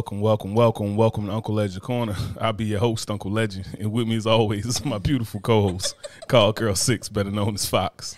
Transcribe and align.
Welcome, 0.00 0.22
welcome, 0.22 0.54
welcome, 0.54 0.96
welcome 0.96 1.26
to 1.26 1.32
Uncle 1.34 1.56
Legend 1.56 1.82
Corner. 1.82 2.16
I'll 2.40 2.54
be 2.54 2.64
your 2.64 2.80
host, 2.80 3.10
Uncle 3.10 3.30
Legend, 3.30 3.68
and 3.78 3.92
with 3.92 4.08
me 4.08 4.16
as 4.16 4.26
always 4.26 4.64
is 4.64 4.82
my 4.82 4.96
beautiful 4.96 5.40
co-host, 5.40 5.94
Call 6.26 6.54
Girl 6.54 6.74
Six, 6.74 7.10
better 7.10 7.30
known 7.30 7.52
as 7.52 7.66
Fox. 7.66 8.16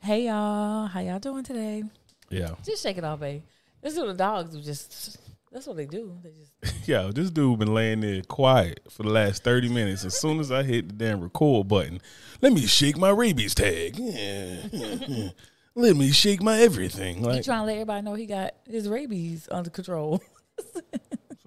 Hey 0.00 0.24
y'all, 0.24 0.86
how 0.86 1.00
y'all 1.00 1.18
doing 1.18 1.44
today? 1.44 1.84
Yeah, 2.30 2.54
Just 2.64 2.82
shake 2.82 2.96
it 2.96 3.04
off, 3.04 3.20
babe. 3.20 3.42
This 3.82 3.92
is 3.92 3.98
what 3.98 4.08
the 4.08 4.14
dogs 4.14 4.54
do. 4.54 4.62
Just 4.62 5.18
that's 5.52 5.66
what 5.66 5.76
they 5.76 5.84
do. 5.84 6.16
They 6.24 6.30
just 6.30 6.88
yeah. 6.88 7.10
This 7.14 7.30
dude 7.30 7.58
been 7.58 7.74
laying 7.74 8.00
there 8.00 8.22
quiet 8.22 8.80
for 8.88 9.02
the 9.02 9.10
last 9.10 9.44
thirty 9.44 9.68
minutes. 9.68 10.06
As 10.06 10.18
soon 10.18 10.40
as 10.40 10.50
I 10.50 10.62
hit 10.62 10.88
the 10.88 10.94
damn 10.94 11.20
record 11.20 11.68
button, 11.68 12.00
let 12.40 12.54
me 12.54 12.62
shake 12.66 12.96
my 12.96 13.10
rabies 13.10 13.54
tag. 13.54 13.98
Yeah, 13.98 14.60
yeah, 14.72 14.94
yeah. 15.06 15.28
Let 15.74 15.94
me 15.94 16.10
shake 16.10 16.40
my 16.40 16.58
everything. 16.58 17.18
he 17.18 17.42
trying 17.42 17.42
to 17.42 17.64
let 17.64 17.72
everybody 17.74 18.00
know 18.00 18.14
he 18.14 18.24
got 18.24 18.54
his 18.66 18.88
rabies 18.88 19.46
under 19.52 19.68
control. 19.68 20.22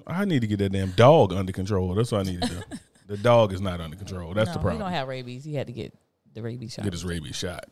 I 0.08 0.26
need 0.26 0.42
to 0.42 0.48
get 0.48 0.60
that 0.60 0.72
damn 0.72 0.92
dog 0.92 1.34
under 1.34 1.52
control. 1.52 1.94
That's 1.94 2.12
what 2.12 2.22
I 2.28 2.32
need 2.32 2.42
to 2.42 2.48
do. 2.48 2.62
The 3.08 3.18
dog 3.18 3.52
is 3.52 3.60
not 3.60 3.82
under 3.82 3.98
control. 3.98 4.34
That's 4.34 4.48
no, 4.48 4.54
the 4.54 4.60
problem. 4.60 4.78
he 4.78 4.84
don't 4.86 4.94
have 4.94 5.10
rabies. 5.10 5.44
He 5.44 5.54
had 5.54 5.68
to 5.68 5.74
get 5.74 5.94
the 6.34 6.42
rabies 6.42 6.72
shot. 6.72 6.86
get 6.86 6.94
his 6.94 7.04
rabies 7.04 7.36
shot. 7.36 7.66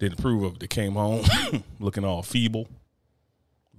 Didn't 0.00 0.18
approve 0.18 0.42
of 0.42 0.54
it. 0.54 0.58
They 0.58 0.66
came 0.66 0.94
home 0.94 1.24
looking 1.78 2.04
all 2.04 2.22
feeble, 2.24 2.66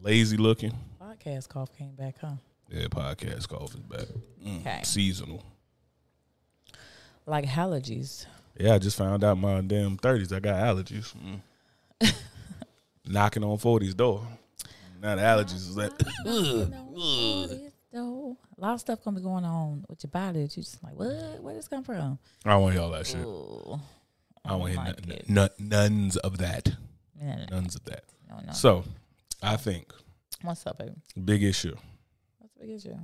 lazy 0.02 0.38
looking. 0.38 0.72
Podcast 1.02 1.49
cough 1.49 1.75
came 1.77 1.95
back, 1.95 2.16
huh? 2.22 2.36
Yeah, 2.69 2.86
podcast 2.86 3.49
cough 3.49 3.73
is 3.73 3.81
back. 3.81 4.08
Mm, 4.42 4.61
Okay. 4.61 4.80
Seasonal. 4.83 5.44
Like 7.25 7.45
allergies. 7.45 8.25
Yeah, 8.58 8.75
I 8.75 8.80
just 8.80 8.97
found 8.97 9.25
out 9.25 9.38
my 9.38 9.59
damn 9.59 9.97
thirties. 9.97 10.31
I 10.31 10.39
got 10.39 10.55
allergies. 10.64 11.14
Mm. 12.02 12.14
Knocking 13.05 13.44
on 13.44 13.58
40's 13.58 13.95
door. 13.95 14.25
Now 15.02 15.16
the 15.16 15.21
allergies 15.23 15.53
is 15.55 15.75
like, 15.75 15.91
No, 17.94 18.38
a 18.57 18.61
lot 18.61 18.75
of 18.75 18.80
stuff 18.80 19.03
gonna 19.03 19.17
be 19.17 19.23
going 19.23 19.43
on 19.43 19.83
with 19.89 20.03
your 20.03 20.11
body. 20.11 20.43
that 20.43 20.55
You 20.55 20.63
just 20.63 20.81
like, 20.83 20.93
what? 20.93 21.41
Where 21.41 21.55
this 21.55 21.67
come 21.67 21.83
from? 21.83 22.19
I 22.45 22.52
don't 22.52 22.61
want 22.61 22.73
to 22.75 22.80
hear 22.80 22.85
all 22.85 22.91
that 22.93 23.08
shit. 23.08 23.19
Ooh. 23.19 23.80
I 24.45 24.49
don't 24.49 24.55
oh 24.55 24.58
want 24.59 24.73
to 24.73 24.80
like 24.80 25.05
hear 25.05 25.21
none, 25.27 25.49
none, 25.59 26.11
of 26.23 26.38
that. 26.38 26.71
No, 27.19 27.35
no, 27.35 27.45
Nones 27.58 27.75
of 27.75 27.83
that. 27.85 28.03
no, 28.30 28.39
no. 28.45 28.53
So, 28.53 28.83
I 29.41 29.58
think 29.58 29.91
What's 30.41 30.66
up, 30.66 30.77
baby? 30.77 30.93
big 31.23 31.43
issue. 31.43 31.75
What's 32.38 32.53
the 32.53 32.59
big 32.61 32.75
issue? 32.75 32.95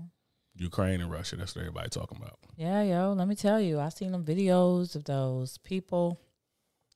Ukraine 0.55 1.01
and 1.01 1.11
Russia. 1.11 1.35
That's 1.35 1.55
what 1.55 1.61
everybody 1.61 1.89
talking 1.89 2.17
about. 2.17 2.39
Yeah, 2.55 2.81
yo, 2.83 3.13
let 3.13 3.27
me 3.27 3.35
tell 3.35 3.59
you, 3.59 3.79
I 3.79 3.89
seen 3.89 4.11
them 4.11 4.23
videos 4.23 4.95
of 4.95 5.03
those 5.03 5.57
people 5.59 6.19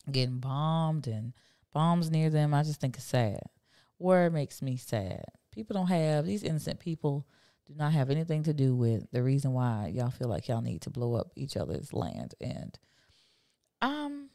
getting 0.09 0.40
bombed 0.40 1.08
and 1.08 1.34
bombs 1.74 2.09
near 2.09 2.30
them. 2.30 2.53
I 2.53 2.64
just 2.64 2.80
think 2.80 2.96
it's 2.96 3.06
sad. 3.06 3.42
War 4.02 4.30
makes 4.30 4.62
me 4.62 4.78
sad. 4.78 5.24
People 5.52 5.76
don't 5.76 5.88
have 5.88 6.26
these 6.26 6.44
innocent 6.44 6.80
people 6.80 7.26
do 7.68 7.74
not 7.78 7.94
have 7.94 8.10
anything 8.10 8.44
to 8.44 8.54
do 8.54 8.76
with 8.76 9.10
the 9.12 9.22
reason 9.24 9.54
why 9.54 9.92
y'all 9.94 10.10
feel 10.10 10.28
like 10.28 10.48
y'all 10.48 10.62
need 10.62 10.82
to 10.82 10.90
blow 10.90 11.14
up 11.16 11.32
each 11.36 11.56
other's 11.56 11.94
land. 11.94 12.34
And 12.42 12.78
um 13.82 14.30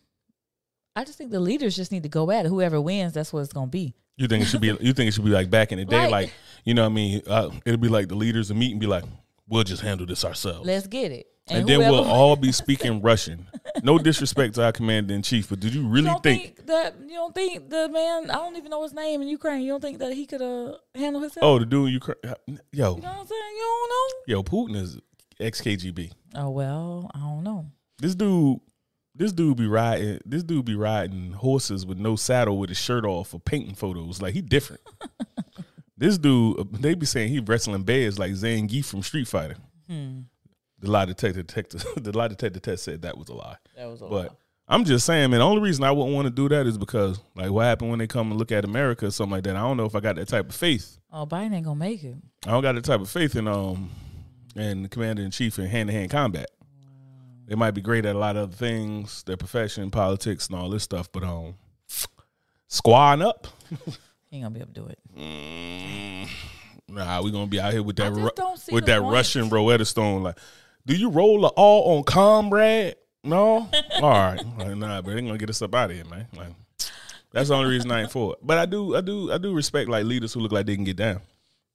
I 0.94 1.04
just 1.04 1.18
think 1.18 1.30
the 1.30 1.40
leaders 1.40 1.76
just 1.76 1.92
need 1.92 2.04
to 2.04 2.08
go 2.08 2.30
at 2.30 2.46
it. 2.46 2.48
Whoever 2.48 2.80
wins, 2.80 3.12
that's 3.12 3.32
what 3.32 3.40
it's 3.40 3.52
gonna 3.52 3.66
be. 3.66 3.94
You 4.16 4.28
think 4.28 4.42
it 4.44 4.46
should 4.46 4.62
be? 4.62 4.68
You 4.68 4.92
think 4.94 5.08
it 5.08 5.12
should 5.12 5.24
be 5.24 5.30
like 5.30 5.50
back 5.50 5.72
in 5.72 5.78
the 5.78 5.84
day, 5.84 5.96
Right. 6.04 6.10
like 6.10 6.32
you 6.64 6.72
know 6.74 6.82
what 6.82 6.90
I 6.92 6.94
mean? 6.94 7.22
Uh, 7.26 7.50
it'll 7.66 7.78
be 7.80 7.88
like 7.88 8.08
the 8.08 8.14
leaders 8.14 8.50
of 8.50 8.56
meet 8.56 8.70
and 8.72 8.80
be 8.80 8.86
like, 8.86 9.04
"We'll 9.46 9.62
just 9.64 9.82
handle 9.82 10.06
this 10.06 10.24
ourselves," 10.24 10.66
Let's 10.66 10.86
get 10.86 11.12
it. 11.12 11.26
and, 11.48 11.68
then 11.68 11.80
we'll 11.80 12.04
all 12.04 12.34
be 12.46 12.50
speaking 12.50 13.02
Russian. 13.02 13.46
No 13.82 13.98
disrespect 13.98 14.54
to 14.54 14.64
our 14.64 14.72
commander 14.72 15.14
in 15.14 15.22
chief, 15.22 15.48
but 15.48 15.60
did 15.60 15.74
you 15.74 15.86
really 15.86 16.08
you 16.08 16.18
think? 16.22 16.56
think, 16.56 16.66
that 16.66 16.94
you 17.00 17.14
don't 17.14 17.34
think 17.34 17.68
the 17.68 17.88
man 17.88 18.30
I 18.30 18.34
don't 18.34 18.56
even 18.56 18.70
know 18.70 18.82
his 18.82 18.92
name 18.92 19.22
in 19.22 19.28
Ukraine. 19.28 19.62
You 19.62 19.72
don't 19.72 19.80
think 19.80 19.98
that 19.98 20.12
he 20.12 20.26
could 20.26 20.42
uh, 20.42 20.76
handle 20.94 21.20
himself? 21.20 21.44
Oh, 21.44 21.58
the 21.58 21.66
dude 21.66 21.88
in 21.88 21.94
Ukraine, 21.94 22.16
yo, 22.72 22.96
You 22.96 23.02
know 23.02 23.08
what 23.08 23.20
I'm 23.20 23.26
saying? 23.26 23.42
You 23.56 23.62
don't 23.62 23.90
know? 23.90 24.16
yo, 24.26 24.42
Putin 24.42 24.76
is 24.76 24.98
ex 25.40 25.60
KGB. 25.60 26.12
Oh 26.34 26.50
well, 26.50 27.10
I 27.14 27.18
don't 27.18 27.44
know. 27.44 27.66
This 27.98 28.14
dude, 28.14 28.60
this 29.14 29.32
dude 29.32 29.56
be 29.56 29.66
riding. 29.66 30.20
This 30.24 30.42
dude 30.42 30.64
be 30.64 30.74
riding 30.74 31.32
horses 31.32 31.86
with 31.86 31.98
no 31.98 32.16
saddle 32.16 32.58
with 32.58 32.68
his 32.70 32.78
shirt 32.78 33.04
off 33.04 33.28
for 33.28 33.40
painting 33.40 33.74
photos. 33.74 34.20
Like 34.20 34.34
he 34.34 34.42
different. 34.42 34.82
this 35.96 36.18
dude, 36.18 36.72
they 36.82 36.94
be 36.94 37.06
saying 37.06 37.30
he 37.30 37.40
wrestling 37.40 37.82
bears 37.82 38.18
like 38.18 38.32
Zangief 38.32 38.84
from 38.84 39.02
Street 39.02 39.28
Fighter. 39.28 39.56
Hmm. 39.88 40.20
The 40.78 40.90
lie 40.90 41.04
detector, 41.06 41.42
detector 41.42 41.78
the 42.00 42.16
lie 42.16 42.28
detector 42.28 42.60
test 42.60 42.84
said 42.84 43.02
that 43.02 43.16
was 43.16 43.28
a 43.28 43.34
lie. 43.34 43.56
That 43.76 43.86
was 43.88 44.00
a 44.00 44.06
lie. 44.06 44.24
But 44.24 44.36
I'm 44.68 44.84
just 44.84 45.06
saying, 45.06 45.30
man. 45.30 45.40
The 45.40 45.46
only 45.46 45.62
reason 45.62 45.84
I 45.84 45.90
wouldn't 45.92 46.14
want 46.14 46.26
to 46.26 46.30
do 46.30 46.48
that 46.48 46.66
is 46.66 46.76
because, 46.76 47.20
like, 47.34 47.50
what 47.50 47.64
happened 47.64 47.90
when 47.90 47.98
they 47.98 48.06
come 48.06 48.30
and 48.30 48.38
look 48.38 48.50
at 48.52 48.64
America 48.64 49.06
or 49.06 49.10
something 49.10 49.32
like 49.32 49.44
that. 49.44 49.56
I 49.56 49.60
don't 49.60 49.76
know 49.76 49.84
if 49.86 49.94
I 49.94 50.00
got 50.00 50.16
that 50.16 50.28
type 50.28 50.48
of 50.48 50.54
faith. 50.54 50.98
Oh, 51.12 51.24
Biden 51.24 51.54
ain't 51.54 51.64
gonna 51.64 51.76
make 51.76 52.02
it. 52.04 52.16
I 52.46 52.50
don't 52.50 52.62
got 52.62 52.74
that 52.74 52.84
type 52.84 53.00
of 53.00 53.08
faith 53.08 53.36
in 53.36 53.46
um, 53.48 53.90
and 54.56 54.90
commander 54.90 55.22
in 55.22 55.30
chief 55.30 55.58
in 55.58 55.66
hand 55.66 55.88
to 55.88 55.92
hand 55.94 56.10
combat. 56.10 56.50
They 57.46 57.54
might 57.54 57.70
be 57.70 57.80
great 57.80 58.04
at 58.04 58.16
a 58.16 58.18
lot 58.18 58.36
of 58.36 58.42
other 58.48 58.56
things, 58.56 59.22
their 59.22 59.36
profession, 59.36 59.90
politics, 59.92 60.48
and 60.48 60.56
all 60.56 60.68
this 60.68 60.82
stuff, 60.82 61.10
but 61.12 61.22
um, 61.22 61.54
squaring 62.66 63.22
up, 63.22 63.46
ain't 64.32 64.42
gonna 64.42 64.50
be 64.50 64.60
able 64.60 64.72
to 64.72 64.80
do 64.80 64.86
it. 64.86 64.98
mm, 65.16 66.28
nah, 66.88 67.22
we 67.22 67.30
gonna 67.30 67.46
be 67.46 67.60
out 67.60 67.72
here 67.72 67.82
with 67.84 67.96
that 67.96 68.12
Ru- 68.12 68.24
with 68.24 68.34
the 68.34 68.80
that 68.92 69.00
point. 69.00 69.12
Russian 69.12 69.48
Rosetta 69.48 69.84
Stone. 69.84 70.24
Like, 70.24 70.38
do 70.86 70.96
you 70.96 71.10
roll 71.10 71.42
the 71.42 71.48
all 71.48 71.96
on 71.98 72.04
comrade? 72.04 72.94
No, 73.24 73.68
all 74.00 74.10
right, 74.10 74.40
like, 74.56 74.76
nah, 74.76 75.02
but 75.02 75.14
they 75.14 75.20
gonna 75.20 75.36
get 75.36 75.50
us 75.50 75.60
up 75.60 75.74
out 75.74 75.90
of 75.90 75.96
here, 75.96 76.04
man. 76.04 76.28
Like, 76.36 76.48
that's 77.32 77.48
the 77.48 77.56
only 77.56 77.70
reason 77.70 77.90
I 77.90 78.02
ain't 78.02 78.10
for 78.10 78.34
it. 78.34 78.38
But 78.40 78.58
I 78.58 78.66
do, 78.66 78.94
I 78.96 79.00
do, 79.00 79.32
I 79.32 79.38
do 79.38 79.52
respect 79.52 79.90
like 79.90 80.04
leaders 80.04 80.32
who 80.32 80.40
look 80.40 80.52
like 80.52 80.64
they 80.64 80.76
can 80.76 80.84
get 80.84 80.96
down. 80.96 81.20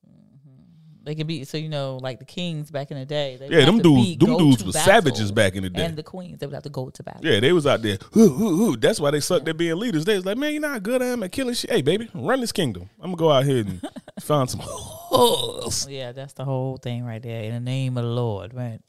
Mm-hmm. 0.07 1.03
They 1.03 1.13
could 1.13 1.27
be 1.27 1.43
so 1.43 1.57
you 1.57 1.67
know, 1.67 1.97
like 2.01 2.19
the 2.19 2.25
kings 2.25 2.71
back 2.71 2.89
in 2.89 2.97
the 2.97 3.05
day. 3.05 3.35
They 3.37 3.49
Yeah, 3.49 3.65
them 3.65 3.79
dudes, 3.79 4.07
be- 4.07 4.15
them 4.15 4.37
dudes 4.37 4.63
was 4.63 4.75
savages 4.81 5.29
back 5.31 5.55
in 5.55 5.63
the 5.63 5.69
day. 5.69 5.83
And 5.83 5.97
the 5.97 6.03
queens, 6.03 6.39
they 6.39 6.45
would 6.45 6.53
have 6.53 6.63
to 6.63 6.69
go 6.69 6.89
to 6.89 7.03
battle. 7.03 7.25
Yeah, 7.25 7.41
they 7.41 7.51
was 7.51 7.67
out 7.67 7.81
there. 7.81 7.97
"Hoo, 8.13 8.29
hoo, 8.29 8.55
hoo." 8.55 8.77
That's 8.77 9.01
why 9.01 9.11
they 9.11 9.19
sucked 9.19 9.47
at 9.49 9.57
being 9.57 9.75
leaders. 9.75 10.05
They 10.05 10.15
was 10.15 10.25
like, 10.25 10.37
man, 10.37 10.53
you're 10.53 10.61
not 10.61 10.81
good 10.83 11.01
at 11.01 11.21
at 11.21 11.31
killing 11.33 11.53
shit. 11.53 11.69
Hey, 11.69 11.81
baby, 11.81 12.09
run 12.13 12.39
this 12.39 12.53
kingdom. 12.53 12.89
I'm 13.01 13.11
gonna 13.11 13.17
go 13.17 13.31
out 13.31 13.43
here 13.43 13.59
and 13.59 13.81
find 14.21 14.49
some 14.49 14.61
hoes. 14.63 15.85
Yeah, 15.89 16.13
that's 16.13 16.33
the 16.33 16.45
whole 16.45 16.77
thing 16.77 17.03
right 17.03 17.21
there. 17.21 17.43
In 17.43 17.53
the 17.53 17.59
name 17.59 17.97
of 17.97 18.05
the 18.05 18.09
Lord, 18.09 18.53
right? 18.53 18.79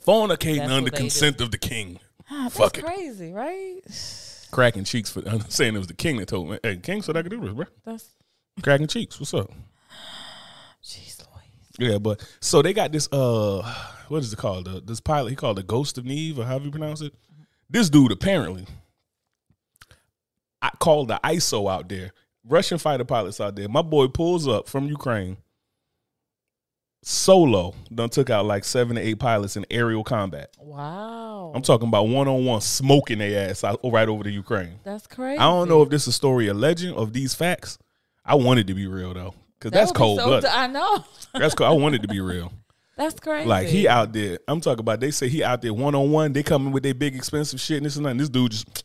Fornicating 0.00 0.58
That's 0.58 0.72
under 0.72 0.90
consent 0.90 1.40
of 1.40 1.50
the 1.50 1.58
king. 1.58 1.98
Ah, 2.30 2.42
that's 2.44 2.56
Fuck 2.56 2.78
it. 2.78 2.84
crazy, 2.84 3.32
right? 3.32 3.80
Cracking 4.50 4.84
cheeks 4.84 5.10
for 5.10 5.22
I'm 5.28 5.40
saying 5.48 5.74
it 5.74 5.78
was 5.78 5.86
the 5.86 5.94
king 5.94 6.16
that 6.18 6.28
told 6.28 6.50
me. 6.50 6.58
Hey, 6.62 6.76
king 6.76 7.02
said 7.02 7.16
I 7.16 7.22
could 7.22 7.30
do 7.30 7.40
this, 7.40 7.52
bro. 7.52 7.66
That's 7.84 8.08
Cracking 8.62 8.86
cheeks. 8.86 9.18
What's 9.18 9.34
up? 9.34 9.50
jeez, 10.82 11.18
Louise. 11.18 11.90
Yeah, 11.92 11.98
but 11.98 12.24
so 12.40 12.62
they 12.62 12.72
got 12.72 12.92
this 12.92 13.08
uh 13.12 13.62
what 14.08 14.22
is 14.22 14.32
it 14.32 14.36
called? 14.36 14.68
Uh, 14.68 14.80
this 14.84 15.00
pilot, 15.00 15.30
he 15.30 15.36
called 15.36 15.56
the 15.56 15.62
Ghost 15.62 15.98
of 15.98 16.04
Neve, 16.04 16.38
or 16.38 16.44
however 16.44 16.66
you 16.66 16.70
pronounce 16.70 17.00
it. 17.00 17.14
This 17.70 17.90
dude 17.90 18.12
apparently 18.12 18.66
I 20.64 20.70
called 20.78 21.08
the 21.08 21.20
ISO 21.22 21.70
out 21.70 21.88
there. 21.88 22.12
Russian 22.46 22.78
fighter 22.78 23.04
pilots 23.04 23.40
out 23.40 23.54
there. 23.56 23.68
My 23.68 23.82
boy 23.82 24.08
pulls 24.08 24.48
up 24.48 24.68
from 24.68 24.86
Ukraine. 24.86 25.36
Solo 27.06 27.74
done 27.94 28.08
took 28.08 28.30
out 28.30 28.46
like 28.46 28.64
seven 28.64 28.96
to 28.96 29.02
eight 29.02 29.18
pilots 29.18 29.58
in 29.58 29.66
aerial 29.70 30.02
combat. 30.02 30.50
Wow, 30.58 31.52
I'm 31.54 31.60
talking 31.60 31.86
about 31.86 32.08
one 32.08 32.26
on 32.28 32.46
one 32.46 32.62
smoking 32.62 33.18
their 33.18 33.50
ass 33.50 33.62
out, 33.62 33.78
right 33.84 34.08
over 34.08 34.24
to 34.24 34.30
Ukraine. 34.30 34.80
that's 34.84 35.06
crazy. 35.06 35.38
I 35.38 35.42
don't 35.44 35.68
know 35.68 35.82
if 35.82 35.90
this 35.90 36.02
is 36.02 36.08
a 36.08 36.12
story 36.12 36.48
of 36.48 36.56
legend 36.56 36.96
of 36.96 37.12
these 37.12 37.34
facts. 37.34 37.76
I 38.24 38.36
want 38.36 38.60
it 38.60 38.66
to 38.68 38.74
be 38.74 38.86
real 38.86 39.12
though, 39.12 39.34
because 39.58 39.72
That 39.72 39.80
that's 39.80 39.92
cold 39.92 40.18
so 40.18 40.26
blooded. 40.28 40.48
I 40.48 40.66
know. 40.66 41.04
that's 41.34 41.54
cool. 41.54 41.66
I 41.66 41.70
want 41.72 41.94
it 41.94 42.00
to 42.02 42.08
be 42.08 42.20
real. 42.20 42.50
That's 42.96 43.20
crazy. 43.20 43.46
Like 43.46 43.68
he 43.68 43.86
out 43.86 44.14
there. 44.14 44.38
I'm 44.48 44.62
talking 44.62 44.80
about. 44.80 45.00
They 45.00 45.10
say 45.10 45.28
he 45.28 45.44
out 45.44 45.60
there 45.60 45.74
one 45.74 45.94
on 45.94 46.10
one. 46.10 46.32
They 46.32 46.42
coming 46.42 46.72
with 46.72 46.84
their 46.84 46.94
big 46.94 47.14
expensive 47.14 47.60
shit 47.60 47.76
and 47.76 47.84
this 47.86 47.96
and 47.96 48.06
that. 48.06 48.10
And 48.10 48.20
this 48.20 48.30
dude 48.30 48.52
just. 48.52 48.84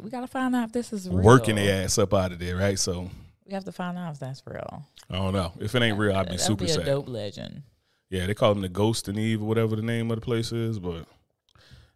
We 0.00 0.10
gotta 0.10 0.26
find 0.26 0.56
out 0.56 0.64
if 0.64 0.72
this 0.72 0.92
is 0.92 1.08
real. 1.08 1.18
working 1.18 1.56
their 1.56 1.84
ass 1.84 1.96
up 1.98 2.12
out 2.12 2.32
of 2.32 2.38
there, 2.38 2.56
right? 2.56 2.78
So 2.78 3.10
We 3.46 3.52
have 3.52 3.64
to 3.64 3.72
find 3.72 3.98
out 3.98 4.12
if 4.12 4.18
that's 4.20 4.42
real. 4.46 4.84
I 5.10 5.16
don't 5.16 5.34
know. 5.34 5.52
If 5.60 5.74
it 5.74 5.82
ain't 5.82 5.98
real, 5.98 6.16
I'd 6.16 6.24
be 6.24 6.30
That'd 6.32 6.40
super 6.46 6.64
be 6.64 6.70
a 6.70 6.74
sad. 6.74 6.86
dope 6.86 7.08
legend. 7.08 7.62
Yeah, 8.10 8.26
they 8.26 8.34
call 8.34 8.52
him 8.52 8.62
the 8.62 8.68
Ghost 8.68 9.08
and 9.08 9.18
Eve 9.18 9.42
or 9.42 9.46
whatever 9.46 9.76
the 9.76 9.82
name 9.82 10.10
of 10.10 10.16
the 10.18 10.24
place 10.24 10.52
is. 10.52 10.78
But 10.78 11.06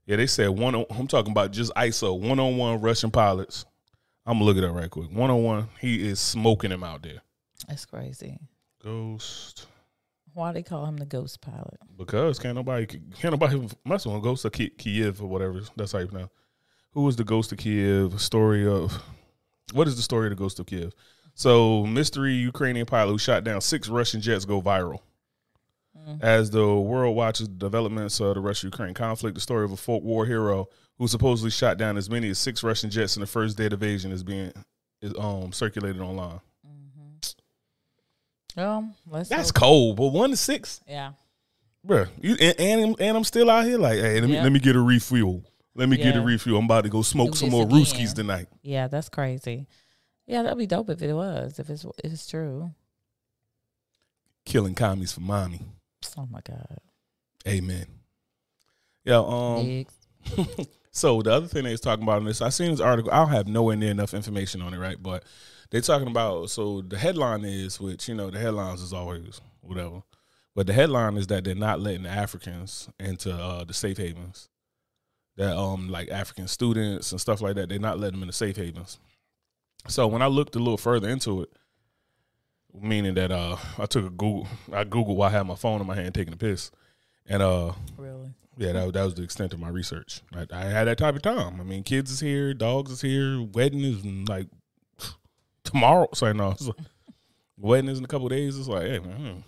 yeah, 0.05 0.17
they 0.17 0.27
said 0.27 0.49
one. 0.51 0.75
On, 0.75 0.85
I'm 0.91 1.07
talking 1.07 1.33
about 1.33 1.53
just 1.53 1.73
ISO 1.75 2.19
one 2.19 2.39
on 2.39 2.57
one 2.57 2.81
Russian 2.81 3.11
pilots. 3.11 3.65
I'm 4.27 4.35
gonna 4.35 4.45
look 4.45 4.57
it 4.59 4.65
up 4.65 4.75
right 4.75 4.91
quick. 4.91 5.11
One 5.11 5.31
on 5.31 5.43
one, 5.43 5.69
he 5.81 6.07
is 6.07 6.21
smoking 6.21 6.71
him 6.71 6.85
out 6.85 7.03
there. 7.03 7.23
That's 7.67 7.87
crazy. 7.87 8.39
Ghost. 8.83 9.67
Why 10.35 10.53
they 10.53 10.63
call 10.63 10.85
him 10.87 10.99
the 10.99 11.07
ghost 11.07 11.41
pilot? 11.41 11.79
Because 11.97 12.39
can't 12.39 12.55
nobody 12.55 12.87
can't 12.87 13.33
nobody 13.33 13.69
mess 13.85 14.05
with 14.05 14.15
him. 14.15 14.21
Ghost 14.21 14.45
of 14.45 14.53
Kiev 14.53 15.23
or 15.23 15.27
whatever. 15.27 15.61
That's 15.77 15.93
how 15.93 15.99
you 15.99 16.07
pronounce. 16.07 16.31
Who 16.93 17.03
was 17.03 17.17
the 17.17 17.25
Ghost 17.25 17.53
of 17.53 17.59
Kiev? 17.59 18.21
Story 18.21 18.67
of 18.69 19.03
what 19.73 19.89
is 19.89 19.97
the 19.97 20.03
story 20.03 20.27
of 20.27 20.31
the 20.31 20.37
Ghost 20.37 20.61
of 20.61 20.67
Kiev? 20.67 20.93
So 21.39 21.87
mystery 21.87 22.33
Ukrainian 22.35 22.85
pilot 22.85 23.13
who 23.13 23.19
shot 23.19 23.45
down 23.45 23.61
six 23.61 23.89
Russian 23.89 24.21
jets 24.21 24.45
go 24.45 24.61
viral. 24.61 24.99
As 26.21 26.51
the 26.51 26.67
world 26.75 27.15
watches 27.15 27.49
the 27.49 27.55
developments 27.55 28.19
of 28.19 28.35
the 28.35 28.41
Russia-Ukraine 28.41 28.95
conflict, 28.95 29.35
the 29.37 29.41
story 29.43 29.65
of 29.65 29.71
a 29.73 29.77
folk 29.77 30.03
war 30.03 30.25
hero 30.27 30.67
who 30.97 31.07
supposedly 31.07 31.51
shot 31.51 31.77
down 31.79 31.97
as 31.97 32.09
many 32.11 32.31
as 32.31 32.39
six 32.41 32.65
Russian 32.65 32.91
jets 32.91 33.17
in 33.17 33.21
the 33.21 33.27
first 33.27 33.57
day 33.57 33.67
of 33.67 33.75
invasion 33.75 34.11
is 34.11 34.25
being 34.25 34.51
is 35.01 35.15
um 35.17 35.53
circulated 35.53 36.01
online. 36.03 36.41
Mm. 36.67 37.35
Oh, 38.57 38.89
let's 39.07 39.29
That's 39.29 39.51
hope. 39.51 39.55
cold, 39.55 39.97
but 39.99 40.09
one 40.09 40.31
to 40.31 40.37
six, 40.37 40.81
yeah. 40.89 41.13
bruh. 41.87 42.09
You 42.21 42.37
and, 42.41 42.59
and 42.59 42.81
I'm- 42.81 42.95
and 42.99 43.17
I'm 43.17 43.25
still 43.25 43.49
out 43.49 43.65
here 43.67 43.79
like, 43.79 43.99
hey, 44.01 44.19
let 44.21 44.29
me 44.29 44.35
Yeah. 44.35 44.43
let 44.43 44.51
me 44.51 44.59
get 44.59 44.75
a 44.75 44.81
refuel. 44.83 45.45
Let 45.77 45.89
me 45.89 45.99
get 45.99 46.17
a 46.17 46.21
refuel. 46.23 46.59
I'm 46.59 46.65
about 46.65 46.83
to 46.85 46.91
go 46.91 47.03
smoke 47.03 47.33
Do 47.33 47.37
some 47.39 47.51
more 47.51 47.63
again. 47.63 47.79
Rooskies 47.79 48.13
tonight. 48.15 48.49
Yeah, 48.63 48.89
that's 48.89 49.09
crazy. 49.09 49.69
Yeah, 50.29 50.43
that'd 50.43 50.59
be 50.59 50.67
dope 50.67 50.91
if 50.91 51.03
it 51.03 51.13
was. 51.13 51.59
If 51.59 51.71
it's 51.71 51.85
if 52.05 52.13
it's 52.13 52.29
true. 52.29 52.71
Killing 54.45 54.77
commies 54.77 55.13
for 55.13 55.21
mommy. 55.21 55.63
Oh 56.17 56.29
my 56.31 56.41
god. 56.47 56.79
Amen. 57.47 57.87
Yeah. 59.05 59.23
Um. 59.27 59.87
So 60.99 61.23
the 61.23 61.33
other 61.33 61.47
thing 61.47 61.63
they 61.63 61.71
was 61.71 61.81
talking 61.81 62.03
about 62.03 62.19
in 62.19 62.25
this, 62.25 62.43
I 62.43 62.49
seen 62.49 62.73
this 62.73 62.81
article. 62.81 63.13
I 63.13 63.19
don't 63.19 63.29
have 63.29 63.47
nowhere 63.47 63.77
near 63.77 63.93
enough 63.93 64.15
information 64.15 64.61
on 64.61 64.75
it, 64.75 64.79
right? 64.79 65.01
But 65.01 65.23
they 65.71 65.81
talking 65.81 66.09
about. 66.09 66.51
So 66.51 66.81
the 66.81 66.99
headline 66.99 67.45
is, 67.45 67.79
which 67.79 68.09
you 68.09 68.17
know, 68.17 68.31
the 68.31 68.39
headlines 68.41 68.83
is 68.83 68.93
always 68.93 69.41
whatever. 69.61 70.03
But 70.57 70.67
the 70.67 70.73
headline 70.73 71.17
is 71.17 71.29
that 71.29 71.45
they're 71.45 71.55
not 71.55 71.81
letting 71.81 72.03
the 72.03 72.09
Africans 72.09 72.89
into 72.99 73.33
uh, 73.33 73.63
the 73.63 73.75
safe 73.75 73.97
havens. 73.97 74.49
That 75.37 75.57
um 75.57 75.89
like 75.89 76.11
African 76.11 76.49
students 76.49 77.13
and 77.13 77.21
stuff 77.21 77.41
like 77.41 77.55
that, 77.55 77.69
they're 77.69 77.79
not 77.79 78.01
letting 78.01 78.17
them 78.17 78.23
in 78.25 78.29
the 78.29 78.33
safe 78.33 78.57
havens. 78.57 78.99
So 79.89 80.07
when 80.07 80.23
I 80.23 80.27
looked 80.27 80.55
a 80.55 80.59
little 80.59 80.77
further 80.77 81.09
into 81.09 81.43
it, 81.43 81.51
meaning 82.81 83.15
that 83.15 83.33
uh 83.33 83.57
I 83.79 83.87
took 83.87 84.07
a 84.07 84.11
Google, 84.11 84.47
I 84.73 84.85
googled 84.85 85.17
while 85.17 85.29
I 85.29 85.33
had 85.33 85.47
my 85.47 85.55
phone 85.55 85.81
in 85.81 85.87
my 85.87 85.95
hand 85.97 86.15
taking 86.15 86.35
a 86.35 86.37
piss, 86.37 86.71
and 87.27 87.43
uh 87.43 87.73
Really? 87.97 88.31
yeah, 88.57 88.73
that, 88.73 88.93
that 88.93 89.05
was 89.05 89.15
the 89.15 89.23
extent 89.23 89.55
of 89.55 89.61
my 89.61 89.69
research. 89.71 90.21
I, 90.35 90.47
I 90.53 90.65
had 90.67 90.85
that 90.85 90.99
type 90.99 91.17
of 91.17 91.23
time. 91.23 91.61
I 91.61 91.65
mean, 91.65 91.83
kids 91.83 92.11
is 92.11 92.21
here, 92.21 92.55
dogs 92.55 92.93
is 92.93 93.01
here, 93.01 93.43
wedding 93.43 93.81
is 93.83 94.05
like 94.29 94.49
tomorrow. 95.65 96.09
So 96.15 96.33
no, 96.33 96.51
it's 96.53 96.67
like, 96.67 96.77
wedding 97.57 97.91
is 97.91 97.99
in 97.99 98.05
a 98.05 98.09
couple 98.09 98.27
of 98.27 98.33
days. 98.33 98.59
It's 98.59 98.69
like, 98.69 98.87
hey, 98.87 98.99
man. 98.99 99.17
hmm. 99.17 99.39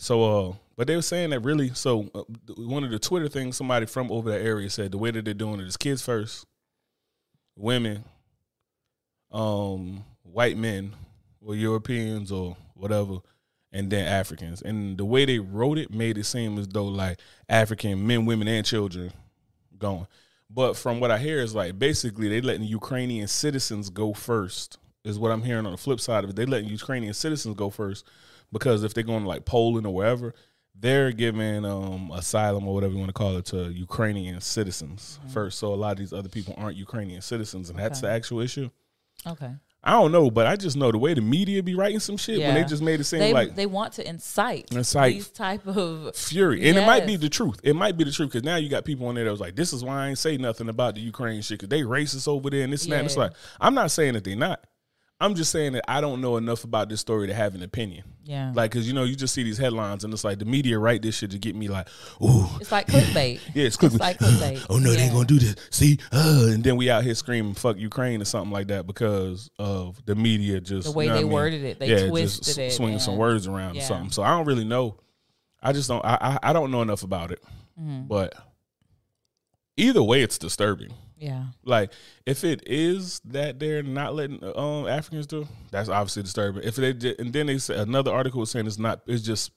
So, 0.00 0.22
uh, 0.50 0.52
but 0.76 0.86
they 0.86 0.94
were 0.94 1.02
saying 1.02 1.30
that 1.30 1.40
really. 1.40 1.70
So, 1.74 2.08
uh, 2.14 2.22
one 2.56 2.84
of 2.84 2.90
the 2.92 3.00
Twitter 3.00 3.28
things, 3.28 3.56
somebody 3.56 3.84
from 3.86 4.12
over 4.12 4.30
that 4.30 4.40
area 4.40 4.70
said 4.70 4.92
the 4.92 4.98
way 4.98 5.10
that 5.10 5.24
they're 5.24 5.34
doing 5.34 5.58
it 5.58 5.66
is 5.66 5.76
kids 5.76 6.02
first, 6.02 6.46
women, 7.56 8.04
um, 9.30 10.04
white 10.22 10.56
men, 10.56 10.94
or 11.40 11.54
Europeans 11.54 12.30
or 12.30 12.56
whatever, 12.74 13.18
and 13.72 13.90
then 13.90 14.06
Africans. 14.06 14.62
And 14.62 14.98
the 14.98 15.04
way 15.04 15.24
they 15.24 15.38
wrote 15.38 15.78
it 15.78 15.92
made 15.92 16.18
it 16.18 16.24
seem 16.24 16.58
as 16.58 16.68
though 16.68 16.84
like 16.84 17.20
African 17.48 18.06
men, 18.06 18.26
women, 18.26 18.48
and 18.48 18.64
children 18.64 19.12
going. 19.78 20.06
But 20.50 20.76
from 20.76 21.00
what 21.00 21.10
I 21.10 21.18
hear 21.18 21.40
is 21.40 21.54
like 21.54 21.78
basically 21.78 22.28
they 22.28 22.40
letting 22.40 22.64
Ukrainian 22.64 23.28
citizens 23.28 23.90
go 23.90 24.14
first 24.14 24.78
is 25.04 25.18
what 25.18 25.30
I'm 25.30 25.42
hearing 25.42 25.66
on 25.66 25.72
the 25.72 25.78
flip 25.78 26.00
side 26.00 26.24
of 26.24 26.30
it. 26.30 26.36
They 26.36 26.46
letting 26.46 26.68
Ukrainian 26.68 27.14
citizens 27.14 27.54
go 27.54 27.70
first 27.70 28.06
because 28.52 28.82
if 28.82 28.94
they're 28.94 29.04
going 29.04 29.22
to 29.22 29.28
like 29.28 29.44
Poland 29.44 29.86
or 29.86 29.94
wherever, 29.94 30.34
they're 30.74 31.12
giving 31.12 31.64
um, 31.64 32.10
asylum 32.14 32.66
or 32.66 32.74
whatever 32.74 32.92
you 32.92 32.98
want 32.98 33.08
to 33.08 33.14
call 33.14 33.36
it 33.36 33.44
to 33.46 33.70
Ukrainian 33.70 34.40
citizens 34.40 35.18
first. 35.28 35.58
So 35.58 35.74
a 35.74 35.76
lot 35.76 35.92
of 35.92 35.98
these 35.98 36.12
other 36.12 36.28
people 36.28 36.54
aren't 36.56 36.76
Ukrainian 36.76 37.20
citizens, 37.20 37.68
and 37.68 37.78
that's 37.78 38.00
the 38.00 38.10
actual 38.10 38.40
issue. 38.40 38.70
Okay. 39.26 39.52
I 39.82 39.92
don't 39.92 40.10
know, 40.10 40.30
but 40.30 40.46
I 40.46 40.56
just 40.56 40.76
know 40.76 40.90
the 40.90 40.98
way 40.98 41.14
the 41.14 41.20
media 41.20 41.62
be 41.62 41.74
writing 41.76 42.00
some 42.00 42.16
shit 42.16 42.40
when 42.40 42.54
they 42.54 42.64
just 42.64 42.82
made 42.82 42.98
it 42.98 43.04
seem 43.04 43.20
They 43.20 43.32
like 43.32 43.54
they 43.54 43.64
want 43.66 43.92
to 43.94 44.06
incite, 44.06 44.72
Incite. 44.72 45.14
these 45.14 45.28
type 45.28 45.66
of 45.66 46.16
fury, 46.16 46.68
and 46.68 46.76
it 46.76 46.84
might 46.84 47.06
be 47.06 47.14
the 47.16 47.28
truth. 47.28 47.60
It 47.62 47.74
might 47.74 47.96
be 47.96 48.04
the 48.04 48.10
truth 48.10 48.32
because 48.32 48.44
now 48.44 48.56
you 48.56 48.68
got 48.68 48.84
people 48.84 49.06
on 49.06 49.14
there 49.14 49.24
that 49.24 49.30
was 49.30 49.40
like, 49.40 49.54
"This 49.54 49.72
is 49.72 49.84
why 49.84 50.04
I 50.04 50.08
ain't 50.08 50.18
say 50.18 50.36
nothing 50.36 50.68
about 50.68 50.96
the 50.96 51.00
Ukraine 51.00 51.40
shit 51.42 51.60
because 51.60 51.68
they 51.68 51.82
racist 51.82 52.26
over 52.26 52.50
there 52.50 52.64
and 52.64 52.72
this 52.72 52.84
and 52.84 52.92
that." 52.92 52.98
And 52.98 53.06
it's 53.06 53.16
like, 53.16 53.32
I'm 53.60 53.74
not 53.74 53.92
saying 53.92 54.14
that 54.14 54.24
they 54.24 54.34
not. 54.34 54.64
I'm 55.20 55.34
just 55.34 55.50
saying 55.50 55.72
that 55.72 55.84
I 55.88 56.00
don't 56.00 56.20
know 56.20 56.36
enough 56.36 56.62
about 56.62 56.88
this 56.88 57.00
story 57.00 57.26
to 57.26 57.34
have 57.34 57.56
an 57.56 57.62
opinion. 57.64 58.04
yeah. 58.24 58.52
Like, 58.54 58.70
cause 58.70 58.86
you 58.86 58.92
know, 58.92 59.02
you 59.02 59.16
just 59.16 59.34
see 59.34 59.42
these 59.42 59.58
headlines 59.58 60.04
and 60.04 60.12
it's 60.14 60.22
like 60.22 60.38
the 60.38 60.44
media 60.44 60.78
write 60.78 61.02
this 61.02 61.16
shit 61.16 61.32
to 61.32 61.38
get 61.38 61.56
me 61.56 61.66
like, 61.66 61.88
"Ooh, 62.22 62.46
it's 62.60 62.70
like 62.70 62.86
clickbait. 62.86 63.40
yeah, 63.54 63.64
it's 63.64 63.76
quick. 63.76 63.90
It's 63.92 64.00
like 64.00 64.18
clickbait. 64.18 64.64
oh 64.70 64.78
no, 64.78 64.90
they 64.90 64.98
Yeah. 64.98 65.04
ain't 65.06 65.12
gonna 65.14 65.24
do 65.26 65.40
this. 65.40 65.56
See, 65.70 65.98
uh, 66.12 66.46
and 66.50 66.62
then 66.62 66.76
we 66.76 66.88
out 66.88 67.02
here 67.02 67.16
screaming 67.16 67.54
"fuck 67.54 67.76
Ukraine" 67.78 68.22
or 68.22 68.26
something 68.26 68.52
like 68.52 68.68
that 68.68 68.86
because 68.86 69.50
of 69.58 70.00
the 70.06 70.14
media 70.14 70.60
just 70.60 70.86
The 70.86 70.92
way 70.92 71.06
you 71.06 71.10
know 71.10 71.14
they 71.16 71.20
I 71.22 71.24
mean? 71.24 71.32
worded 71.32 71.64
it, 71.64 71.78
they 71.80 71.88
yeah, 71.88 72.08
twisted 72.08 72.44
just 72.44 72.58
it 72.58 72.72
swinging 72.74 73.00
some 73.00 73.16
words 73.16 73.48
around 73.48 73.76
or 73.76 73.80
something. 73.80 74.10
So 74.12 74.22
I 74.22 74.28
don't 74.30 74.46
really 74.46 74.64
know. 74.64 75.00
I 75.60 75.72
just 75.72 75.88
don't. 75.88 76.04
I 76.04 76.38
I, 76.42 76.50
I 76.50 76.52
don't 76.52 76.70
know 76.70 76.82
enough 76.82 77.02
about 77.02 77.32
it. 77.32 77.42
Mm-hmm. 77.80 78.02
But 78.06 78.34
either 79.76 80.02
way, 80.02 80.22
it's 80.22 80.38
disturbing. 80.38 80.92
Yeah. 81.18 81.44
Like 81.64 81.92
if 82.26 82.44
it 82.44 82.62
is 82.66 83.20
that 83.26 83.58
they're 83.58 83.82
not 83.82 84.14
letting 84.14 84.42
um 84.56 84.86
Africans 84.86 85.26
do, 85.26 85.46
that's 85.70 85.88
obviously 85.88 86.22
disturbing. 86.22 86.62
If 86.62 86.76
they 86.76 86.92
did, 86.92 87.20
and 87.20 87.32
then 87.32 87.46
they 87.46 87.58
said 87.58 87.78
another 87.88 88.12
article 88.12 88.40
was 88.40 88.50
saying 88.50 88.66
it's 88.66 88.78
not. 88.78 89.00
It's 89.06 89.22
just 89.22 89.52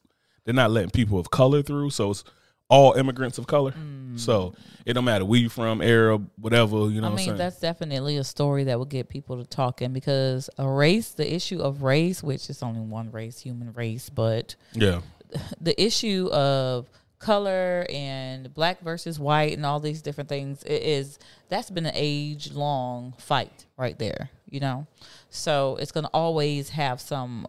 they're 0.45 0.53
not 0.53 0.71
letting 0.71 0.89
people 0.89 1.19
of 1.19 1.29
color 1.29 1.61
through. 1.61 1.91
So 1.91 2.11
it's 2.11 2.23
all 2.71 2.93
immigrants 2.93 3.37
of 3.37 3.47
color. 3.47 3.73
So 4.15 4.53
it 4.85 4.93
don't 4.93 5.05
matter 5.05 5.25
where 5.25 5.39
you 5.39 5.49
from, 5.49 5.81
Arab, 5.81 6.29
whatever. 6.37 6.89
You 6.89 7.01
know 7.01 7.09
Mm. 7.09 7.13
I 7.13 7.15
mean, 7.15 7.37
that's 7.37 7.59
definitely 7.59 8.17
a 8.17 8.23
story 8.23 8.65
that 8.65 8.77
will 8.77 8.85
get 8.85 9.09
people 9.09 9.37
to 9.37 9.45
talking 9.45 9.93
because 9.93 10.49
a 10.57 10.67
race, 10.67 11.11
the 11.11 11.33
issue 11.33 11.59
of 11.61 11.83
race, 11.83 12.23
which 12.23 12.49
is 12.49 12.63
only 12.63 12.81
one 12.81 13.11
race, 13.11 13.39
human 13.39 13.73
race, 13.73 14.09
but 14.09 14.55
yeah. 14.73 15.01
the 15.61 15.81
issue 15.81 16.29
of 16.31 16.89
color 17.21 17.85
and 17.89 18.53
black 18.53 18.81
versus 18.81 19.19
white 19.19 19.53
and 19.53 19.65
all 19.65 19.79
these 19.79 20.01
different 20.01 20.27
things 20.27 20.63
it 20.63 20.81
is 20.81 21.19
that's 21.49 21.69
been 21.69 21.85
an 21.85 21.93
age 21.95 22.51
long 22.51 23.13
fight 23.19 23.65
right 23.77 23.99
there 23.99 24.29
you 24.49 24.59
know 24.59 24.87
so 25.29 25.77
it's 25.79 25.91
going 25.91 26.03
to 26.03 26.09
always 26.13 26.69
have 26.69 26.99
some 26.99 27.45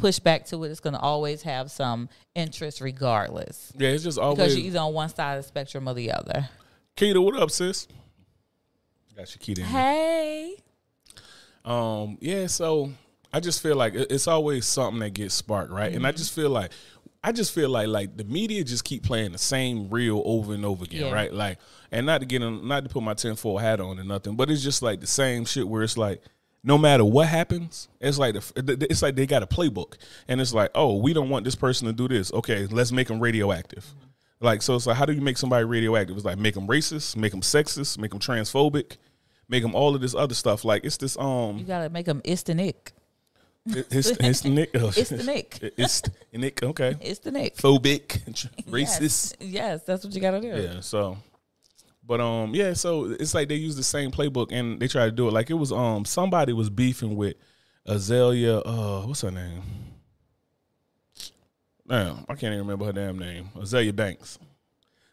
pushback 0.00 0.46
to 0.48 0.64
it 0.64 0.70
it's 0.70 0.80
going 0.80 0.94
to 0.94 1.00
always 1.00 1.42
have 1.42 1.70
some 1.70 2.08
interest 2.34 2.80
regardless 2.80 3.72
Yeah, 3.78 3.90
it's 3.90 4.02
just 4.04 4.18
because 4.18 4.56
you're 4.56 4.66
either 4.66 4.78
on 4.80 4.92
one 4.94 5.08
side 5.08 5.36
of 5.36 5.42
the 5.44 5.48
spectrum 5.48 5.88
or 5.88 5.94
the 5.94 6.12
other 6.12 6.48
Keita, 6.96 7.22
what 7.22 7.36
up, 7.36 7.50
sis? 7.50 7.86
Got 9.14 9.34
your 9.34 9.56
Keita 9.56 9.62
hey 9.62 10.56
Um, 11.64 12.16
yeah, 12.20 12.46
so 12.46 12.92
I 13.32 13.40
just 13.40 13.62
feel 13.62 13.76
like 13.76 13.94
it's 13.94 14.28
always 14.28 14.66
something 14.66 15.00
that 15.00 15.10
gets 15.14 15.34
sparked, 15.34 15.70
right? 15.72 15.92
And 15.92 16.06
I 16.06 16.10
Mm-hmm. 16.10 16.16
just 16.16 16.32
feel 16.32 16.48
like 16.50 16.70
I 17.26 17.32
just 17.32 17.52
feel 17.52 17.68
like 17.68 17.88
like 17.88 18.16
the 18.16 18.22
media 18.24 18.62
just 18.62 18.84
keep 18.84 19.02
playing 19.02 19.32
the 19.32 19.38
same 19.38 19.90
reel 19.90 20.22
over 20.24 20.54
and 20.54 20.64
over 20.64 20.84
again, 20.84 21.06
Yeah. 21.06 21.12
right? 21.12 21.32
Like, 21.32 21.58
and 21.90 22.06
not 22.06 22.20
to 22.20 22.26
get 22.26 22.40
on, 22.40 22.66
not 22.68 22.84
to 22.84 22.88
put 22.88 23.02
my 23.02 23.14
tinfoil 23.14 23.58
hat 23.58 23.80
on 23.80 23.98
or 23.98 24.04
nothing, 24.04 24.36
but 24.36 24.48
it's 24.48 24.62
just 24.62 24.80
like 24.80 25.00
the 25.00 25.08
same 25.08 25.44
shit 25.44 25.66
where 25.68 25.82
it's 25.82 25.98
like 25.98 26.22
no 26.62 26.78
matter 26.78 27.04
what 27.04 27.26
happens, 27.28 27.88
it's 28.00 28.18
like 28.18 28.34
the, 28.34 28.86
it's 28.90 29.02
like 29.02 29.16
they 29.16 29.26
got 29.26 29.42
a 29.42 29.46
playbook, 29.46 29.94
and 30.28 30.40
it's 30.40 30.54
like, 30.54 30.70
oh, 30.74 30.96
we 30.96 31.12
don't 31.12 31.28
want 31.28 31.44
this 31.44 31.54
person 31.54 31.86
to 31.86 31.92
do 31.92 32.08
this. 32.08 32.32
Okay, 32.32 32.66
let's 32.66 32.92
make 32.92 33.08
them 33.08 33.20
radioactive. 33.20 33.84
Like, 34.40 34.62
so 34.62 34.74
it's 34.76 34.86
like, 34.86 34.96
how 34.96 35.04
do 35.06 35.12
you 35.12 35.20
make 35.20 35.36
somebody 35.38 35.64
radioactive? 35.64 36.16
It's 36.16 36.24
like 36.26 36.38
make 36.38 36.54
them 36.54 36.66
racist, 36.68 37.16
make 37.16 37.32
them 37.32 37.40
sexist, 37.40 37.98
make 37.98 38.10
them 38.10 38.20
transphobic, 38.20 38.98
make 39.48 39.62
them 39.62 39.74
all 39.74 39.94
of 39.94 40.00
this 40.00 40.14
other 40.14 40.34
stuff. 40.34 40.64
Like, 40.64 40.84
it's 40.84 40.96
this 40.96 41.16
um. 41.18 41.58
you 41.58 41.64
gotta 41.64 41.88
make 41.88 42.06
them 42.06 42.20
it's 42.24 42.42
It's, 43.66 44.10
it's 44.10 44.40
the 44.42 44.50
Nick. 44.50 44.70
it's 44.74 45.10
the 45.10 45.22
nick 45.24 45.58
It's 45.76 46.00
the 46.00 46.38
Nick. 46.38 46.62
Okay. 46.62 46.96
it's 47.00 47.18
the 47.20 47.32
nick 47.32 47.56
Phobic, 47.56 48.06
racist. 48.70 49.34
yes, 49.40 49.50
yes 49.52 49.82
that's 49.82 50.04
what 50.04 50.14
you 50.14 50.20
gotta 50.20 50.40
do 50.40 50.48
Yeah. 50.48 50.80
So, 50.80 51.16
but 52.06 52.20
um, 52.20 52.54
yeah. 52.54 52.72
So 52.74 53.06
it's 53.18 53.34
like 53.34 53.48
they 53.48 53.56
use 53.56 53.74
the 53.76 53.82
same 53.82 54.10
playbook 54.12 54.52
and 54.52 54.78
they 54.80 54.86
try 54.88 55.06
to 55.06 55.10
do 55.10 55.26
it. 55.28 55.32
Like 55.32 55.50
it 55.50 55.54
was 55.54 55.72
um 55.72 56.04
somebody 56.04 56.52
was 56.52 56.70
beefing 56.70 57.16
with 57.16 57.34
Azealia. 57.88 58.62
Uh, 58.64 59.06
what's 59.06 59.22
her 59.22 59.30
name? 59.30 59.62
Damn, 61.88 62.24
I 62.28 62.34
can't 62.34 62.52
even 62.52 62.58
remember 62.58 62.84
her 62.86 62.92
damn 62.92 63.18
name. 63.18 63.50
Azealia 63.56 63.94
Banks. 63.94 64.38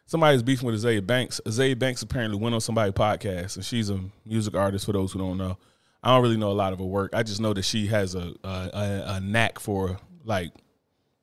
Somebody's 0.06 0.42
beefing 0.42 0.66
with 0.66 0.82
Azealia 0.82 1.06
Banks. 1.06 1.40
Azealia 1.46 1.78
Banks 1.78 2.02
apparently 2.02 2.38
went 2.38 2.54
on 2.54 2.60
somebody's 2.60 2.94
podcast, 2.94 3.56
and 3.56 3.64
she's 3.64 3.90
a 3.90 4.00
music 4.24 4.54
artist. 4.54 4.84
For 4.86 4.92
those 4.92 5.12
who 5.12 5.18
don't 5.20 5.38
know, 5.38 5.56
I 6.04 6.10
don't 6.14 6.22
really 6.22 6.36
know 6.36 6.50
a 6.50 6.52
lot 6.52 6.72
of 6.72 6.78
her 6.78 6.84
work. 6.84 7.12
I 7.14 7.22
just 7.22 7.40
know 7.40 7.54
that 7.54 7.62
she 7.64 7.86
has 7.88 8.14
a 8.14 8.34
a, 8.44 8.48
a, 8.48 9.04
a 9.16 9.20
knack 9.20 9.58
for 9.58 9.98
like 10.24 10.52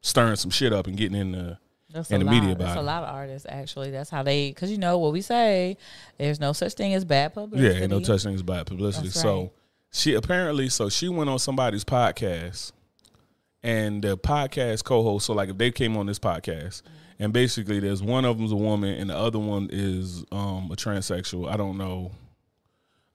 stirring 0.01 0.35
some 0.35 0.51
shit 0.51 0.73
up 0.73 0.87
and 0.87 0.97
getting 0.97 1.17
in 1.19 1.31
the 1.31 1.57
That's 1.93 2.09
in 2.09 2.19
the 2.19 2.25
lot. 2.25 2.31
media 2.31 2.55
That's 2.55 2.71
about 2.73 2.77
a 2.77 2.81
lot 2.81 3.03
of 3.03 3.09
artists 3.15 3.45
actually. 3.49 3.91
That's 3.91 4.09
how 4.09 4.23
they, 4.23 4.49
because 4.49 4.71
you 4.71 4.77
know 4.79 4.97
what 4.97 5.13
we 5.13 5.21
say. 5.21 5.77
There's 6.17 6.39
no 6.39 6.53
such 6.53 6.73
thing 6.73 6.93
as 6.95 7.05
bad 7.05 7.31
Yeah, 7.35 7.41
publicity. 7.41 7.81
ain't 7.83 7.91
no 7.91 8.01
such 8.01 8.23
thing 8.23 8.33
as 8.35 8.43
bad 8.43 8.65
publicity. 8.65 9.09
So 9.09 9.51
she 9.91 10.15
apparently, 10.15 10.69
so 10.69 10.89
she 10.89 11.09
went 11.09 11.29
on 11.29 11.37
somebody's 11.37 11.83
podcast, 11.83 12.71
and 13.61 14.01
the 14.01 14.17
podcast 14.17 14.83
co-host. 14.83 15.27
So 15.27 15.33
like, 15.33 15.49
if 15.49 15.57
they 15.57 15.69
came 15.69 15.95
on 15.97 16.07
this 16.07 16.17
podcast, 16.19 16.81
and 17.19 17.31
basically, 17.31 17.79
there's 17.79 18.01
one 18.01 18.25
of 18.25 18.37
them's 18.39 18.51
a 18.51 18.55
woman, 18.55 18.95
and 18.95 19.09
the 19.11 19.15
other 19.17 19.37
one 19.37 19.69
is 19.71 20.23
um 20.31 20.69
a 20.71 20.75
transsexual. 20.75 21.51
I 21.51 21.57
don't 21.57 21.77
know, 21.77 22.11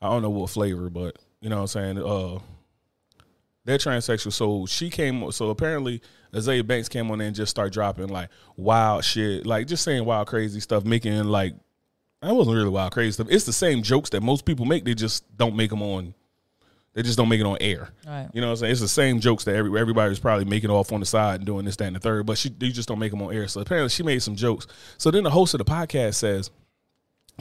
I 0.01 0.09
don't 0.11 0.23
know 0.23 0.31
what 0.31 0.51
flavor, 0.51 0.89
but 0.91 1.19
you 1.41 1.49
know 1.49 1.57
what 1.57 1.77
I'm 1.77 1.97
saying. 1.97 1.99
Uh, 1.99 2.39
they're 3.65 3.79
transsexual. 3.79 4.33
So 4.33 4.67
she 4.67 4.91
came. 4.91 5.31
So 5.33 5.51
apparently, 5.51 6.01
Azealia 6.33 6.67
Banks 6.67 6.89
came 6.89 7.11
on 7.11 7.19
there 7.19 7.27
and 7.27 7.37
just 7.37 7.51
start 7.51 7.73
dropping 7.73 8.09
like 8.09 8.31
wild 8.57 9.05
shit, 9.05 9.45
like 9.45 9.67
just 9.67 9.83
saying 9.83 10.05
wild 10.05 10.29
crazy 10.29 10.61
stuff, 10.61 10.85
making 10.85 11.25
like 11.25 11.55
that 12.23 12.35
wasn't 12.35 12.57
really 12.57 12.71
wild 12.71 12.93
crazy 12.93 13.13
stuff. 13.13 13.29
It's 13.31 13.45
the 13.45 13.53
same 13.53 13.83
jokes 13.83 14.11
that 14.11 14.23
most 14.23 14.45
people 14.45 14.65
make. 14.65 14.85
They 14.85 14.95
just 14.95 15.25
don't 15.37 15.57
make 15.57 15.71
them 15.71 15.83
on. 15.83 16.15
They 16.95 17.03
just 17.03 17.19
don't 17.19 17.29
make 17.29 17.41
it 17.41 17.47
on 17.47 17.59
air. 17.61 17.91
Right. 18.07 18.27
You 18.33 18.41
know 18.41 18.47
what 18.47 18.53
I'm 18.53 18.57
saying? 18.57 18.73
It's 18.73 18.81
the 18.81 18.89
same 18.89 19.21
jokes 19.21 19.45
that 19.45 19.55
every, 19.55 19.79
everybody's 19.79 20.19
probably 20.19 20.47
making 20.47 20.71
off 20.71 20.93
on 20.93 21.01
the 21.01 21.07
side 21.07 21.37
and 21.37 21.45
doing 21.45 21.67
this, 21.67 21.77
that, 21.77 21.89
and 21.89 21.97
the 21.97 22.01
third, 22.01 22.25
but 22.25 22.39
she 22.39 22.49
you 22.59 22.73
just 22.73 22.89
don't 22.89 22.99
make 22.99 23.11
them 23.11 23.21
on 23.21 23.35
air. 23.35 23.47
So 23.49 23.61
apparently 23.61 23.91
she 23.91 24.03
made 24.03 24.23
some 24.23 24.35
jokes. 24.35 24.67
So 24.97 25.11
then 25.11 25.23
the 25.23 25.31
host 25.31 25.53
of 25.53 25.59
the 25.59 25.67
podcast 25.67 26.15
says 26.15 26.51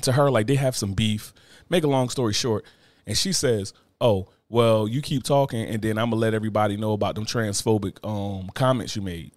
to 0.02 0.12
her, 0.12 0.30
like, 0.30 0.48
they 0.48 0.56
have 0.56 0.76
some 0.76 0.94
beef. 0.94 1.34
Make 1.70 1.86
a 1.86 1.88
long 1.88 2.10
story 2.10 2.34
short. 2.34 2.66
And 3.08 3.18
she 3.18 3.32
says, 3.32 3.72
Oh, 4.06 4.30
well, 4.50 4.88
you 4.88 5.02
keep 5.02 5.24
talking, 5.24 5.62
and 5.66 5.82
then 5.82 5.98
I'm 5.98 6.12
gonna 6.12 6.22
let 6.22 6.36
everybody 6.36 6.78
know 6.78 6.94
about 6.94 7.16
them 7.16 7.26
transphobic 7.26 7.98
um 8.08 8.50
comments 8.54 8.96
you 8.96 9.02
made. 9.02 9.32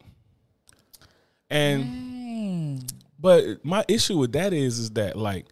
And 1.49 1.85
Dang. 1.85 2.85
but 3.19 3.65
my 3.65 3.85
issue 3.89 4.19
with 4.19 4.33
that 4.33 4.53
is 4.53 4.79
is 4.79 4.91
that 4.91 5.17
like 5.17 5.47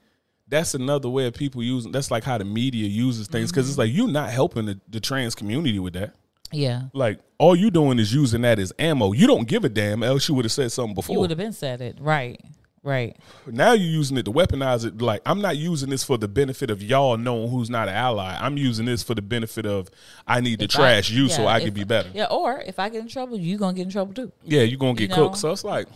that's 0.49 0.75
another 0.75 1.09
way 1.09 1.27
of 1.27 1.33
people 1.33 1.63
using 1.63 1.93
that's 1.93 2.11
like 2.11 2.25
how 2.25 2.37
the 2.37 2.45
media 2.45 2.87
uses 2.87 3.27
things 3.27 3.51
because 3.51 3.69
it's 3.69 3.79
like 3.79 3.91
you're 3.91 4.07
not 4.07 4.29
helping 4.31 4.67
the, 4.67 4.81
the 4.89 5.01
trans 5.01 5.35
community 5.35 5.79
with 5.79 5.95
that. 5.95 6.15
Yeah. 6.53 6.83
Like 6.93 7.21
all 7.39 7.57
you 7.57 7.71
doing 7.71 7.99
is 7.99 8.13
using 8.13 8.43
that 8.43 8.59
as 8.59 8.73
ammo. 8.79 9.13
You 9.13 9.27
don't 9.27 9.49
give 9.49 9.65
a 9.65 9.71
damn, 9.71 10.03
else 10.03 10.29
you 10.29 10.35
would 10.35 10.45
have 10.45 10.53
said 10.53 10.71
something 10.71 10.95
before. 10.95 11.15
You 11.15 11.21
would 11.21 11.31
have 11.31 11.39
been 11.39 11.55
said 11.55 11.81
it. 11.81 11.97
Right. 11.99 12.41
Right. 12.87 13.17
Now 13.49 13.73
you're 13.73 13.91
using 13.91 14.17
it 14.17 14.27
to 14.27 14.33
weaponize 14.33 14.85
it. 14.87 15.03
Like 15.03 15.21
I'm 15.27 15.41
not 15.41 15.57
using 15.57 15.91
this 15.91 16.05
for 16.05 16.17
the 16.17 16.29
benefit 16.29 16.71
of 16.71 16.81
y'all 16.83 17.17
knowing 17.17 17.51
who's 17.51 17.69
not 17.69 17.89
an 17.89 17.95
ally. 17.95 18.39
I'm 18.41 18.57
using 18.57 18.87
this 18.87 19.03
for 19.03 19.17
the 19.17 19.23
benefit 19.23 19.67
of 19.67 19.91
I 20.25 20.41
need 20.41 20.61
to 20.61 20.67
If 20.67 20.77
I- 20.77 20.79
trash 20.79 21.11
you 21.11 21.29
so 21.29 21.47
I 21.47 21.57
if- 21.59 21.65
can 21.65 21.75
be 21.75 21.83
better. 21.83 22.09
Yeah. 22.15 22.27
Or 22.27 22.61
if 22.61 22.79
I 22.79 22.89
get 22.89 23.01
in 23.01 23.09
trouble, 23.09 23.39
you 23.39 23.59
gonna 23.59 23.75
get 23.75 23.83
in 23.83 23.91
trouble 23.91 24.15
too. 24.15 24.31
Yeah, 24.45 24.63
you're 24.63 24.79
gonna 24.79 24.95
get 24.95 25.11
You 25.11 25.17
cooked. 25.17 25.33
know? 25.35 25.39
So 25.39 25.51
it's 25.51 25.65
like, 25.65 25.89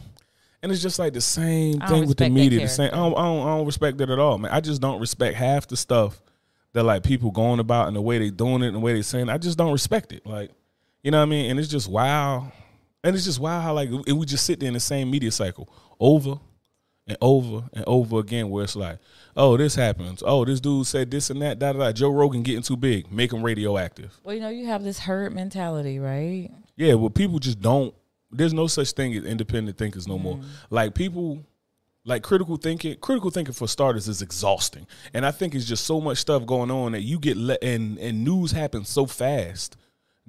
and 0.65 0.73
it's 0.73 0.83
just 0.83 0.99
like 0.99 1.13
the 1.13 1.21
same 1.21 1.79
thing 1.81 2.09
with 2.09 2.17
the 2.19 2.29
media. 2.29 2.61
The 2.63 2.69
same. 2.69 2.91
I 2.93 2.97
don't, 2.97 3.17
I 3.17 3.23
don't. 3.23 3.41
I 3.47 3.57
don't 3.57 3.67
respect 3.67 3.97
that 3.99 4.11
at 4.11 4.19
all, 4.19 4.39
man. 4.39 4.51
I 4.51 4.59
just 4.61 4.81
don't 4.81 5.01
respect 5.01 5.37
half 5.37 5.69
the 5.69 5.77
stuff 5.77 6.21
that 6.73 6.83
like 6.83 7.05
people 7.05 7.31
going 7.31 7.61
about 7.61 7.87
and 7.87 7.95
the 7.97 8.03
way 8.03 8.19
they 8.19 8.31
doing 8.31 8.63
it 8.63 8.67
and 8.67 8.75
the 8.77 8.81
way 8.81 8.95
they 8.95 9.03
saying. 9.03 9.29
it. 9.29 9.33
I 9.33 9.39
just 9.39 9.57
don't 9.57 9.71
respect 9.73 10.13
it. 10.13 10.27
Like, 10.27 10.51
you 11.05 11.13
know 11.13 11.19
what 11.19 11.23
I 11.23 11.27
mean? 11.27 11.53
And 11.53 11.61
it's 11.61 11.69
just 11.69 11.89
wow. 11.89 12.51
And 13.05 13.15
it's 13.15 13.25
just 13.25 13.39
wow 13.41 13.61
how 13.61 13.75
like 13.75 13.89
it, 14.09 14.13
we 14.13 14.27
just 14.27 14.45
sit 14.45 14.59
there 14.61 14.67
in 14.67 14.75
the 14.75 14.81
same 14.81 15.09
media 15.11 15.31
cycle 15.31 15.69
over 16.01 16.35
and 17.11 17.19
over 17.21 17.69
and 17.73 17.85
over 17.89 18.21
again, 18.21 18.51
where 18.51 18.63
it's 18.63 18.77
like, 18.77 18.99
oh, 19.37 19.57
this 19.57 19.75
happens. 19.75 20.23
Oh, 20.25 20.45
this 20.45 20.61
dude 20.61 20.87
said 20.87 21.11
this 21.11 21.29
and 21.29 21.43
that. 21.43 21.59
Da 21.59 21.73
da 21.73 21.81
da. 21.81 21.93
Joe 21.93 22.11
Rogan 22.11 22.45
getting 22.45 22.63
too 22.63 22.77
big, 22.77 23.11
make 23.11 23.33
him 23.33 23.43
radioactive. 23.43 24.19
Well, 24.23 24.37
you 24.37 24.41
know, 24.41 24.49
you 24.49 24.67
have 24.67 24.85
this 24.85 25.01
herd 25.01 25.35
mentality, 25.35 25.99
right? 25.99 26.51
Yeah, 26.77 26.95
well, 26.95 27.11
people 27.11 27.41
just 27.41 27.61
don't. 27.61 27.93
There's 28.31 28.55
no 28.55 28.69
such 28.69 28.93
thing 28.93 29.13
as 29.15 29.25
independent 29.25 29.77
thinkers 29.77 30.07
no 30.07 30.19
more. 30.19 30.37
Mm. 30.37 30.45
Like 30.71 30.95
people, 30.95 31.45
like 32.05 32.23
critical 32.23 32.57
thinking. 32.57 32.97
Critical 33.01 33.31
thinking 33.31 33.55
for 33.55 33.67
starters 33.67 34.07
is 34.07 34.23
exhausting, 34.23 34.87
and 35.13 35.27
I 35.27 35.33
think 35.33 35.57
it's 35.57 35.67
just 35.67 35.85
so 35.85 36.01
much 36.01 36.19
stuff 36.19 36.47
going 36.47 36.71
on 36.71 36.93
that 36.93 37.03
you 37.03 37.19
get 37.19 37.37
let 37.37 37.63
and 37.65 37.99
and 37.99 38.25
news 38.25 38.53
happens 38.53 38.89
so 38.89 39.05
fast 39.07 39.77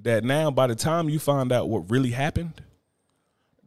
that 0.00 0.24
now 0.24 0.50
by 0.50 0.66
the 0.66 0.74
time 0.74 1.08
you 1.08 1.20
find 1.20 1.52
out 1.52 1.68
what 1.68 1.88
really 1.92 2.10
happened, 2.10 2.60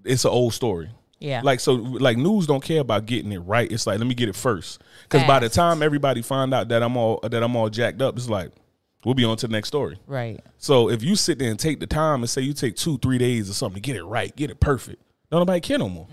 it's 0.03 0.25
an 0.25 0.31
old 0.31 0.53
story. 0.53 0.89
Yeah. 1.19 1.41
Like 1.43 1.59
so, 1.59 1.73
like 1.73 2.17
news 2.17 2.45
don't 2.47 2.63
care 2.63 2.81
about 2.81 3.05
getting 3.05 3.31
it 3.31 3.39
right. 3.39 3.71
It's 3.71 3.87
like 3.87 3.99
let 3.99 4.07
me 4.07 4.15
get 4.15 4.29
it 4.29 4.35
first, 4.35 4.81
because 5.03 5.25
by 5.27 5.39
the 5.39 5.49
time 5.49 5.81
everybody 5.81 6.21
find 6.21 6.53
out 6.53 6.67
that 6.69 6.83
I'm 6.83 6.97
all 6.97 7.19
that 7.23 7.41
I'm 7.41 7.55
all 7.55 7.69
jacked 7.69 8.01
up, 8.01 8.15
it's 8.17 8.29
like 8.29 8.51
we'll 9.03 9.15
be 9.15 9.23
on 9.23 9.37
to 9.37 9.47
the 9.47 9.51
next 9.53 9.67
story. 9.67 9.99
right. 10.07 10.39
So 10.57 10.89
if 10.89 11.03
you 11.03 11.15
sit 11.15 11.37
there 11.39 11.49
and 11.51 11.59
take 11.59 11.79
the 11.79 11.87
time 11.87 12.21
and 12.21 12.29
say 12.29 12.41
you 12.41 12.53
take 12.53 12.75
two, 12.75 12.97
three 12.97 13.17
days 13.19 13.49
or 13.49 13.53
something 13.53 13.81
to 13.81 13.85
get 13.85 13.95
it 13.95 14.03
right, 14.03 14.35
get 14.35 14.49
it 14.49 14.59
perfect, 14.59 15.01
don't 15.31 15.41
nobody 15.41 15.59
care 15.61 15.77
no 15.77 15.89
more 15.89 16.07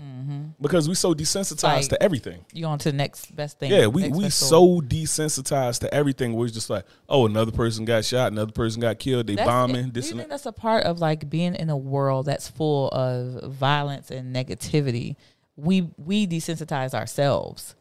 because 0.61 0.87
we 0.87 0.95
so 0.95 1.13
desensitized 1.13 1.55
Mm-hmm. 1.63 1.75
Like- 1.75 1.89
to 1.89 2.03
everything. 2.03 2.45
You 2.53 2.65
on 2.67 2.79
to 2.79 2.91
the 2.91 2.97
next 2.97 3.35
best 3.35 3.59
thing. 3.59 3.71
Yeah, 3.71 3.87
we 3.87 4.09
we 4.09 4.29
so 4.29 4.79
desensitized 4.81 5.79
to 5.81 5.93
everything. 5.93 6.33
We're 6.33 6.47
just 6.47 6.69
like, 6.69 6.85
oh, 7.09 7.25
another 7.25 7.51
person 7.51 7.85
got 7.85 8.05
shot, 8.05 8.31
another 8.31 8.51
person 8.51 8.79
got 8.81 8.99
killed. 8.99 9.27
They 9.27 9.35
That's- 9.35 9.47
bombing 9.47 9.85
Do 9.87 9.91
this 9.91 10.05
you 10.07 10.11
and 10.11 10.19
think 10.21 10.29
that. 10.29 10.35
that's 10.35 10.45
a 10.45 10.51
part 10.51 10.85
of 10.85 10.99
like 10.99 11.29
being 11.29 11.55
in 11.55 11.69
a 11.69 11.77
world 11.77 12.25
that's 12.25 12.47
full 12.47 12.89
of 12.89 13.51
violence 13.51 14.09
and 14.11 14.33
negativity? 14.35 15.15
We 15.55 15.89
we 15.97 16.25
desensitize 16.27 16.93
ourselves 16.93 17.75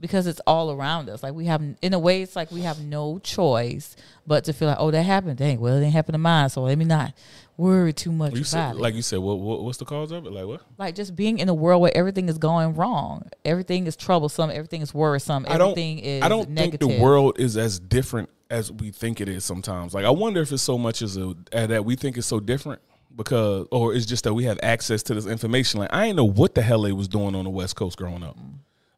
because 0.00 0.26
it's 0.26 0.40
all 0.46 0.72
around 0.72 1.08
us. 1.10 1.22
Like 1.22 1.34
we 1.34 1.44
have, 1.46 1.62
in 1.82 1.92
a 1.92 1.98
way, 1.98 2.22
it's 2.22 2.34
like 2.34 2.50
we 2.50 2.62
have 2.62 2.80
no 2.82 3.18
choice 3.18 3.96
but 4.26 4.44
to 4.44 4.52
feel 4.52 4.68
like, 4.68 4.78
oh, 4.80 4.90
that 4.90 5.02
happened. 5.02 5.36
Dang, 5.38 5.60
well, 5.60 5.76
it 5.76 5.80
didn't 5.80 5.92
happen 5.92 6.12
to 6.12 6.18
mine, 6.18 6.48
so 6.48 6.62
let 6.62 6.78
me 6.78 6.84
not 6.84 7.12
worry 7.56 7.92
too 7.92 8.10
much 8.10 8.32
You 8.32 8.38
about 8.38 8.46
said, 8.46 8.70
it. 8.70 8.76
like 8.76 8.94
you 8.94 9.02
said, 9.02 9.18
what, 9.18 9.38
what 9.38 9.62
what's 9.62 9.76
the 9.78 9.84
cause 9.84 10.10
of 10.12 10.24
it? 10.26 10.32
Like 10.32 10.46
what? 10.46 10.62
like 10.78 10.94
just 10.94 11.14
being 11.14 11.38
in 11.38 11.48
a 11.48 11.54
world 11.54 11.82
where 11.82 11.94
everything 11.94 12.28
is 12.28 12.38
going 12.38 12.74
wrong, 12.74 13.28
everything 13.44 13.86
is 13.86 13.96
troublesome, 13.96 14.50
everything 14.50 14.80
is 14.80 14.94
worrisome, 14.94 15.44
I 15.46 15.54
everything 15.54 15.98
is 15.98 16.22
I 16.22 16.28
don't 16.28 16.48
negative. 16.50 16.80
think 16.80 16.98
the 16.98 17.02
world 17.02 17.38
is 17.38 17.56
as 17.58 17.78
different 17.78 18.30
as 18.50 18.72
we 18.72 18.90
think 18.90 19.20
it 19.20 19.28
is 19.28 19.44
sometimes. 19.44 19.92
Like 19.92 20.06
I 20.06 20.10
wonder 20.10 20.40
if 20.40 20.50
it's 20.52 20.62
so 20.62 20.78
much 20.78 21.02
as 21.02 21.18
a 21.18 21.34
uh, 21.52 21.66
that 21.66 21.84
we 21.84 21.96
think 21.96 22.16
it's 22.16 22.26
so 22.26 22.40
different 22.40 22.80
because, 23.14 23.66
or 23.70 23.94
it's 23.94 24.06
just 24.06 24.24
that 24.24 24.32
we 24.32 24.44
have 24.44 24.58
access 24.62 25.02
to 25.04 25.14
this 25.14 25.26
information. 25.26 25.80
Like 25.80 25.92
I 25.92 26.06
didn't 26.06 26.16
know 26.16 26.24
what 26.24 26.54
the 26.54 26.62
hell 26.62 26.82
they 26.82 26.92
was 26.92 27.08
doing 27.08 27.34
on 27.34 27.44
the 27.44 27.50
West 27.50 27.76
Coast 27.76 27.98
growing 27.98 28.22
up. 28.22 28.38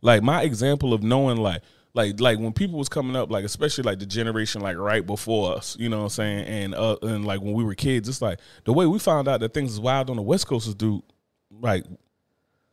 Like 0.03 0.23
my 0.23 0.43
example 0.43 0.93
of 0.93 1.03
knowing 1.03 1.39
like. 1.39 1.63
Like 1.95 2.21
like 2.21 2.39
when 2.39 2.55
people 2.55 2.79
was 2.79 2.89
coming 2.89 3.17
up, 3.17 3.31
like 3.31 3.45
especially 3.45 3.85
like 3.85 3.99
the 3.99 4.07
generation 4.07 4.63
like 4.63 4.79
right 4.79 5.05
before 5.05 5.55
us, 5.55 5.77
you 5.79 5.91
know 5.91 5.99
what 5.99 6.05
I'm 6.05 6.09
saying, 6.09 6.47
and 6.47 6.75
uh, 6.75 6.97
and 7.03 7.27
like 7.27 7.43
when 7.43 7.53
we 7.53 7.65
were 7.65 7.75
kids, 7.75 8.09
it's 8.09 8.23
like 8.23 8.39
the 8.65 8.73
way 8.73 8.87
we 8.87 8.99
found 8.99 9.29
out 9.29 9.41
that 9.41 9.53
things 9.53 9.73
is 9.73 9.79
wild 9.79 10.09
on 10.09 10.17
the 10.17 10.23
West 10.23 10.47
Coast 10.47 10.67
is 10.67 10.73
through 10.73 11.03
like 11.51 11.85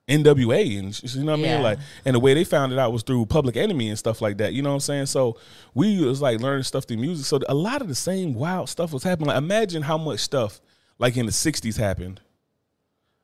NWA 0.10 0.80
and 0.80 1.04
you 1.04 1.24
know 1.24 1.34
what 1.34 1.40
I 1.40 1.44
mean? 1.44 1.62
Like 1.62 1.80
and 2.04 2.16
the 2.16 2.20
way 2.20 2.34
they 2.34 2.44
found 2.44 2.74
it 2.74 2.80
out 2.80 2.92
was 2.92 3.04
through 3.04 3.28
Public 3.28 3.56
Enemy 3.56 3.90
and 3.90 4.00
stuff 4.00 4.22
like 4.22 4.38
that. 4.38 4.54
You 4.54 4.64
know 4.64 4.70
what 4.70 4.76
I'm 4.76 4.80
saying? 4.82 5.06
So 5.06 5.38
we 5.76 6.04
was 6.04 6.22
like 6.22 6.40
learning 6.40 6.64
stuff 6.64 6.86
through 6.86 6.98
music. 6.98 7.26
So 7.26 7.40
a 7.48 7.54
lot 7.54 7.82
of 7.82 7.88
the 7.88 7.96
same 7.96 8.34
wild 8.34 8.70
stuff 8.70 8.92
was 8.92 9.04
happening. 9.04 9.28
Like 9.28 9.38
imagine 9.38 9.84
how 9.84 9.98
much 9.98 10.20
stuff 10.20 10.62
like 10.98 11.16
in 11.16 11.28
the 11.28 11.32
'60s 11.32 11.78
happened. 11.78 12.22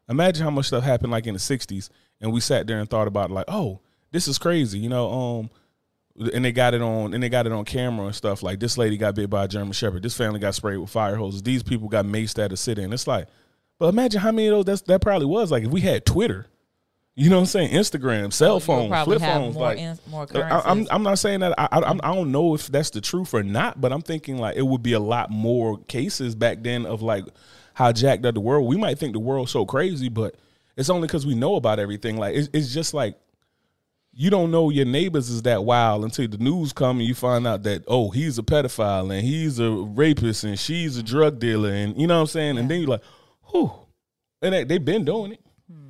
Imagine 0.08 0.44
how 0.44 0.52
much 0.52 0.68
stuff 0.68 0.84
happened 0.84 1.12
like 1.12 1.26
in 1.26 1.34
the 1.34 1.40
'60s, 1.40 1.90
and 2.22 2.32
we 2.32 2.40
sat 2.40 2.68
there 2.68 2.80
and 2.80 2.88
thought 2.88 3.08
about 3.08 3.32
like, 3.32 3.46
oh, 3.48 3.80
this 4.16 4.28
is 4.28 4.38
crazy. 4.38 4.80
You 4.80 4.90
know, 4.90 5.12
um, 5.12 5.50
and 6.34 6.46
they 6.46 6.52
got 6.52 6.74
it 6.74 6.82
on 6.82 7.14
and 7.14 7.22
they 7.22 7.30
got 7.30 7.46
it 7.46 7.52
on 7.52 7.66
camera 7.66 8.06
and 8.06 8.16
stuff. 8.16 8.42
Like 8.42 8.60
this 8.60 8.78
lady 8.78 8.98
got 8.98 9.16
bit 9.16 9.30
by 9.30 9.44
a 9.44 9.48
German 9.48 9.74
Shepherd. 9.74 10.04
This 10.04 10.16
family 10.16 10.40
got 10.40 10.56
sprayed 10.56 10.80
with 10.80 10.90
fire 10.90 11.16
hoses. 11.16 11.44
These 11.44 11.64
people 11.64 11.90
got 11.90 12.06
maced 12.06 12.44
at 12.44 12.52
a 12.52 12.58
sit 12.58 12.80
in. 12.80 12.94
It's 12.94 13.08
like, 13.08 13.28
but 13.78 13.88
imagine 13.88 14.22
how 14.22 14.32
many 14.32 14.48
of 14.48 14.56
those 14.56 14.66
that's, 14.66 14.82
that 14.84 15.02
probably 15.02 15.28
was. 15.28 15.52
Like 15.52 15.64
if 15.64 15.72
we 15.72 15.82
had 15.82 16.06
Twitter, 16.06 16.48
you 17.16 17.30
know 17.30 17.36
what 17.36 17.42
I'm 17.42 17.48
saying? 17.48 17.72
Instagram, 17.72 18.32
cell 18.32 18.60
phones, 18.60 19.04
flip 19.04 19.22
phones, 19.22 19.56
more, 19.56 19.64
like. 19.64 19.78
in, 19.78 20.00
more 20.10 20.28
I, 20.36 20.62
I'm. 20.66 20.88
I'm 20.90 21.04
not 21.04 21.20
saying 21.20 21.42
that 21.42 21.54
I, 21.58 21.68
I 21.72 21.92
I 21.92 22.16
don't 22.16 22.32
know 22.32 22.56
if 22.56 22.68
that's 22.68 22.90
the 22.90 23.02
truth 23.02 23.34
or 23.34 23.44
not, 23.44 23.80
but 23.80 23.94
I'm 23.94 24.02
thinking 24.02 24.38
like 24.38 24.56
it 24.56 24.64
would 24.64 24.84
be 24.84 24.94
a 24.94 25.00
lot 25.00 25.32
more 25.32 25.78
cases 25.80 26.36
back 26.36 26.62
then 26.62 26.86
of 26.86 27.02
like 27.02 27.26
how 27.74 27.92
jacked 27.92 28.26
up 28.26 28.36
the 28.36 28.42
world. 28.42 28.68
We 28.68 28.78
might 28.78 29.00
think 29.00 29.14
the 29.14 29.20
world's 29.20 29.52
so 29.52 29.66
crazy, 29.66 30.10
but 30.10 30.36
it's 30.76 30.90
only 30.90 31.08
because 31.08 31.26
we 31.26 31.36
know 31.36 31.56
about 31.56 31.80
everything. 31.80 32.18
Like 32.18 32.36
it's, 32.36 32.50
it's 32.54 32.74
just 32.74 32.94
like 32.94 33.18
you 34.18 34.30
don't 34.30 34.50
know 34.50 34.70
your 34.70 34.86
neighbors 34.86 35.30
is 35.30 35.42
that 35.42 35.66
wild 35.66 36.04
until 36.04 36.28
the 36.28 36.38
news 36.38 36.72
come 36.72 37.00
and 37.00 37.08
you 37.08 37.14
find 37.14 37.46
out 37.46 37.64
that 37.64 37.84
oh 37.88 38.10
he's 38.10 38.40
a 38.40 38.44
pedophile 38.44 39.14
and 39.14 39.26
he's 39.26 39.60
a 39.60 39.70
rapist 39.70 40.46
and 40.46 40.58
she's 40.58 40.98
a 40.98 41.04
drug 41.04 41.38
dealer 41.38 41.72
and 41.72 42.00
you 42.00 42.08
know 42.08 42.16
what 42.16 42.22
I'm 42.22 42.28
saying, 42.28 42.58
and 42.58 42.72
then 42.72 42.80
you're 42.80 42.90
like, 42.90 43.04
whew, 43.52 43.72
and 44.42 44.54
they, 44.54 44.64
they've 44.64 44.84
been 44.84 45.06
doing 45.06 45.34
it. 45.34 45.42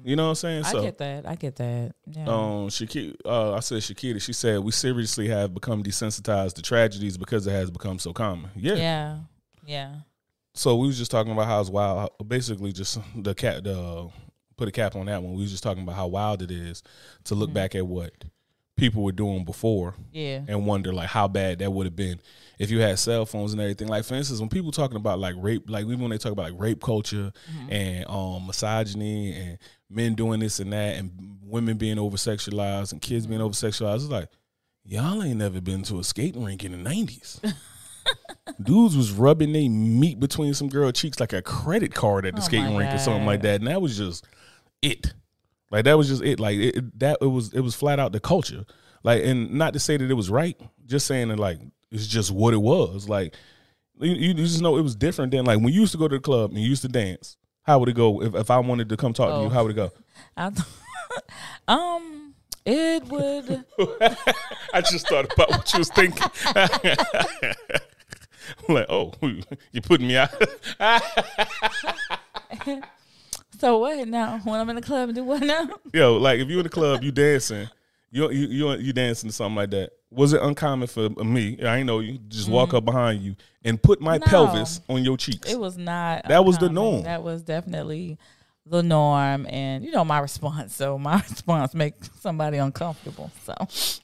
You 0.06 0.16
know 0.16 0.26
what 0.26 0.30
I'm 0.30 0.36
saying? 0.36 0.64
Hmm. 0.66 0.78
I 0.78 0.82
get 0.82 0.98
that. 1.00 1.28
I 1.28 1.36
get 1.36 1.56
that. 1.56 1.96
Yeah. 2.06 2.24
Um, 2.26 2.70
Shakira, 2.70 3.16
uh, 3.26 3.54
I 3.54 3.60
said 3.60 3.80
Shakira. 3.80 4.22
She 4.22 4.34
said 4.34 4.60
we 4.60 4.72
seriously 4.72 5.28
have 5.30 5.52
become 5.52 5.82
desensitized 5.82 6.54
to 6.54 6.62
tragedies 6.62 7.18
because 7.18 7.48
it 7.48 7.52
has 7.52 7.72
become 7.72 7.98
so 7.98 8.14
common. 8.14 8.52
Yeah. 8.56 8.76
yeah. 8.76 9.18
Yeah. 9.66 9.96
So 10.54 10.76
we 10.76 10.86
was 10.86 11.00
just 11.00 11.10
talking 11.10 11.32
about 11.32 11.48
how 11.48 11.60
it's 11.60 11.72
wild. 11.72 12.12
Basically, 12.28 12.72
just 12.72 13.00
the 13.16 13.34
cat. 13.34 13.64
The 13.64 14.10
put 14.58 14.68
a 14.68 14.72
cap 14.72 14.96
on 14.96 15.06
that 15.08 15.22
one. 15.22 15.34
We 15.34 15.42
was 15.42 15.52
just 15.52 15.64
talking 15.64 15.84
about 15.84 15.96
how 15.96 16.08
wild 16.08 16.42
it 16.42 16.52
is 16.52 16.84
to 17.26 17.36
look 17.36 17.50
mm-hmm. 17.50 17.56
back 17.56 17.76
at 17.76 17.86
what 17.86 18.14
people 18.78 19.04
were 19.04 19.12
doing 19.12 19.46
before 19.46 19.96
Yeah. 20.12 20.42
and 20.48 20.66
wonder 20.66 20.92
like 20.92 21.08
how 21.08 21.28
bad 21.28 21.60
that 21.60 21.72
would 21.72 21.86
have 21.86 21.96
been 21.96 22.20
if 22.60 22.70
you 22.70 22.80
had 22.80 23.00
cell 23.00 23.26
phones 23.26 23.54
and 23.54 23.62
everything. 23.62 23.88
Like 23.88 24.06
for 24.06 24.16
instance, 24.16 24.40
when 24.40 24.50
people 24.50 24.72
talking 24.72 24.98
about 24.98 25.20
like 25.20 25.36
rape, 25.38 25.70
like 25.70 25.86
even 25.86 26.02
when 26.02 26.12
they 26.12 26.18
talk 26.18 26.32
about 26.32 26.52
like 26.52 26.60
rape 26.60 26.82
culture 26.82 27.32
mm-hmm. 27.52 27.72
and 27.72 28.06
um 28.10 28.48
misogyny 28.48 29.34
and 29.34 29.58
men 29.90 30.14
doing 30.14 30.40
this 30.40 30.60
and 30.60 30.74
that 30.74 30.98
and 30.98 31.12
women 31.44 31.78
being 31.78 32.00
over 32.00 32.18
sexualized 32.18 32.92
and 32.92 33.02
kids 33.02 33.26
being 33.26 33.40
mm-hmm. 33.40 33.46
over 33.46 33.54
sexualized, 33.54 33.96
it's 33.96 34.06
like 34.06 34.30
y'all 34.84 35.24
ain't 35.24 35.38
never 35.38 35.62
been 35.62 35.84
to 35.84 36.00
a 36.00 36.04
skating 36.04 36.44
rink 36.44 36.64
in 36.64 36.72
the 36.72 36.78
nineties. 36.78 37.40
Dudes 38.62 38.96
was 38.96 39.12
rubbing 39.12 39.54
their 39.54 39.68
meat 39.68 40.20
between 40.20 40.54
some 40.54 40.70
girl 40.70 40.92
cheeks 40.92 41.20
like 41.20 41.34
a 41.34 41.42
credit 41.42 41.94
card 41.94 42.26
at 42.26 42.36
the 42.36 42.42
Oh 42.42 42.46
skating 42.46 42.76
rink 42.76 42.94
or 42.94 43.00
something 43.00 43.26
like 43.26 43.42
that, 43.42 43.62
and 43.62 43.68
that 43.68 43.82
was 43.82 43.98
just 43.98 44.26
it. 44.82 45.14
Like 45.72 45.86
that 45.86 45.98
was 45.98 46.08
just 46.08 46.24
it. 46.24 46.40
Like 46.40 46.58
it, 46.58 47.00
that 47.00 47.18
it 47.22 47.28
was 47.28 47.54
it 47.54 47.62
was 47.62 47.76
flat 47.76 48.00
out 48.00 48.12
the 48.12 48.20
culture. 48.20 48.66
Like 49.04 49.24
and 49.24 49.52
not 49.54 49.74
to 49.74 49.80
say 49.80 49.98
that 49.98 50.10
it 50.10 50.14
was 50.14 50.30
right, 50.30 50.60
just 50.86 51.08
saying 51.08 51.30
that 51.30 51.40
like 51.40 51.60
it's 51.92 52.08
just 52.08 52.32
what 52.32 52.54
it 52.54 52.62
was. 52.62 53.10
Like 53.10 53.36
you, 54.00 54.14
you 54.14 54.34
just 54.34 54.62
know 54.62 54.78
it 54.78 54.82
was 54.82 54.96
different 54.96 55.32
than 55.32 55.46
like 55.46 55.60
when 55.60 55.74
you 55.74 55.82
used 55.82 55.92
to 55.94 55.98
go 55.98 56.08
to 56.08 56.16
the 56.16 56.22
club 56.22 56.52
and 56.52 56.60
you 56.60 56.68
used 56.68 56.82
to 56.84 56.88
dance. 56.88 57.38
How 57.64 57.80
would 57.80 57.90
it 57.90 57.96
go 57.96 58.22
if, 58.22 58.36
if 58.36 58.52
I 58.52 58.60
wanted 58.60 58.90
to 58.90 58.98
come 58.98 59.14
talk 59.14 59.30
to 59.30 59.42
you? 59.42 59.48
Oh. 59.48 59.50
How 59.50 59.64
would 59.64 59.72
it 59.72 59.76
go? 59.76 59.92
I 60.38 60.50
th- 60.52 60.68
um, 61.68 62.36
it 62.64 63.04
would. 63.06 63.66
I 64.74 64.82
just 64.82 65.08
thought 65.08 65.34
about 65.34 65.50
what 65.50 65.74
you 65.74 65.80
was 65.80 65.90
thinking. 65.90 66.30
Like, 68.68 68.86
oh, 68.90 69.14
you 69.72 69.82
putting 69.82 70.08
me 70.08 70.18
out? 70.18 70.32
So 73.60 73.78
what 73.80 74.08
now? 74.08 74.40
When 74.44 74.60
I'm 74.60 74.70
in 74.70 74.76
the 74.76 74.82
club 74.82 75.14
do 75.14 75.24
what 75.24 75.42
now? 75.42 75.70
Yo, 75.94 76.18
like 76.18 76.40
if 76.40 76.50
you 76.50 76.58
in 76.58 76.64
the 76.64 76.70
club, 76.70 77.04
you 77.04 77.12
dancing, 77.12 77.70
you 78.12 78.30
you 78.32 78.48
you 78.48 78.72
you 78.74 78.94
dancing 78.94 79.30
to 79.30 79.36
something 79.36 79.56
like 79.56 79.72
that. 79.72 79.92
Was 80.12 80.34
it 80.34 80.42
uncommon 80.42 80.88
for 80.88 81.10
me? 81.10 81.60
I 81.62 81.78
ain't 81.78 81.88
know 81.88 82.00
you 82.00 82.20
just 82.30 82.50
walk 82.50 82.70
mm. 82.70 82.78
up 82.78 82.86
behind 82.86 83.22
you 83.22 83.36
and 83.64 83.82
put 83.82 84.00
my 84.00 84.18
No. 84.18 84.26
pelvis 84.26 84.82
on 84.88 85.04
your 85.04 85.18
cheeks. 85.18 85.52
It 85.52 85.60
was 85.60 85.78
not. 85.78 86.28
That 86.28 86.46
was 86.46 86.58
the 86.58 86.70
norm. 86.70 87.04
That 87.04 87.24
was 87.24 87.42
definitely 87.42 88.18
the 88.68 88.82
norm, 88.82 89.46
and 89.48 89.84
you 89.84 89.92
know 89.92 90.04
my 90.04 90.20
response. 90.20 90.76
So 90.76 90.98
my 91.10 91.22
response 91.30 91.74
make 91.74 91.96
somebody 92.20 92.58
uncomfortable. 92.58 93.32
So 93.44 93.54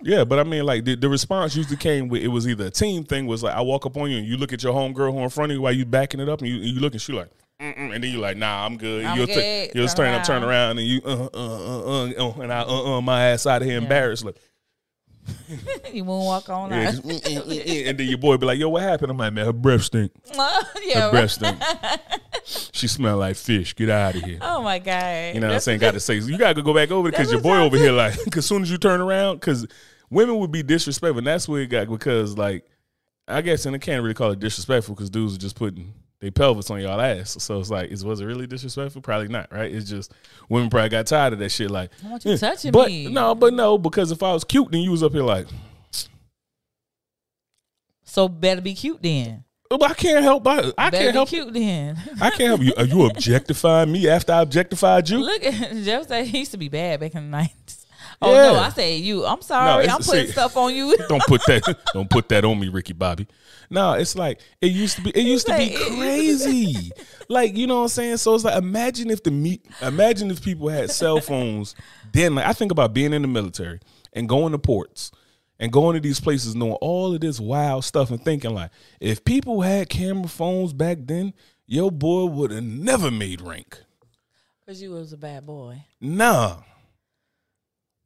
Yeah, 0.01 0.23
but 0.23 0.39
I 0.39 0.43
mean, 0.43 0.65
like 0.65 0.85
the, 0.85 0.95
the 0.95 1.09
response 1.09 1.55
usually 1.55 1.77
came 1.77 2.07
with 2.09 2.21
it 2.21 2.27
was 2.27 2.47
either 2.47 2.65
a 2.65 2.71
team 2.71 3.03
thing 3.03 3.27
was 3.27 3.43
like 3.43 3.55
I 3.55 3.61
walk 3.61 3.85
up 3.85 3.97
on 3.97 4.11
you 4.11 4.17
and 4.17 4.27
you 4.27 4.37
look 4.37 4.53
at 4.53 4.63
your 4.63 4.73
homegirl 4.73 5.13
who 5.13 5.19
in 5.19 5.29
front 5.29 5.51
of 5.51 5.55
you 5.55 5.61
while 5.61 5.73
you 5.73 5.85
backing 5.85 6.19
it 6.19 6.29
up 6.29 6.41
and 6.41 6.49
you, 6.49 6.55
you 6.55 6.79
look 6.79 6.93
and 6.93 7.01
she 7.01 7.13
like, 7.13 7.29
Mm-mm, 7.61 7.93
and 7.93 8.03
then 8.03 8.11
you 8.11 8.17
like, 8.19 8.37
nah, 8.37 8.65
I'm 8.65 8.77
good. 8.77 9.05
I'm 9.05 9.17
you'll 9.17 9.27
good. 9.27 9.71
you'll 9.75 9.87
Turn 9.87 10.13
up, 10.15 10.25
turn 10.25 10.43
around. 10.43 10.79
and 10.79 10.87
you 10.87 11.01
uh 11.05 11.29
uh 11.31 11.37
uh 11.37 12.05
uh, 12.17 12.29
uh 12.29 12.41
and 12.41 12.51
I 12.51 12.61
uh 12.61 12.97
uh 12.97 13.01
my 13.01 13.27
ass 13.27 13.45
out 13.45 13.61
of 13.61 13.67
here 13.67 13.77
Yeah. 13.77 13.83
embarrassed 13.83 14.25
like, 14.25 14.35
you 15.93 16.03
won't 16.03 16.25
walk 16.25 16.49
on 16.49 16.71
yeah, 16.71 16.89
just, 16.91 17.03
mm, 17.03 17.21
mm, 17.21 17.43
mm, 17.43 17.89
and 17.89 17.97
then 17.99 18.07
your 18.07 18.17
boy 18.17 18.37
be 18.37 18.45
like, 18.47 18.57
yo, 18.57 18.69
what 18.69 18.81
happened? 18.81 19.11
I'm 19.11 19.17
like, 19.17 19.33
man, 19.33 19.45
her 19.45 19.53
breath 19.53 19.83
stink. 19.83 20.11
Her 20.35 20.61
yeah. 20.83 21.03
right. 21.03 21.11
breath 21.11 21.31
stink. 21.31 21.57
she 22.73 22.87
smell 22.87 23.17
like 23.17 23.35
fish. 23.35 23.75
Get 23.75 23.89
out 23.89 24.15
of 24.15 24.23
here. 24.23 24.39
Oh 24.41 24.63
my 24.63 24.79
god. 24.79 25.35
You 25.35 25.39
know 25.41 25.47
what 25.47 25.53
I'm 25.55 25.59
saying? 25.59 25.79
Got 25.79 25.93
to 25.93 25.99
say, 25.99 26.15
you 26.15 26.37
got 26.39 26.55
to 26.55 26.63
go 26.63 26.73
back 26.73 26.89
over 26.89 27.11
because 27.11 27.31
your 27.31 27.41
boy 27.41 27.57
over 27.57 27.77
here, 27.77 27.91
like, 27.91 28.15
as 28.35 28.45
soon 28.47 28.63
as 28.63 28.71
you 28.71 28.79
turn 28.79 28.99
around, 28.99 29.35
because 29.35 29.67
women 30.09 30.37
would 30.39 30.51
be 30.51 30.63
disrespectful. 30.63 31.19
And 31.19 31.27
that's 31.27 31.47
where 31.47 31.61
it 31.61 31.67
got, 31.67 31.87
because, 31.87 32.35
like, 32.37 32.65
I 33.27 33.41
guess, 33.41 33.65
and 33.67 33.75
I 33.75 33.79
can't 33.79 34.01
really 34.01 34.15
call 34.15 34.31
it 34.31 34.39
disrespectful 34.39 34.95
because 34.95 35.11
dudes 35.11 35.35
are 35.35 35.39
just 35.39 35.55
putting 35.55 35.93
their 36.21 36.31
pelvis 36.31 36.69
on 36.69 36.79
y'all 36.79 37.01
ass. 37.01 37.35
So 37.39 37.59
it's 37.59 37.69
like, 37.71 37.91
is, 37.91 38.05
was 38.05 38.21
it 38.21 38.25
really 38.25 38.47
disrespectful? 38.47 39.01
Probably 39.01 39.27
not, 39.27 39.51
right? 39.51 39.73
It's 39.73 39.89
just 39.89 40.13
women 40.49 40.69
probably 40.69 40.89
got 40.89 41.07
tired 41.07 41.33
of 41.33 41.39
that 41.39 41.49
shit. 41.49 41.69
Like, 41.71 41.89
I 42.05 42.09
want 42.09 42.23
you 42.23 42.33
eh. 42.33 42.37
touching 42.37 42.71
but, 42.71 42.87
me. 42.87 43.07
No, 43.07 43.35
but 43.35 43.53
no, 43.53 43.77
because 43.77 44.11
if 44.11 44.21
I 44.23 44.31
was 44.31 44.43
cute, 44.43 44.71
then 44.71 44.81
you 44.81 44.91
was 44.91 45.01
up 45.03 45.11
here 45.11 45.23
like, 45.23 45.47
So 48.03 48.29
better 48.29 48.61
be 48.61 48.75
cute 48.75 49.01
then. 49.01 49.43
but 49.69 49.81
I 49.83 49.93
can't 49.95 50.23
help, 50.23 50.47
I 50.47 50.61
better 50.61 50.71
can't 50.75 50.91
be 50.91 51.11
help. 51.11 51.29
cute 51.29 51.53
then. 51.53 51.97
I 52.21 52.29
can't 52.29 52.49
help 52.49 52.61
you. 52.61 52.73
Are 52.77 52.85
you 52.85 53.05
objectifying 53.09 53.91
me 53.91 54.07
after 54.07 54.31
I 54.31 54.41
objectified 54.41 55.09
you? 55.09 55.17
Look 55.17 55.43
at 55.43 55.75
Jeff 55.83 56.07
said 56.07 56.27
he 56.27 56.39
used 56.39 56.51
to 56.51 56.57
be 56.57 56.69
bad 56.69 56.99
back 56.99 57.15
in 57.15 57.31
the 57.31 57.37
nineties. 57.37 57.80
Oh 58.21 58.33
no, 58.33 58.55
I 58.55 58.69
say 58.69 58.97
you. 58.97 59.25
I'm 59.25 59.41
sorry. 59.41 59.83
it's- 59.83 59.95
I'm 59.95 60.03
putting 60.03 60.27
see- 60.27 60.31
stuff 60.31 60.55
on 60.57 60.75
you. 60.75 60.95
don't 61.09 61.23
put 61.23 61.41
that 61.47 61.77
don't 61.93 62.09
put 62.09 62.29
that 62.29 62.45
on 62.45 62.59
me, 62.59 62.69
Ricky 62.69 62.93
Bobby. 62.93 63.27
No, 63.69 63.93
it's 63.93 64.15
like 64.15 64.39
it 64.59 64.71
used 64.71 64.97
to 64.97 65.01
be 65.03 65.09
it 65.11 65.25
used 65.25 65.47
to 65.47 65.57
be 65.57 65.73
crazy. 65.75 66.91
like, 67.29 67.55
you 67.55 67.67
know 67.67 67.77
what 67.77 67.83
I'm 67.83 67.87
saying? 67.89 68.17
So 68.17 68.35
it's 68.35 68.43
like 68.43 68.57
imagine 68.57 69.09
if 69.09 69.23
the 69.23 69.31
me 69.31 69.61
imagine 69.81 70.29
if 70.29 70.43
people 70.43 70.69
had 70.69 70.91
cell 70.91 71.19
phones 71.19 71.73
then 72.11 72.35
like 72.35 72.45
I 72.45 72.53
think 72.53 72.71
about 72.71 72.93
being 72.93 73.13
in 73.13 73.21
the 73.21 73.27
military 73.27 73.79
and 74.13 74.27
going 74.27 74.51
to 74.51 74.59
ports 74.59 75.11
and 75.59 75.71
going 75.71 75.93
to 75.95 75.99
these 76.01 76.19
places 76.19 76.55
knowing 76.55 76.73
all 76.73 77.13
of 77.15 77.21
this 77.21 77.39
wild 77.39 77.85
stuff 77.85 78.11
and 78.11 78.21
thinking 78.23 78.53
like 78.53 78.71
if 78.99 79.23
people 79.23 79.61
had 79.61 79.89
camera 79.89 80.27
phones 80.27 80.73
back 80.73 80.97
then, 81.01 81.33
your 81.65 81.91
boy 81.91 82.25
would 82.25 82.51
have 82.51 82.63
never 82.63 83.09
made 83.09 83.41
rank. 83.41 83.79
Cause 84.67 84.81
you 84.81 84.91
was 84.91 85.11
a 85.13 85.17
bad 85.17 85.45
boy. 85.45 85.85
Nah. 85.99 86.57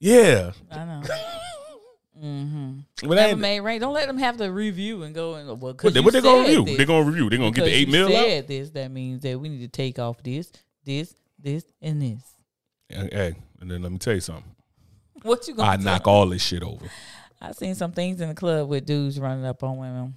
Yeah. 0.06 0.52
I 0.72 0.86
know. 0.86 1.02
mm-hmm. 2.24 3.08
But 3.08 3.18
I 3.18 3.28
Never 3.28 3.40
made 3.40 3.60
rank. 3.62 3.82
Don't 3.82 3.94
let 3.94 4.06
them 4.06 4.20
have 4.20 4.38
to 4.38 4.52
review 4.52 5.02
and 5.02 5.16
go 5.16 5.34
and 5.34 5.48
well. 5.48 5.58
what 5.58 5.78
Cause 5.78 5.94
they, 5.94 6.00
what 6.00 6.14
they 6.14 6.22
gonna 6.22 6.42
review? 6.48 6.64
this. 6.64 6.78
They 6.78 6.86
gonna 6.86 7.06
review. 7.06 7.28
They 7.30 7.38
gonna 7.38 7.50
get 7.50 7.66
the 7.66 7.72
Because 7.72 7.80
eight 7.80 7.88
you 7.88 7.92
mil 7.92 8.08
out. 8.16 8.26
said 8.26 8.48
this. 8.48 8.70
That 8.70 8.92
means 8.92 9.24
that 9.24 9.40
we 9.40 9.50
need 9.50 9.62
to 9.62 9.68
take 9.68 9.98
off 9.98 10.22
this, 10.22 10.52
this, 10.84 11.16
this, 11.40 11.66
and 11.82 12.00
this. 12.04 12.22
Hey, 12.88 13.10
Hey, 13.12 13.36
and 13.60 13.72
then 13.72 13.82
let 13.82 13.92
me 13.92 13.98
tell 13.98 14.14
you 14.14 14.22
something. 14.22 14.44
What 15.24 15.48
you 15.48 15.56
gonna? 15.56 15.70
I 15.70 15.78
do? 15.78 15.84
knock 15.86 16.08
all 16.08 16.28
this 16.28 16.44
shit 16.44 16.62
over. 16.62 16.86
I 17.42 17.52
seen 17.54 17.74
some 17.74 17.92
things 17.92 18.22
in 18.22 18.30
the 18.30 18.36
club 18.36 18.70
with 18.70 18.86
dudes 18.86 19.20
running 19.20 19.44
up 19.44 19.64
on 19.64 19.78
women. 19.78 20.14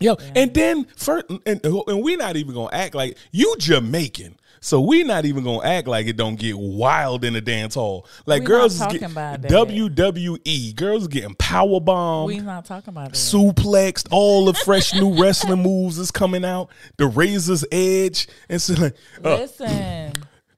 Yo, 0.00 0.16
and 0.34 0.52
then 0.54 0.86
first, 0.96 1.26
and, 1.46 1.60
and 1.64 2.02
we 2.02 2.16
not 2.16 2.36
even 2.36 2.54
gonna 2.54 2.74
act 2.74 2.94
like 2.94 3.18
you 3.30 3.54
Jamaican, 3.58 4.36
so 4.64 4.80
we 4.80 5.02
not 5.02 5.24
even 5.24 5.42
gonna 5.42 5.66
act 5.66 5.88
like 5.88 6.06
it 6.06 6.16
don't 6.16 6.36
get 6.36 6.56
wild 6.56 7.24
in 7.24 7.32
the 7.32 7.40
dance 7.40 7.74
hall. 7.74 8.06
Like 8.26 8.42
We 8.42 8.46
girls 8.46 8.74
is 8.74 8.78
talking 8.78 9.00
getting 9.00 9.12
about 9.12 9.42
that. 9.42 9.50
WWE, 9.50 10.76
girls 10.76 11.08
getting 11.08 11.34
power 11.34 11.80
bombed, 11.80 12.28
we 12.28 12.38
not 12.38 12.64
talking 12.64 12.90
about 12.90 13.10
that. 13.12 13.18
suplexed. 13.18 14.06
All 14.12 14.44
the 14.44 14.54
fresh 14.54 14.94
new 14.94 15.20
wrestling 15.20 15.64
moves 15.64 15.98
is 15.98 16.12
coming 16.12 16.44
out. 16.44 16.70
The 16.96 17.08
razor's 17.08 17.64
edge, 17.72 18.28
and 18.48 18.62
so 18.62 18.74
like, 18.74 18.96
uh, 19.24 19.34
Listen, 19.36 20.12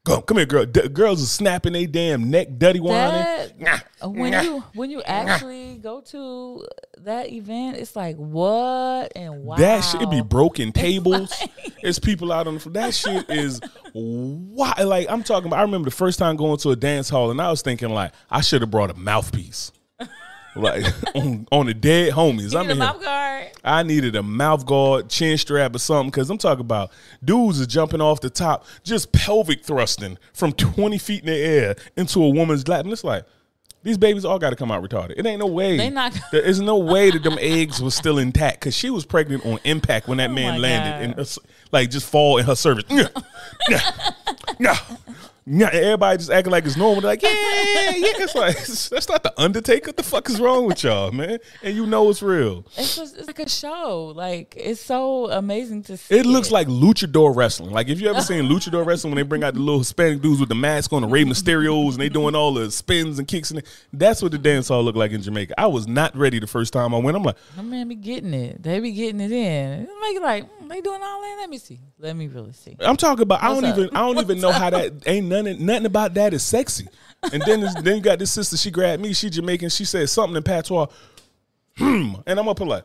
come, 0.04 0.22
come 0.22 0.36
here, 0.36 0.46
girl. 0.46 0.64
D- 0.64 0.88
girls 0.88 1.22
are 1.22 1.26
snapping 1.26 1.72
they 1.72 1.86
damn 1.86 2.30
neck, 2.30 2.48
duddy 2.58 2.80
whining. 2.80 3.20
Uh, 3.20 3.48
that 3.58 3.84
when 4.02 4.44
you 4.44 4.64
when 4.74 4.90
you 4.90 5.02
actually 5.02 5.78
go 5.78 6.00
to 6.00 6.66
that 6.98 7.30
event, 7.30 7.76
it's 7.76 7.96
like 7.96 8.16
what 8.16 9.12
and 9.16 9.44
wow. 9.44 9.56
That 9.56 9.80
shit 9.80 10.02
it 10.02 10.10
be 10.10 10.22
broken 10.22 10.72
tables. 10.72 11.32
It's 11.82 11.98
people 11.98 12.32
out 12.32 12.46
on 12.46 12.58
the 12.58 12.70
that 12.70 12.94
shit 12.94 13.28
is 13.28 13.60
why 13.92 14.72
like 14.84 15.06
I'm 15.10 15.22
talking 15.22 15.48
about 15.48 15.58
I 15.58 15.62
remember 15.62 15.90
the 15.90 15.96
first 15.96 16.18
time 16.18 16.36
going 16.36 16.56
to 16.58 16.70
a 16.70 16.76
dance 16.76 17.08
hall 17.08 17.30
and 17.30 17.40
I 17.40 17.50
was 17.50 17.62
thinking 17.62 17.90
like 17.90 18.12
I 18.30 18.40
should 18.40 18.62
have 18.62 18.70
brought 18.70 18.90
a 18.90 18.94
mouthpiece. 18.94 19.70
Like 20.56 20.84
on, 21.14 21.46
on 21.52 21.66
the 21.66 21.74
dead 21.74 22.12
homies. 22.12 22.52
You 22.52 22.58
I'm 22.58 22.66
need 22.66 22.70
a 22.70 22.72
in 22.72 22.78
mouth 22.78 23.02
guard. 23.02 23.46
I 23.64 23.82
needed 23.82 24.14
a 24.16 24.22
mouth 24.22 24.66
guard, 24.66 25.08
chin 25.08 25.36
strap, 25.38 25.74
or 25.74 25.78
something 25.78 26.10
because 26.10 26.30
I'm 26.30 26.38
talking 26.38 26.60
about 26.60 26.90
dudes 27.24 27.60
are 27.60 27.66
jumping 27.66 28.00
off 28.00 28.20
the 28.20 28.30
top, 28.30 28.64
just 28.82 29.12
pelvic 29.12 29.64
thrusting 29.64 30.18
from 30.32 30.52
20 30.52 30.98
feet 30.98 31.20
in 31.20 31.26
the 31.26 31.36
air 31.36 31.76
into 31.96 32.22
a 32.22 32.28
woman's 32.28 32.66
lap. 32.68 32.84
And 32.84 32.92
it's 32.92 33.04
like, 33.04 33.24
these 33.82 33.98
babies 33.98 34.24
all 34.24 34.38
got 34.38 34.50
to 34.50 34.56
come 34.56 34.70
out 34.70 34.82
retarded. 34.82 35.14
It 35.18 35.26
ain't 35.26 35.40
no 35.40 35.46
way. 35.46 35.76
They 35.76 35.90
not- 35.90 36.18
There 36.32 36.40
is 36.40 36.58
no 36.60 36.78
way 36.92 37.10
that 37.10 37.22
them 37.22 37.36
eggs 37.38 37.82
was 37.82 37.94
still 37.94 38.18
intact 38.18 38.60
because 38.60 38.74
she 38.74 38.88
was 38.90 39.04
pregnant 39.04 39.44
on 39.44 39.58
impact 39.64 40.08
when 40.08 40.16
that 40.18 40.30
Oh 40.30 40.34
man 40.34 40.60
landed 40.60 41.14
God. 41.16 41.18
and 41.18 41.38
like 41.72 41.90
just 41.90 42.08
fall 42.08 42.38
in 42.38 42.46
her 42.46 42.54
service. 42.56 42.84
Yeah, 44.60 44.76
everybody 45.46 46.18
just 46.18 46.30
acting 46.30 46.50
like 46.50 46.64
it's 46.64 46.76
normal. 46.76 47.02
They're 47.02 47.10
like, 47.10 47.22
yeah, 47.22 47.30
yeah, 47.30 47.90
yeah. 47.96 48.12
It's 48.16 48.34
like 48.34 48.56
that's 48.90 49.08
not 49.08 49.22
the 49.22 49.32
Undertaker. 49.36 49.88
What 49.88 49.96
the 49.96 50.02
fuck 50.02 50.28
is 50.30 50.40
wrong 50.40 50.66
with 50.66 50.82
y'all, 50.82 51.12
man? 51.12 51.38
And 51.62 51.76
you 51.76 51.86
know 51.86 52.08
it's 52.10 52.22
real. 52.22 52.64
It's 52.76 52.96
just 52.96 53.16
it's 53.16 53.26
like 53.26 53.38
a 53.38 53.48
show. 53.48 54.12
Like 54.14 54.54
it's 54.56 54.80
so 54.80 55.30
amazing 55.30 55.82
to 55.84 55.96
see. 55.96 56.16
It 56.16 56.26
looks 56.26 56.50
like 56.50 56.66
luchador 56.68 57.34
wrestling. 57.34 57.70
Like 57.70 57.88
if 57.88 58.00
you 58.00 58.08
ever 58.08 58.22
seen 58.22 58.44
luchador 58.44 58.86
wrestling 58.86 59.12
when 59.12 59.16
they 59.16 59.28
bring 59.28 59.44
out 59.44 59.54
the 59.54 59.60
little 59.60 59.80
Hispanic 59.80 60.22
dudes 60.22 60.40
with 60.40 60.48
the 60.48 60.54
mask 60.54 60.92
on, 60.92 61.02
the 61.02 61.08
Rey 61.08 61.24
Mysterios, 61.24 61.92
and 61.92 62.00
they 62.00 62.08
doing 62.08 62.34
all 62.34 62.54
the 62.54 62.70
spins 62.70 63.18
and 63.18 63.28
kicks, 63.28 63.50
and 63.50 63.62
that's 63.92 64.22
what 64.22 64.32
the 64.32 64.38
dance 64.38 64.68
hall 64.68 64.82
looked 64.82 64.98
like 64.98 65.12
in 65.12 65.22
Jamaica. 65.22 65.60
I 65.60 65.66
was 65.66 65.86
not 65.86 66.16
ready 66.16 66.38
the 66.38 66.46
first 66.46 66.72
time 66.72 66.94
I 66.94 66.98
went. 66.98 67.16
I'm 67.16 67.22
like, 67.22 67.36
Them 67.56 67.70
man 67.70 67.88
be 67.88 67.94
getting 67.94 68.34
it. 68.34 68.62
They 68.62 68.80
be 68.80 68.92
getting 68.92 69.20
it 69.20 69.32
in. 69.32 69.82
It 69.82 69.88
make 70.00 70.16
it 70.16 70.22
like 70.22 70.44
mm, 70.44 70.63
they 70.68 70.80
doing 70.80 71.00
all 71.02 71.20
that. 71.20 71.36
Let 71.40 71.50
me 71.50 71.58
see. 71.58 71.80
Let 71.98 72.16
me 72.16 72.26
really 72.28 72.52
see. 72.52 72.76
I'm 72.80 72.96
talking 72.96 73.22
about. 73.22 73.42
I 73.42 73.48
don't 73.48 73.64
up? 73.64 73.78
even. 73.78 73.90
I 73.96 74.00
don't 74.00 74.18
even 74.18 74.40
know 74.40 74.52
how 74.52 74.70
that 74.70 74.92
ain't 75.06 75.26
nothing. 75.26 75.64
Nothing 75.64 75.86
about 75.86 76.14
that 76.14 76.34
is 76.34 76.42
sexy. 76.42 76.88
And 77.32 77.42
then 77.42 77.60
this- 77.60 77.74
then 77.82 77.96
you 77.96 78.02
got 78.02 78.18
this 78.18 78.32
sister. 78.32 78.56
She 78.56 78.70
grabbed 78.70 79.02
me. 79.02 79.12
She 79.12 79.30
Jamaican. 79.30 79.68
She 79.70 79.84
said 79.84 80.08
something 80.10 80.36
in 80.36 80.42
patois. 80.42 80.86
Hmm. 81.76 82.14
And 82.26 82.38
I'm 82.38 82.48
up 82.48 82.58
here 82.58 82.68
like. 82.68 82.84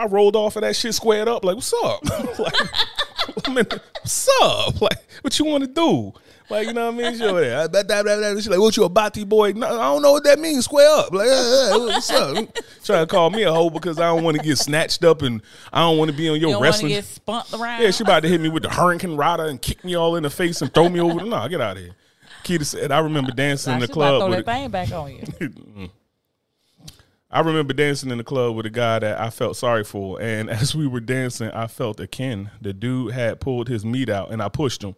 I 0.00 0.06
rolled 0.06 0.34
off 0.34 0.56
of 0.56 0.62
that 0.62 0.74
shit 0.74 0.92
squared 0.92 1.28
up. 1.28 1.44
Like, 1.44 1.54
what's 1.54 1.72
up? 1.72 2.04
like, 2.40 2.52
I 3.46 3.54
mean, 3.54 3.64
what's 3.70 4.28
up? 4.42 4.80
Like, 4.80 4.98
what 5.20 5.38
you 5.38 5.44
want 5.44 5.62
to 5.62 5.68
do? 5.70 6.12
Like, 6.50 6.66
you 6.66 6.72
know 6.72 6.90
what 6.90 6.94
I 7.04 7.10
mean? 7.10 7.18
She 7.18 7.24
over 7.24 7.40
there, 7.40 7.64
"Ah, 7.64 7.68
blah, 7.68 7.82
blah, 7.82 8.02
blah, 8.02 8.16
blah." 8.16 8.40
She 8.40 8.48
like, 8.48 8.58
what 8.58 8.76
you 8.76 8.84
a 8.84 8.88
bati 8.88 9.24
boy? 9.24 9.52
No, 9.52 9.66
I 9.66 9.92
don't 9.92 10.00
know 10.02 10.12
what 10.12 10.24
that 10.24 10.38
means. 10.38 10.64
Square 10.64 10.88
up. 10.98 11.12
Like, 11.12 11.28
"Ah, 11.30 11.70
ah, 11.74 11.78
what's 11.78 12.10
up? 12.10 12.48
Trying 12.84 13.06
to 13.06 13.06
call 13.06 13.28
me 13.30 13.42
a 13.42 13.52
hoe 13.52 13.68
because 13.68 13.98
I 13.98 14.06
don't 14.06 14.24
want 14.24 14.38
to 14.38 14.42
get 14.42 14.56
snatched 14.56 15.04
up 15.04 15.20
and 15.22 15.42
I 15.72 15.80
don't 15.80 15.98
want 15.98 16.10
to 16.10 16.16
be 16.16 16.28
on 16.30 16.40
your 16.40 16.50
You 16.50 16.60
wrestling. 16.62 16.92
get 16.92 17.04
spunked 17.04 17.52
around. 17.52 17.82
Yeah, 17.82 17.90
she 17.90 18.02
about 18.02 18.22
to 18.22 18.28
hit 18.28 18.40
me 18.40 18.48
with 18.48 18.62
the 18.62 18.70
hurricane 18.70 19.16
rider 19.16 19.44
and 19.44 19.60
kick 19.60 19.84
me 19.84 19.94
all 19.94 20.16
in 20.16 20.22
the 20.22 20.30
face 20.30 20.62
and 20.62 20.72
throw 20.72 20.88
me 20.88 21.00
over. 21.00 21.22
No, 21.22 21.46
get 21.48 21.60
out 21.60 21.76
of 21.76 21.82
here. 21.82 21.94
Keita 22.44 22.64
said, 22.64 22.92
I 22.92 23.00
remember 23.00 23.32
dancing 23.32 23.74
in 23.74 23.80
the 23.80 23.86
she 23.86 23.92
about 23.92 24.04
to 24.04 24.18
club 24.18 24.20
throw 24.22 24.30
with 24.36 24.46
that 24.46 24.52
thing 24.54 24.70
back 24.70 24.92
on 24.92 25.10
you. 25.76 25.90
I 27.30 27.40
remember 27.40 27.74
dancing 27.74 28.10
in 28.10 28.16
the 28.16 28.24
club 28.24 28.56
with 28.56 28.64
a 28.64 28.70
guy 28.70 29.00
that 29.00 29.20
I 29.20 29.28
felt 29.28 29.56
sorry 29.56 29.84
for. 29.84 30.20
And 30.20 30.48
as 30.50 30.74
we 30.74 30.86
were 30.86 31.00
dancing, 31.00 31.50
I 31.50 31.66
felt 31.66 32.00
a 32.00 32.06
kin. 32.06 32.50
The 32.62 32.72
dude 32.72 33.12
had 33.12 33.38
pulled 33.40 33.68
his 33.68 33.84
meat 33.84 34.08
out 34.08 34.30
and 34.32 34.42
I 34.42 34.48
pushed 34.48 34.82
him. 34.82 34.94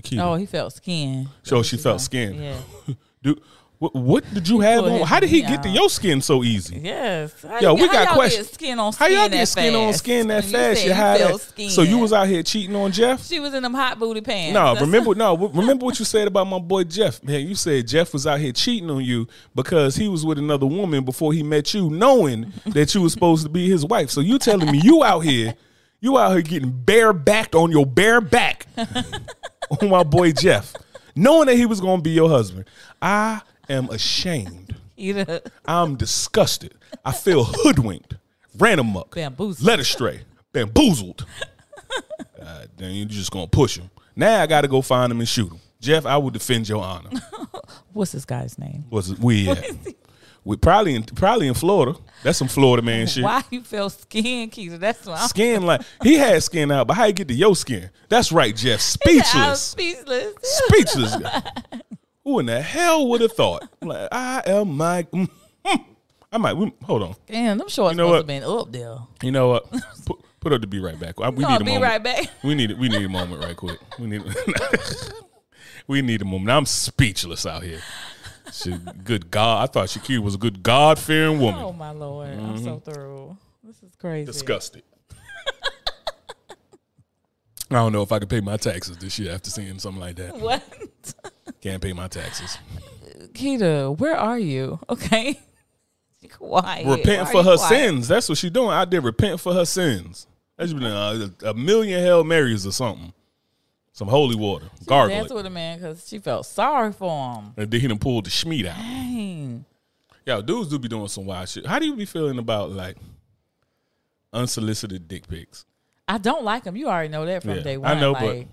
Shakita. 0.00 0.18
oh, 0.20 0.34
he 0.34 0.46
felt 0.46 0.72
skin. 0.72 1.28
so 1.42 1.62
she 1.62 1.76
felt 1.76 2.00
skin. 2.00 2.42
Yeah. 2.42 2.94
Dude, 3.22 3.40
What, 3.78 3.94
what 3.94 4.34
did 4.34 4.48
you 4.48 4.60
have 4.60 4.84
on? 4.84 5.00
How 5.02 5.18
did 5.20 5.28
he 5.28 5.42
get 5.42 5.62
to 5.64 5.68
your 5.68 5.88
skin 5.90 6.20
so 6.22 6.42
easy? 6.44 6.80
Yes. 6.82 7.34
How 7.42 7.58
Yo, 7.60 7.74
we 7.74 7.86
got 7.88 8.06
y'all 8.06 8.14
questions. 8.14 8.46
Get 8.48 8.54
skin 8.54 8.78
on 8.78 8.92
skin 8.92 9.04
How 9.04 9.12
y'all 9.12 9.28
that 9.28 9.36
get 9.36 9.48
skin 9.48 9.74
on 9.74 9.92
skin 9.94 10.28
that 10.28 10.44
You 10.44 10.50
fast? 10.50 10.84
You 10.84 10.92
had 10.92 11.20
that. 11.20 11.40
skin. 11.40 11.70
So 11.70 11.82
you 11.82 11.98
was 11.98 12.12
out 12.12 12.28
here 12.28 12.42
cheating 12.44 12.76
on 12.76 12.92
Jeff? 12.92 13.24
She 13.24 13.40
was 13.40 13.54
in 13.54 13.62
them 13.64 13.74
hot 13.74 13.98
booty 13.98 14.20
pants. 14.20 14.54
No, 14.54 14.74
remember 14.80 15.14
no, 15.16 15.36
remember 15.48 15.84
what 15.84 15.98
you 15.98 16.04
said 16.04 16.28
about 16.28 16.46
my 16.46 16.58
boy 16.60 16.84
Jeff. 16.84 17.22
Man, 17.24 17.40
you 17.46 17.54
said 17.56 17.86
Jeff 17.88 18.12
was 18.12 18.24
out 18.26 18.38
here 18.40 18.52
cheating 18.52 18.88
on 18.90 19.04
you 19.04 19.26
because 19.54 19.96
he 19.96 20.06
was 20.08 20.24
with 20.24 20.38
another 20.38 20.66
woman 20.66 21.04
before 21.04 21.32
he 21.32 21.42
met 21.42 21.74
you, 21.74 21.90
knowing 21.90 22.52
that 22.66 22.94
you 22.94 23.02
was 23.02 23.12
supposed 23.12 23.42
to 23.44 23.48
be 23.50 23.68
his 23.68 23.84
wife. 23.84 24.10
So 24.10 24.20
you 24.20 24.38
telling 24.38 24.70
me 24.70 24.80
you 24.82 25.02
out 25.02 25.20
here, 25.20 25.54
you 26.00 26.18
out 26.18 26.32
here 26.32 26.42
getting 26.42 26.70
bare 26.70 27.12
backed 27.12 27.54
on 27.56 27.70
your 27.72 27.86
bare 27.86 28.20
back 28.20 28.66
on 29.80 29.88
my 29.88 30.02
boy 30.02 30.32
Jeff, 30.32 30.74
knowing 31.14 31.46
that 31.46 31.56
he 31.56 31.66
was 31.66 31.80
gonna 31.80 32.02
be 32.02 32.10
your 32.10 32.28
husband. 32.28 32.64
I 33.00 33.40
am 33.68 33.88
ashamed. 33.90 34.76
I'm 35.66 35.96
disgusted. 35.96 36.74
I 37.04 37.12
feel 37.12 37.44
hoodwinked, 37.44 38.14
ran 38.58 38.78
him 38.78 38.96
up, 38.96 39.10
Bamboozled. 39.14 39.66
led 39.66 39.80
astray, 39.80 40.20
bamboozled. 40.52 41.26
God 42.38 42.68
damn, 42.76 42.90
you 42.90 43.04
just 43.06 43.30
gonna 43.30 43.46
push 43.46 43.78
him. 43.78 43.90
Now 44.14 44.42
I 44.42 44.46
got 44.46 44.60
to 44.60 44.68
go 44.68 44.82
find 44.82 45.10
him 45.10 45.20
and 45.20 45.28
shoot 45.28 45.50
him. 45.50 45.58
Jeff, 45.80 46.06
I 46.06 46.16
will 46.18 46.30
defend 46.30 46.68
your 46.68 46.82
honor. 46.82 47.10
what's 47.92 48.12
this 48.12 48.24
guy's 48.24 48.58
name? 48.58 48.84
What's 48.90 49.08
it 49.08 49.18
we? 49.18 49.48
At? 49.50 49.64
We 50.44 50.56
probably 50.56 50.94
in 50.96 51.04
probably 51.04 51.46
in 51.48 51.54
Florida. 51.54 51.98
That's 52.24 52.38
some 52.38 52.48
Florida 52.48 52.82
man 52.84 53.06
shit. 53.08 53.22
Why 53.24 53.42
you 53.50 53.62
feel 53.62 53.90
skin, 53.90 54.50
Keita? 54.50 54.78
That's 54.78 55.06
why 55.06 55.14
I'm 55.14 55.28
Skin 55.28 55.62
like 55.66 55.82
he 56.02 56.14
had 56.14 56.42
skin 56.42 56.70
out, 56.72 56.86
but 56.88 56.94
how 56.94 57.04
you 57.04 57.12
get 57.12 57.28
to 57.28 57.34
your 57.34 57.54
skin? 57.56 57.90
That's 58.08 58.32
right, 58.32 58.54
Jeff. 58.54 58.80
Speechless, 58.82 59.60
speechless. 59.62 60.32
speechless. 60.42 61.16
Who 62.24 62.38
in 62.40 62.46
the 62.46 62.60
hell 62.60 63.08
would 63.08 63.20
have 63.20 63.32
thought? 63.32 63.68
I'm 63.80 63.88
like 63.88 64.08
I 64.12 64.42
am 64.46 64.76
my. 64.76 65.02
mm, 65.04 65.28
mm. 65.64 65.84
I 66.34 66.38
might 66.38 66.54
we, 66.54 66.72
hold 66.82 67.02
on. 67.02 67.14
Damn, 67.26 67.58
them 67.58 67.68
shorts 67.68 67.92
You 67.92 67.96
know 67.98 68.04
must 68.04 68.10
what? 68.10 68.16
have 68.18 68.26
been 68.26 68.42
up 68.42 68.72
there. 68.72 68.96
You 69.22 69.30
know 69.32 69.48
what? 69.48 69.70
Put, 70.06 70.18
put 70.40 70.52
up 70.54 70.60
to 70.62 70.66
be 70.66 70.80
right 70.80 70.98
back. 70.98 71.16
I- 71.20 71.28
We 71.28 71.42
No, 71.42 71.50
need 71.50 71.60
a 71.60 71.64
be 71.64 71.72
moment. 71.74 71.82
right 71.84 72.02
back. 72.02 72.26
We 72.42 72.54
need 72.54 72.78
we 72.78 72.88
need 72.88 73.04
a 73.04 73.08
moment 73.08 73.44
right 73.44 73.56
quick. 73.56 73.78
We 73.98 74.06
need 74.06 74.22
we 75.86 76.02
need 76.02 76.22
a 76.22 76.24
moment. 76.24 76.50
I'm 76.50 76.66
speechless 76.66 77.44
out 77.46 77.62
here. 77.62 77.80
She, 78.52 78.70
good 79.04 79.30
God, 79.30 79.62
I 79.68 79.72
thought 79.72 79.88
Shakira 79.88 80.18
was 80.18 80.34
a 80.34 80.38
good 80.38 80.62
God 80.62 80.98
fearing 80.98 81.40
woman. 81.40 81.62
Oh 81.62 81.72
my 81.72 81.90
lord, 81.90 82.28
I'm 82.28 82.58
so 82.62 82.76
Mm-hmm. 82.76 82.90
through. 82.90 83.36
This 83.64 83.82
is 83.82 83.94
crazy. 83.96 84.26
Disgusted. 84.26 84.82
I 87.70 87.76
don't 87.76 87.92
know 87.92 88.02
if 88.02 88.12
I 88.12 88.18
could 88.18 88.28
pay 88.28 88.40
my 88.40 88.58
taxes 88.58 88.98
this 88.98 89.18
year 89.18 89.32
after 89.32 89.48
seeing 89.50 89.78
something 89.78 90.00
like 90.00 90.16
that. 90.16 90.36
What? 90.38 90.62
Can't 91.62 91.82
pay 91.82 91.92
my 91.94 92.08
taxes. 92.08 92.58
Keita, 93.32 93.96
where 93.98 94.16
are 94.16 94.38
you? 94.38 94.78
Okay. 94.90 95.40
Quiet. 96.30 96.86
Repent 96.86 97.26
Why 97.26 97.32
for 97.32 97.42
her 97.42 97.56
quiet? 97.56 97.68
sins. 97.68 98.08
That's 98.08 98.28
what 98.28 98.38
she's 98.38 98.50
doing 98.50 98.70
out 98.70 98.90
there. 98.90 99.00
Repent 99.00 99.40
for 99.40 99.52
her 99.54 99.64
sins. 99.64 100.26
That's 100.56 100.72
been 100.72 100.84
a, 100.84 101.30
a 101.44 101.54
million 101.54 102.00
Hail 102.00 102.24
Marys 102.24 102.66
or 102.66 102.72
something. 102.72 103.12
Some 104.02 104.08
holy 104.08 104.34
water. 104.34 104.66
Gargle 104.84 105.16
Dance 105.16 105.30
it. 105.30 105.34
with 105.34 105.46
a 105.46 105.50
man 105.50 105.78
because 105.78 106.08
she 106.08 106.18
felt 106.18 106.44
sorry 106.44 106.92
for 106.92 107.36
him. 107.36 107.54
And 107.56 107.70
then 107.70 107.80
he 107.80 107.86
done 107.86 108.00
pulled 108.00 108.26
the 108.26 108.30
schmeat 108.30 108.66
out. 108.66 108.74
Dang. 108.74 109.64
Yo, 110.26 110.42
dudes 110.42 110.70
do 110.70 110.78
be 110.80 110.88
doing 110.88 111.06
some 111.06 111.24
wild 111.24 111.48
shit. 111.48 111.64
How 111.64 111.78
do 111.78 111.86
you 111.86 111.94
be 111.94 112.04
feeling 112.04 112.40
about 112.40 112.72
like 112.72 112.96
unsolicited 114.32 115.06
dick 115.06 115.28
pics? 115.28 115.64
I 116.08 116.18
don't 116.18 116.42
like 116.42 116.64
them. 116.64 116.74
You 116.74 116.88
already 116.88 117.10
know 117.10 117.24
that 117.26 117.42
from 117.42 117.52
Yeah, 117.52 117.60
day 117.60 117.76
one. 117.76 117.96
I 117.96 118.00
know, 118.00 118.12
but- 118.14 118.46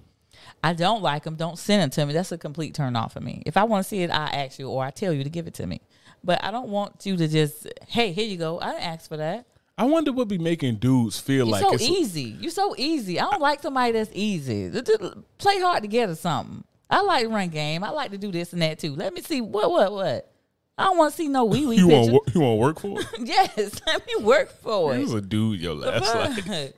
I 0.63 0.73
don't 0.73 1.01
like 1.01 1.23
them. 1.23 1.33
Don't 1.33 1.57
send 1.57 1.81
them 1.81 1.89
to 1.89 2.05
me. 2.05 2.13
That's 2.13 2.31
a 2.31 2.38
complete 2.38 2.75
turn 2.75 2.95
off 2.95 3.13
for 3.13 3.19
me. 3.19 3.41
If 3.47 3.57
I 3.57 3.63
want 3.63 3.83
to 3.83 3.89
see 3.89 4.03
it, 4.03 4.12
I 4.12 4.27
ask 4.27 4.59
you 4.59 4.69
or 4.69 4.85
I 4.85 4.91
tell 4.91 5.12
you 5.12 5.23
to 5.23 5.31
give 5.31 5.47
it 5.47 5.55
to 5.55 5.65
me. 5.65 5.81
But 6.23 6.43
I 6.43 6.51
don't 6.51 6.69
want 6.69 7.07
you 7.07 7.17
to 7.17 7.27
just, 7.27 7.65
hey, 7.88 8.12
here 8.12 8.27
you 8.27 8.38
go. 8.38 8.59
I 8.59 8.73
didn't 8.73 8.83
ask 8.83 9.09
for 9.09 9.17
that. 9.17 9.47
I 9.79 9.85
wonder 9.85 10.11
what 10.11 10.27
be 10.27 10.37
making 10.37 10.75
dudes 10.75 11.17
feel 11.19 11.45
You're 11.47 11.53
like 11.53 11.61
so 11.63 11.73
it's 11.73 11.87
a- 11.87 11.91
easy. 11.91 12.35
You're 12.41 12.51
so 12.51 12.75
easy. 12.77 13.19
I 13.19 13.23
don't 13.31 13.41
like 13.41 13.61
somebody 13.61 13.93
that's 13.93 14.09
easy. 14.13 14.69
Th- 14.69 14.83
th- 14.83 14.99
Play 15.37 15.59
hard 15.61 15.83
to 15.83 15.87
get 15.87 16.09
or 16.09 16.15
something. 16.15 16.63
I 16.89 17.01
like 17.01 17.23
to 17.23 17.29
run 17.29 17.47
game. 17.49 17.83
I 17.83 17.89
like 17.91 18.11
to 18.11 18.17
do 18.17 18.31
this 18.31 18.51
and 18.51 18.61
that 18.61 18.79
too. 18.79 18.93
Let 18.95 19.13
me 19.13 19.21
see 19.21 19.39
what 19.41 19.71
what 19.71 19.91
what. 19.93 20.31
I 20.77 20.83
don't 20.83 20.97
want 20.97 21.11
to 21.13 21.17
see 21.17 21.27
no 21.29 21.45
wee 21.45 21.65
wee 21.65 21.75
you 21.77 21.87
picture. 21.87 22.11
want 22.11 22.35
you 22.35 22.41
want 22.41 22.51
to 22.51 22.55
work 22.55 22.79
for 22.81 22.99
it? 22.99 23.07
yes, 23.27 23.81
let 23.87 24.05
me 24.05 24.15
work 24.23 24.51
for 24.61 24.93
it. 24.93 24.97
He 24.97 25.01
it. 25.01 25.05
was 25.05 25.13
a 25.13 25.21
dude 25.21 25.59
your 25.61 25.75
last 25.75 26.13
life. 26.13 26.73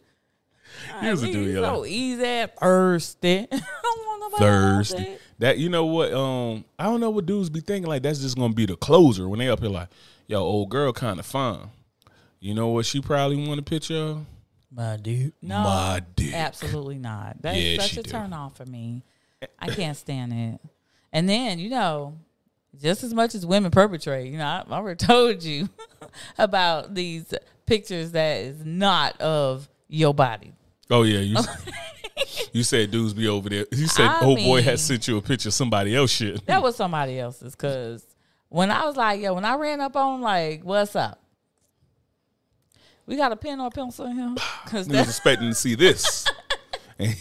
He 1.01 1.09
was 1.09 1.23
a 1.23 1.27
I 1.27 1.31
dude 1.31 1.53
your 1.53 1.63
so 1.65 1.79
life. 1.79 1.89
easy, 1.89 2.45
thirsty. 2.59 3.37
I 3.39 3.45
don't 3.49 3.61
want 4.05 4.19
nobody 4.21 4.43
Thirsty. 4.43 4.97
thirsty. 4.97 5.17
That 5.39 5.57
you 5.57 5.69
know 5.69 5.85
what? 5.85 6.13
Um, 6.13 6.65
I 6.77 6.83
don't 6.83 6.99
know 6.99 7.09
what 7.09 7.25
dudes 7.25 7.49
be 7.49 7.61
thinking. 7.61 7.89
Like 7.89 8.03
that's 8.03 8.19
just 8.19 8.37
gonna 8.37 8.53
be 8.53 8.65
the 8.67 8.75
closer 8.75 9.27
when 9.27 9.39
they 9.39 9.49
up 9.49 9.59
here. 9.59 9.69
Like, 9.69 9.89
yo, 10.27 10.39
old 10.39 10.69
girl, 10.69 10.93
kind 10.93 11.19
of 11.19 11.25
fine. 11.25 11.69
You 12.41 12.53
know 12.55 12.67
what? 12.69 12.85
She 12.85 12.99
probably 13.01 13.47
want 13.47 13.59
a 13.59 13.63
picture. 13.63 13.95
of? 13.95 14.25
My 14.73 14.97
dude. 14.97 15.33
No, 15.41 15.59
My 15.63 16.01
dick. 16.15 16.33
absolutely 16.33 16.97
not. 16.97 17.37
That's 17.41 17.57
Yeah, 17.57 17.79
such 17.81 17.91
she 17.91 17.99
a 17.99 18.03
do. 18.03 18.09
turn 18.11 18.33
off 18.33 18.57
for 18.57 18.65
me. 18.65 19.03
I 19.59 19.69
can't 19.69 19.95
stand 19.95 20.33
it. 20.33 20.59
And 21.13 21.29
then 21.29 21.59
you 21.59 21.69
know, 21.69 22.17
just 22.81 23.03
as 23.03 23.13
much 23.13 23.35
as 23.35 23.45
women 23.45 23.69
perpetrate, 23.71 24.31
you 24.31 24.37
know, 24.37 24.45
I, 24.45 24.63
I 24.69 24.73
already 24.73 24.97
told 25.05 25.43
you 25.43 25.69
about 26.37 26.93
these 26.95 27.33
pictures 27.65 28.11
that 28.13 28.37
is 28.37 28.65
not 28.65 29.19
of 29.21 29.69
your 29.87 30.13
body. 30.13 30.53
Oh 30.89 31.03
yeah, 31.03 31.19
you. 31.19 31.37
you 32.53 32.63
said 32.63 32.91
dudes 32.91 33.13
be 33.13 33.27
over 33.27 33.49
there. 33.49 33.65
You 33.71 33.87
said 33.87 34.07
I 34.07 34.21
old 34.25 34.37
boy 34.39 34.55
mean- 34.57 34.63
had 34.63 34.79
sent 34.79 35.07
you 35.07 35.17
a 35.17 35.21
picture 35.21 35.49
of 35.49 35.53
somebody 35.53 35.95
else 35.95 36.11
shit. 36.11 36.45
That 36.47 36.63
was 36.63 36.75
somebody 36.75 37.19
else's. 37.19 37.55
Cause 37.55 38.05
when 38.49 38.71
I 38.71 38.85
was 38.85 38.95
like, 38.97 39.21
yo, 39.21 39.33
when 39.33 39.45
I 39.45 39.55
ran 39.55 39.79
up 39.81 39.95
on 39.95 40.15
him, 40.15 40.21
like, 40.21 40.63
what's 40.63 40.95
up? 40.95 41.20
We 43.05 43.15
got 43.17 43.31
a 43.31 43.35
pen 43.35 43.59
or 43.59 43.67
a 43.67 43.71
pencil 43.71 44.05
in 44.05 44.15
here? 44.17 44.35
Cause 44.67 44.87
He 44.87 44.93
was 44.93 45.07
expecting 45.09 45.49
to 45.49 45.55
see 45.55 45.75
this. 45.75 46.27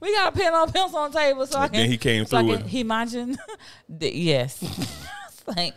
We 0.00 0.14
got 0.14 0.34
a 0.34 0.38
pen 0.38 0.54
or 0.54 0.62
a 0.62 0.66
pencil 0.66 0.98
on 0.98 1.10
the 1.10 1.18
table, 1.18 1.46
so 1.46 1.58
I 1.58 1.68
can. 1.68 1.76
then 1.80 1.90
he 1.90 1.98
came 1.98 2.24
so 2.24 2.38
I 2.38 2.40
through 2.42 2.56
can 2.56 2.66
it. 2.66 2.74
Imagine, 2.74 3.38
that- 3.88 4.14
yes. 4.14 4.62
Like 5.46 5.74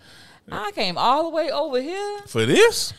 I 0.51 0.71
came 0.71 0.97
all 0.97 1.23
the 1.23 1.29
way 1.35 1.49
over 1.49 1.81
here. 1.81 2.19
for 2.27 2.45
this, 2.45 2.93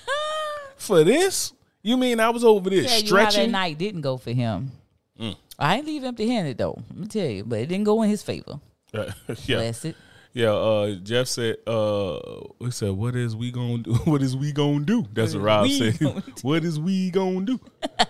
for 0.76 1.04
this, 1.04 1.52
you 1.82 1.96
mean 1.96 2.18
I 2.18 2.30
was 2.30 2.42
over 2.42 2.68
there 2.68 2.80
you 2.80 2.84
how 2.88 2.94
that 2.98 3.06
stretching? 3.06 3.50
night 3.52 3.78
didn't 3.78 4.00
go 4.00 4.16
for 4.16 4.32
him. 4.32 4.72
Mm. 5.20 5.36
I 5.58 5.76
ain't 5.76 5.86
leave 5.86 6.02
empty 6.04 6.26
handed 6.26 6.58
though. 6.58 6.82
Let 6.90 6.98
me 6.98 7.06
tell 7.06 7.28
you, 7.28 7.44
but 7.44 7.60
it 7.60 7.66
didn't 7.66 7.84
go 7.84 8.02
in 8.02 8.10
his 8.10 8.22
favor. 8.22 8.58
Uh, 8.92 9.12
yeah, 9.44 9.56
Bless 9.58 9.84
it. 9.84 9.96
Yeah. 10.34 10.50
Uh, 10.50 10.94
Jeff 10.96 11.26
said, 11.28 11.56
uh, 11.66 12.18
he 12.60 12.70
said, 12.70 12.90
"What 12.90 13.16
is 13.16 13.34
we 13.34 13.50
gonna 13.50 13.78
do? 13.78 13.94
What 14.04 14.20
is 14.20 14.36
we 14.36 14.52
gonna 14.52 14.84
do?" 14.84 15.06
That's 15.14 15.32
what 15.34 15.42
Rob 15.42 15.62
we 15.62 15.92
said. 15.92 16.22
what 16.42 16.62
is 16.64 16.78
we 16.78 17.10
gonna 17.10 17.40
do? 17.46 17.60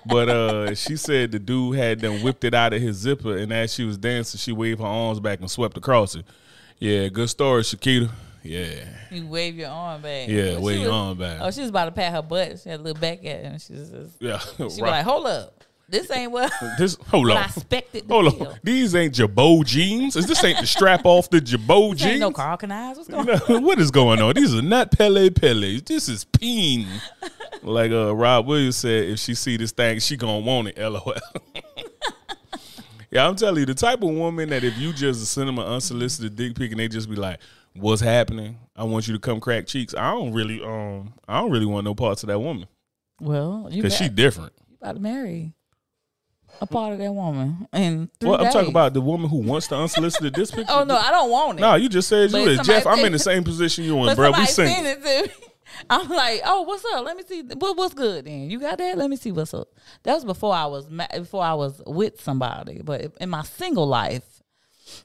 But 0.07 0.29
uh, 0.29 0.75
she 0.75 0.97
said 0.97 1.31
the 1.31 1.39
dude 1.39 1.77
had 1.77 2.01
them 2.01 2.23
whipped 2.23 2.43
it 2.45 2.55
out 2.55 2.73
of 2.73 2.83
his 2.83 2.97
zipper, 2.97 3.37
and 3.37 3.53
as 3.53 3.73
she 3.73 3.85
was 3.85 3.97
dancing, 3.97 4.39
she 4.39 4.51
waved 4.53 4.81
her 4.81 4.87
arms 4.87 5.21
back 5.21 5.39
and 5.41 5.49
swept 5.51 5.77
across 5.77 6.17
it. 6.17 6.25
Yeah, 6.81 7.07
good 7.09 7.31
story, 7.31 7.63
Shakita. 7.63 8.11
Yeah, 8.43 8.85
You 9.11 9.27
wave 9.27 9.57
your 9.57 9.71
arm 9.71 10.03
back. 10.03 10.29
yeah, 10.29 10.59
wave 10.59 10.81
your 10.81 10.91
was- 10.91 10.93
arm 10.93 11.19
back. 11.19 11.39
Oh, 11.41 11.51
she 11.51 11.61
was 11.63 11.71
about 11.71 11.87
to 11.87 11.93
pat 11.93 12.13
her 12.13 12.21
butt. 12.21 12.61
She 12.61 12.69
had 12.69 12.79
to 12.81 12.83
look 12.83 13.01
back 13.01 13.25
at 13.25 13.43
him. 13.43 13.59
She 13.59 13.73
was 13.73 13.89
just, 13.89 14.17
yeah, 14.21 14.39
she 14.57 14.63
was 14.65 14.81
right. 14.83 14.91
like, 14.91 15.05
"Hold 15.05 15.27
up, 15.27 15.65
this 15.89 16.11
ain't 16.11 16.33
what, 16.33 16.53
this 16.79 16.97
hold 17.09 17.31
on. 17.31 17.37
I 17.37 17.45
expected." 17.47 18.05
Hold 18.09 18.35
feel. 18.37 18.47
on. 18.49 18.59
These 18.63 18.95
ain't 18.95 19.15
Girbaud 19.15 19.65
jeans. 19.67 20.17
Is 20.17 20.27
this 20.27 20.43
ain't 20.45 20.61
the 20.61 20.67
strap 20.67 21.03
off 21.05 21.31
the 21.31 21.41
Girbaud 21.41 21.93
This 21.93 22.01
jeans? 22.01 22.11
ain't 22.13 22.21
no 22.21 22.31
Karl 22.33 22.57
Kanis. 22.59 22.97
What's 22.97 23.09
going 23.09 23.27
No, 23.49 23.61
what 23.61 23.79
is 23.79 23.91
going 23.91 24.21
on? 24.21 24.35
These 24.35 24.55
are 24.55 24.63
not 24.63 24.91
Pelle 24.93 25.31
Pelle. 25.31 25.81
This 25.85 26.09
is 26.09 26.25
peen. 26.25 26.87
Like 27.63 27.93
uh, 27.93 28.15
Rob 28.15 28.47
Williams 28.47 28.77
said, 28.77 29.09
if 29.11 29.19
she 29.21 29.35
see 29.35 29.57
this 29.57 29.73
thing, 29.73 29.99
she 29.99 30.17
gonna 30.17 30.41
want 30.41 30.69
it. 30.69 30.79
LOL. 30.79 31.15
yeah, 33.11 33.27
I'm 33.29 33.37
telling 33.37 33.61
you, 33.61 33.67
the 33.67 33.75
type 33.75 34.03
of 34.03 34.11
woman 34.11 34.49
that 34.51 34.65
if 34.65 34.77
you 34.79 34.93
just 34.93 35.25
send 35.33 35.49
them 35.49 35.59
an 35.59 35.67
unsolicited 35.67 36.37
dick 36.37 36.55
pic 36.57 36.71
and 36.73 36.81
they 36.81 36.89
just 36.89 37.09
be 37.09 37.17
like, 37.17 37.39
"What's 37.75 38.03
happening? 38.03 38.59
I 38.77 38.85
want 38.85 39.07
you 39.07 39.15
to 39.15 39.21
come 39.21 39.41
crack 39.41 39.67
cheeks." 39.67 39.95
I 39.95 40.13
don't 40.13 40.33
really, 40.33 40.63
um, 40.63 41.15
I 41.29 41.41
don't 41.41 41.51
really 41.51 41.67
want 41.67 41.85
no 41.85 41.95
parts 41.95 42.23
of 42.23 42.27
that 42.29 42.39
woman 42.41 42.67
Well, 43.21 43.69
you 43.71 43.83
because 43.83 43.97
she 43.97 44.09
different. 44.09 44.53
you 44.69 44.77
about 44.81 44.95
to 44.97 45.01
marry 45.01 45.53
a 46.61 46.67
part 46.67 46.93
of 46.93 46.99
that 46.99 47.13
woman 47.13 47.67
And 47.73 48.09
Well, 48.21 48.45
I'm 48.45 48.53
talking 48.53 48.71
about 48.71 48.95
the 48.95 49.01
woman 49.01 49.29
who 49.29 49.39
wants 49.39 49.67
the 49.69 49.77
unsolicited 49.77 50.35
dick 50.35 50.51
pic. 50.53 50.67
Oh 50.69 50.85
no, 50.85 50.97
I 50.97 51.11
don't 51.11 51.31
want 51.31 51.59
it. 51.59 51.63
No, 51.63 51.75
you 51.75 51.89
just 51.89 52.09
said 52.09 52.33
But 52.33 52.43
you 52.43 52.49
is. 52.51 52.61
Jeff, 52.61 52.87
I'm 52.87 53.05
in 53.05 53.13
the 53.13 53.19
same 53.19 53.45
position 53.45 53.85
you 53.85 53.97
in, 54.07 54.15
bro. 54.15 54.31
We 54.31 54.47
somebody 54.47 54.47
single. 54.47 54.75
sent 54.75 54.87
it 54.87 55.27
to 55.27 55.29
me. 55.29 55.35
I'm 55.91 56.09
like, 56.09 56.41
oh, 56.45 56.63
what's 56.63 56.85
up? 56.95 57.05
Let 57.05 57.17
me 57.17 57.25
see. 57.27 57.43
What, 57.43 57.77
what's 57.77 57.95
good 57.95 58.25
then? 58.27 58.49
You 58.51 58.61
got 58.61 58.79
that? 58.79 58.97
Let 58.97 59.11
me 59.11 59.17
see 59.17 59.33
what's 59.33 59.53
up. 59.53 59.69
That 60.05 60.15
was 60.15 60.25
before 60.25 60.55
I 60.55 60.67
was 60.67 60.89
ma- 60.89 61.09
before 61.13 61.43
I 61.43 61.55
was 61.55 61.83
with 61.87 62.21
somebody. 62.21 62.81
But 62.83 63.13
in 63.21 63.29
my 63.29 63.43
single 63.43 63.87
life, 63.87 64.43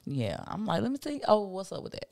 yeah, 0.04 0.42
I'm 0.46 0.66
like, 0.66 0.82
let 0.82 0.90
me 0.92 0.98
see. 1.02 1.20
Oh, 1.26 1.48
what's 1.48 1.72
up 1.72 1.82
with 1.82 1.92
that? 1.92 2.08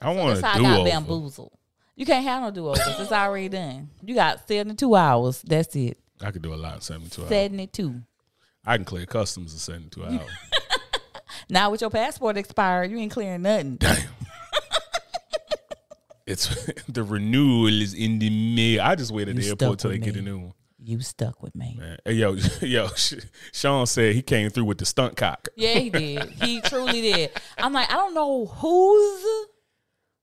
I 0.00 0.12
want 0.12 0.38
to 0.38 0.46
how 0.46 0.52
I 0.52 0.56
do 0.56 0.62
got 0.62 0.80
over. 0.80 0.88
bamboozled. 0.88 1.52
You 1.96 2.04
can't 2.04 2.24
have 2.24 2.42
no 2.42 2.50
do 2.50 2.68
overs. 2.68 2.82
it's 2.98 3.10
already 3.10 3.48
done. 3.48 3.88
You 4.04 4.14
got 4.14 4.46
72 4.46 4.94
hours. 4.94 5.42
That's 5.42 5.74
it. 5.74 5.98
I 6.22 6.30
could 6.30 6.42
do 6.42 6.54
a 6.54 6.56
lot 6.56 6.76
in 6.76 6.80
72 6.80 7.22
hours. 7.22 7.28
72. 7.28 8.02
I 8.64 8.76
can 8.76 8.84
clear 8.84 9.06
customs 9.06 9.52
in 9.52 9.58
72 9.58 10.04
hours. 10.04 10.20
Now 11.48 11.70
with 11.70 11.80
your 11.80 11.90
passport 11.90 12.36
expired, 12.36 12.90
you 12.90 12.98
ain't 12.98 13.12
clearing 13.12 13.42
nothing. 13.42 13.76
Damn. 13.76 13.96
It's 16.26 16.48
the 16.88 17.04
renewal 17.04 17.68
is 17.68 17.94
in 17.94 18.18
the 18.18 18.28
mail. 18.30 18.82
I 18.82 18.96
just 18.96 19.12
wait 19.12 19.28
at 19.28 19.36
You 19.36 19.42
the 19.42 19.48
airport 19.50 19.78
till 19.78 19.90
they 19.90 19.98
with 19.98 20.06
get 20.06 20.16
a 20.16 20.22
new 20.22 20.38
one. 20.38 20.52
You 20.82 21.00
stuck 21.00 21.40
with 21.40 21.54
me. 21.54 21.76
Man. 21.78 21.98
Hey, 22.04 22.14
yo, 22.14 22.32
yo, 22.60 22.88
Sean 23.52 23.86
said 23.86 24.14
he 24.14 24.22
came 24.22 24.50
through 24.50 24.64
with 24.64 24.78
the 24.78 24.86
stunt 24.86 25.16
cock. 25.16 25.48
Yeah, 25.56 25.74
he 25.74 25.88
did. 25.88 26.28
He 26.42 26.60
truly 26.62 27.00
did. 27.00 27.30
I'm 27.58 27.72
like, 27.72 27.88
I 27.90 27.94
don't 27.94 28.14
know 28.14 28.46
whose 28.46 29.46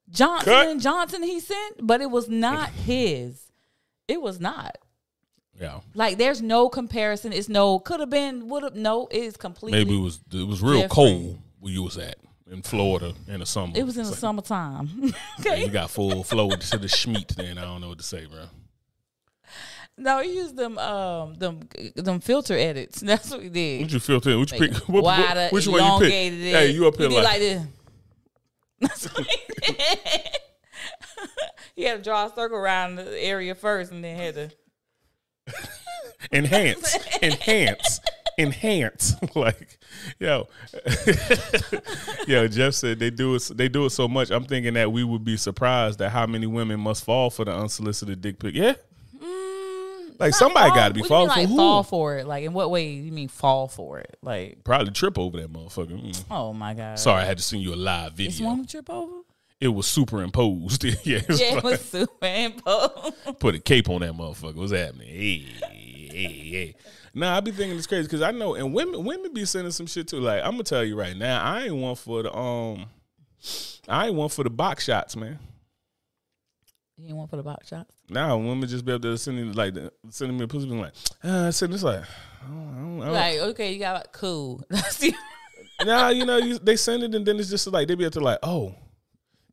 Johnson 0.09 0.53
Cut. 0.53 0.77
Johnson 0.79 1.23
he 1.23 1.39
sent, 1.39 1.85
but 1.87 2.01
it 2.01 2.11
was 2.11 2.27
not 2.27 2.69
his. 2.69 3.51
It 4.09 4.21
was 4.21 4.41
not. 4.41 4.77
Yeah, 5.59 5.79
Like, 5.93 6.17
there's 6.17 6.41
no 6.41 6.67
comparison. 6.67 7.31
It's 7.31 7.47
no 7.47 7.77
could 7.79 7.99
have 7.99 8.09
been, 8.09 8.49
would 8.49 8.63
have. 8.63 8.75
No, 8.75 9.07
it's 9.11 9.37
completely. 9.37 9.77
maybe 9.83 9.97
it 9.97 10.01
was 10.01 10.19
it 10.33 10.47
was 10.47 10.61
real 10.61 10.73
different. 10.81 10.91
cold 10.91 11.39
where 11.59 11.71
you 11.71 11.83
was 11.83 11.97
at 11.97 12.15
in 12.51 12.61
Florida 12.63 13.13
in 13.27 13.39
the 13.39 13.45
summer. 13.45 13.71
It 13.75 13.83
was 13.85 13.95
in 13.95 14.01
It's 14.01 14.09
the 14.09 14.13
like, 14.15 14.19
summertime. 14.19 15.13
You 15.57 15.69
got 15.69 15.89
full 15.91 16.23
flow 16.23 16.49
to 16.49 16.77
the 16.77 16.87
schmeat. 16.87 17.35
Then 17.35 17.57
I 17.57 17.61
don't 17.61 17.81
know 17.81 17.89
what 17.89 17.99
to 17.99 18.03
say, 18.03 18.25
bro. 18.25 18.45
No, 19.95 20.21
he 20.23 20.35
used 20.35 20.55
them, 20.57 20.77
um, 20.79 21.35
them, 21.35 21.59
them 21.95 22.19
filter 22.19 22.55
edits. 22.57 22.99
That's 23.01 23.29
what 23.29 23.43
he 23.43 23.49
did. 23.49 23.81
What 23.83 23.91
you? 23.91 23.99
To 23.99 24.39
what 24.39 24.51
you 24.51 24.57
pick? 24.59 24.73
What, 24.89 25.03
Wider, 25.03 25.39
what, 25.41 25.51
which 25.53 25.67
one 25.67 25.79
you 25.79 25.85
elongated 25.85 26.39
pick? 26.39 26.47
it. 26.49 26.55
Hey, 26.55 26.69
you 26.71 26.87
up 26.87 26.97
here 26.97 27.09
like, 27.09 27.23
like 27.23 27.39
this. 27.39 27.63
That's 28.81 29.05
what 29.13 29.27
he 29.27 29.37
did. 29.73 29.99
he 31.75 31.83
had 31.83 31.97
to 31.97 32.03
draw 32.03 32.25
a 32.25 32.33
circle 32.33 32.57
around 32.57 32.95
the 32.95 33.23
area 33.23 33.53
first, 33.53 33.91
and 33.91 34.03
then 34.03 34.17
had 34.17 34.33
to. 34.35 34.51
Enhance, 36.31 36.97
enhance, 37.21 37.99
enhance. 38.37 39.15
like, 39.35 39.77
yo, 40.19 40.47
yo. 42.27 42.47
Jeff 42.47 42.73
said 42.73 42.99
they 42.99 43.09
do 43.09 43.35
it. 43.35 43.51
They 43.53 43.69
do 43.69 43.85
it 43.85 43.91
so 43.91 44.07
much. 44.07 44.31
I'm 44.31 44.45
thinking 44.45 44.73
that 44.75 44.91
we 44.91 45.03
would 45.03 45.23
be 45.23 45.37
surprised 45.37 46.01
at 46.01 46.11
how 46.11 46.25
many 46.25 46.47
women 46.47 46.79
must 46.79 47.03
fall 47.03 47.29
for 47.29 47.45
the 47.45 47.53
unsolicited 47.53 48.21
dick 48.21 48.39
pic. 48.39 48.55
Yeah, 48.55 48.73
like 50.19 50.33
somebody 50.33 50.69
got 50.69 50.89
to 50.89 50.93
be 50.93 51.03
falling 51.03 51.29
for 51.29 51.39
like 51.39 51.49
who? 51.49 51.57
fall 51.57 51.83
for 51.83 52.17
it. 52.17 52.27
Like 52.27 52.43
in 52.43 52.53
what 52.53 52.69
way 52.69 52.91
you 52.91 53.11
mean 53.11 53.27
fall 53.27 53.67
for 53.67 53.99
it? 53.99 54.17
Like 54.21 54.63
Probably 54.63 54.91
trip 54.91 55.17
over 55.17 55.39
that 55.41 55.51
motherfucker. 55.51 56.01
Mm. 56.01 56.23
oh 56.31 56.53
my 56.53 56.73
god. 56.73 56.99
Sorry, 56.99 57.21
I 57.21 57.25
had 57.25 57.37
to 57.37 57.43
send 57.43 57.61
you 57.61 57.73
a 57.73 57.75
live 57.75 58.13
video. 58.13 58.47
one 58.47 58.65
to 58.65 58.67
trip 58.71 58.89
over. 58.89 59.13
It 59.63 59.69
was 59.73 59.87
superimposed. 59.87 60.83
yeah, 61.05 61.19
it 61.19 61.27
was 61.29 61.39
Yeah, 61.39 61.57
it 61.57 61.63
was 61.63 61.79
superimposed. 61.79 63.39
put 63.39 63.55
a 63.55 63.59
cape 63.59 63.89
on 63.89 64.01
that 64.01 64.11
motherfucker. 64.11 64.55
What's 64.55 64.73
happening? 64.73 65.07
Hey, 65.07 65.45
hey, 66.11 66.27
hey. 66.51 66.75
Nah, 67.13 67.37
I 67.37 67.39
be 67.39 67.51
thinking 67.51 67.77
it's 67.77 67.87
crazy 67.87 68.03
because 68.03 68.21
I 68.21 68.31
know, 68.31 68.55
and 68.55 68.73
women 68.73 69.05
women 69.05 69.33
be 69.33 69.45
sending 69.45 69.71
some 69.71 69.85
shit 69.85 70.09
too. 70.09 70.19
Like 70.19 70.43
I'm 70.43 70.51
gonna 70.51 70.63
tell 70.63 70.83
you 70.83 70.99
right 70.99 71.15
now, 71.15 71.41
I 71.41 71.61
ain't 71.61 71.75
one 71.75 71.95
for 71.95 72.23
the 72.23 72.35
um, 72.35 72.87
I 73.87 74.07
ain't 74.07 74.15
one 74.15 74.27
for 74.27 74.43
the 74.43 74.49
box 74.49 74.83
shots, 74.83 75.15
man. 75.15 75.39
You 76.97 77.07
ain't 77.07 77.15
want 77.15 77.29
for 77.29 77.37
the 77.37 77.43
box 77.43 77.69
shots. 77.69 77.95
Now 78.09 78.35
women 78.37 78.67
just 78.67 78.83
be 78.83 78.91
able 78.91 79.01
to 79.03 79.17
send 79.17 79.37
me 79.37 79.43
like 79.53 79.75
the- 79.75 79.93
sending 80.09 80.37
me 80.37 80.43
a 80.43 80.47
pussy, 80.47 80.67
being 80.67 80.81
like, 80.81 80.93
ah, 81.23 81.51
send 81.51 81.71
this 81.71 81.83
like, 81.83 82.01
I 82.01 82.47
don't, 82.47 82.57
I 82.57 82.79
don't, 82.81 83.01
I 83.01 83.05
don't. 83.05 83.13
Like 83.13 83.39
okay, 83.53 83.71
you 83.73 83.79
got 83.79 83.93
like, 83.93 84.11
cool. 84.11 84.61
Nah, 85.85 86.09
you 86.09 86.25
know, 86.25 86.37
you, 86.37 86.59
they 86.59 86.75
send 86.75 87.03
it 87.03 87.13
and 87.15 87.25
then 87.25 87.39
it's 87.39 87.49
just 87.49 87.67
like 87.67 87.87
they 87.87 87.95
be 87.95 88.03
able 88.05 88.11
to 88.11 88.19
like, 88.21 88.39
oh, 88.43 88.73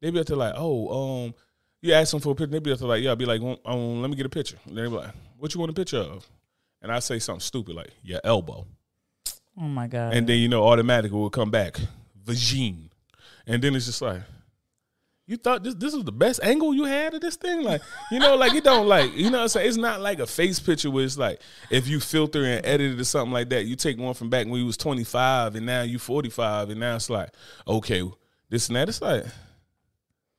they 0.00 0.10
be 0.10 0.18
able 0.18 0.24
to 0.24 0.36
like, 0.36 0.54
oh, 0.56 1.24
um, 1.24 1.34
you 1.82 1.92
ask 1.92 2.10
them 2.10 2.20
for 2.20 2.32
a 2.32 2.34
picture, 2.34 2.52
they 2.52 2.58
be 2.58 2.70
able 2.70 2.78
to 2.78 2.86
like, 2.86 3.02
yeah, 3.02 3.14
be 3.14 3.26
like, 3.26 3.40
um, 3.40 3.56
um, 3.64 4.00
let 4.00 4.10
me 4.10 4.16
get 4.16 4.26
a 4.26 4.30
picture. 4.30 4.58
And 4.66 4.76
they 4.76 4.82
be 4.82 4.88
like, 4.88 5.12
what 5.38 5.54
you 5.54 5.60
want 5.60 5.70
a 5.70 5.74
picture 5.74 5.98
of? 5.98 6.28
And 6.82 6.90
I 6.90 6.98
say 6.98 7.18
something 7.18 7.40
stupid 7.40 7.76
like 7.76 7.90
your 8.02 8.20
elbow, 8.24 8.66
oh 9.58 9.62
my 9.62 9.86
god. 9.86 10.14
and 10.14 10.26
then 10.26 10.38
you 10.38 10.48
know 10.48 10.66
automatically 10.66 11.18
will 11.18 11.28
come 11.28 11.50
back 11.50 11.78
vagine, 12.24 12.88
and 13.46 13.62
then 13.62 13.74
it's 13.74 13.86
just 13.86 14.02
like. 14.02 14.22
You 15.26 15.36
thought 15.36 15.62
this 15.62 15.76
this 15.76 15.94
was 15.94 16.02
the 16.02 16.10
best 16.10 16.40
angle 16.42 16.74
you 16.74 16.86
had 16.86 17.14
of 17.14 17.20
this 17.20 17.36
thing? 17.36 17.62
Like, 17.62 17.82
you 18.10 18.18
know, 18.18 18.34
like 18.34 18.52
it 18.52 18.64
don't 18.64 18.88
like, 18.88 19.14
you 19.14 19.30
know 19.30 19.38
what 19.38 19.42
I'm 19.42 19.48
saying? 19.48 19.68
It's 19.68 19.76
not 19.76 20.00
like 20.00 20.18
a 20.18 20.26
face 20.26 20.58
picture 20.58 20.90
where 20.90 21.04
it's 21.04 21.16
like 21.16 21.40
if 21.70 21.86
you 21.86 22.00
filter 22.00 22.44
and 22.44 22.66
edit 22.66 22.94
it 22.94 23.00
or 23.00 23.04
something 23.04 23.32
like 23.32 23.48
that, 23.50 23.64
you 23.64 23.76
take 23.76 23.96
one 23.96 24.14
from 24.14 24.28
back 24.28 24.48
when 24.48 24.58
you 24.58 24.66
was 24.66 24.76
25 24.76 25.54
and 25.54 25.66
now 25.66 25.82
you 25.82 26.00
45 26.00 26.70
and 26.70 26.80
now 26.80 26.96
it's 26.96 27.08
like, 27.08 27.28
okay, 27.68 28.02
this 28.48 28.66
and 28.66 28.74
that. 28.74 28.88
It's 28.88 29.00
like 29.00 29.24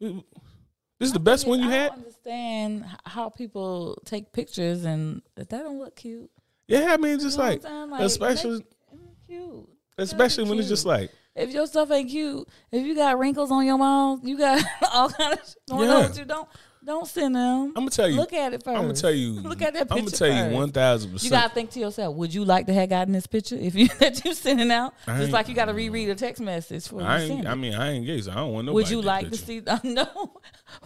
this 0.01 1.07
is 1.07 1.13
the 1.13 1.19
best 1.19 1.47
one 1.47 1.59
you 1.61 1.69
I 1.69 1.71
had? 1.73 1.91
understand 1.91 2.85
how 3.05 3.29
people 3.29 3.97
take 4.05 4.31
pictures 4.33 4.83
and 4.85 5.21
if 5.37 5.47
that 5.49 5.63
don't 5.63 5.79
look 5.79 5.95
cute. 5.95 6.29
Yeah, 6.67 6.93
I 6.93 6.97
mean 6.97 7.19
just 7.19 7.37
You 7.37 7.43
know 7.43 7.49
like, 7.49 7.63
what 7.63 7.71
I'm 7.71 7.79
saying? 7.79 7.89
Like, 7.91 8.01
especially 8.01 8.65
make 8.91 9.27
cute. 9.27 9.69
especially 9.97 10.49
when 10.49 10.59
it's 10.59 10.69
just 10.69 10.85
like 10.85 11.11
If 11.35 11.51
your 11.53 11.67
stuff 11.67 11.91
ain't 11.91 12.09
cute, 12.09 12.47
if 12.71 12.85
you 12.85 12.95
got 12.95 13.17
wrinkles 13.19 13.51
on 13.51 13.65
your 13.65 13.77
mouth, 13.77 14.19
you 14.23 14.37
got 14.37 14.63
all 14.93 15.09
kind 15.09 15.33
of 15.33 15.39
shit 15.45 15.55
going 15.69 15.89
Yeah. 15.89 15.95
on 15.97 16.13
you. 16.15 16.25
Don't 16.25 16.47
don't 16.83 17.07
send 17.07 17.35
them. 17.35 17.67
I'm 17.67 17.73
gonna 17.73 17.89
tell 17.91 18.07
you 18.09 18.15
Look 18.15 18.33
at 18.33 18.53
it 18.53 18.63
1st 18.63 18.75
I'm 18.75 18.81
gonna 18.81 18.93
tell 18.93 19.11
you 19.11 19.33
Look 19.41 19.61
at 19.61 19.73
that 19.73 19.81
picture. 19.89 19.93
I'm 19.93 19.99
gonna 19.99 20.11
tell 20.11 20.27
you 20.29 20.43
first. 20.45 20.55
one 20.55 20.71
thousand 20.71 21.23
You 21.23 21.29
gotta 21.29 21.53
think 21.53 21.69
to 21.71 21.79
yourself: 21.79 22.15
Would 22.15 22.33
you 22.33 22.43
like 22.43 22.65
to 22.67 22.73
have 22.73 22.89
gotten 22.89 23.13
this 23.13 23.27
picture 23.27 23.55
if 23.55 23.75
you 23.75 23.87
that 23.99 24.23
you 24.25 24.33
sending 24.33 24.71
out? 24.71 24.93
I 25.05 25.17
Just 25.19 25.31
like 25.31 25.47
you 25.47 25.53
got 25.55 25.65
to 25.65 25.73
reread 25.73 26.09
a 26.09 26.15
text 26.15 26.41
message 26.41 26.87
for 26.87 27.01
I 27.03 27.21
you 27.23 27.33
ain't 27.33 27.47
I 27.47 27.55
mean 27.55 27.75
I 27.75 27.91
ain't 27.91 28.05
gay, 28.05 28.19
so 28.21 28.31
I 28.31 28.35
don't 28.35 28.51
want 28.53 28.65
nobody 28.65 28.83
Would 28.83 28.89
you 28.89 29.01
like 29.01 29.29
picture. 29.29 29.37
to 29.37 29.45
see? 29.45 29.61
No. 29.93 30.33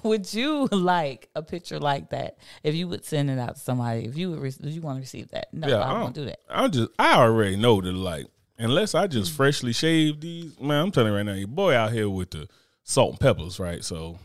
Would 0.04 0.34
you 0.34 0.66
like 0.68 1.30
a 1.36 1.42
picture 1.42 1.80
like 1.80 2.10
that 2.10 2.38
if 2.64 2.76
you 2.76 2.88
would 2.88 3.06
send 3.06 3.30
it 3.30 3.40
out 3.40 3.56
to 3.56 3.62
somebody? 3.62 4.06
If 4.06 4.18
you 4.18 4.32
would, 4.32 4.40
re- 4.40 4.54
you 4.62 4.82
want 4.82 4.98
to 4.98 5.02
receive 5.02 5.30
that? 5.32 5.54
No, 5.54 5.68
Yeah, 5.68 5.80
I 5.80 5.92
I 5.96 6.00
don't- 6.00 6.14
do 6.16 6.26
that. 6.26 6.40
I'm 6.50 6.72
just 6.72 6.90
I 7.00 7.14
already 7.18 7.56
know 7.56 7.80
that 7.82 7.92
like 7.94 8.28
unless 8.58 8.96
I 8.96 9.08
just 9.08 9.32
mm. 9.32 9.36
freshly 9.38 9.74
shaved 9.74 10.22
these 10.22 10.60
man, 10.60 10.82
I'm 10.84 10.92
telling 10.92 11.12
you 11.12 11.18
right 11.18 11.24
now, 11.26 11.34
your 11.34 11.48
boy 11.48 11.74
out 11.76 11.92
here 11.94 12.10
with 12.10 12.32
the 12.32 12.48
salt 12.84 13.12
and 13.12 13.20
peppers, 13.20 13.60
right? 13.60 13.84
So 13.84 14.18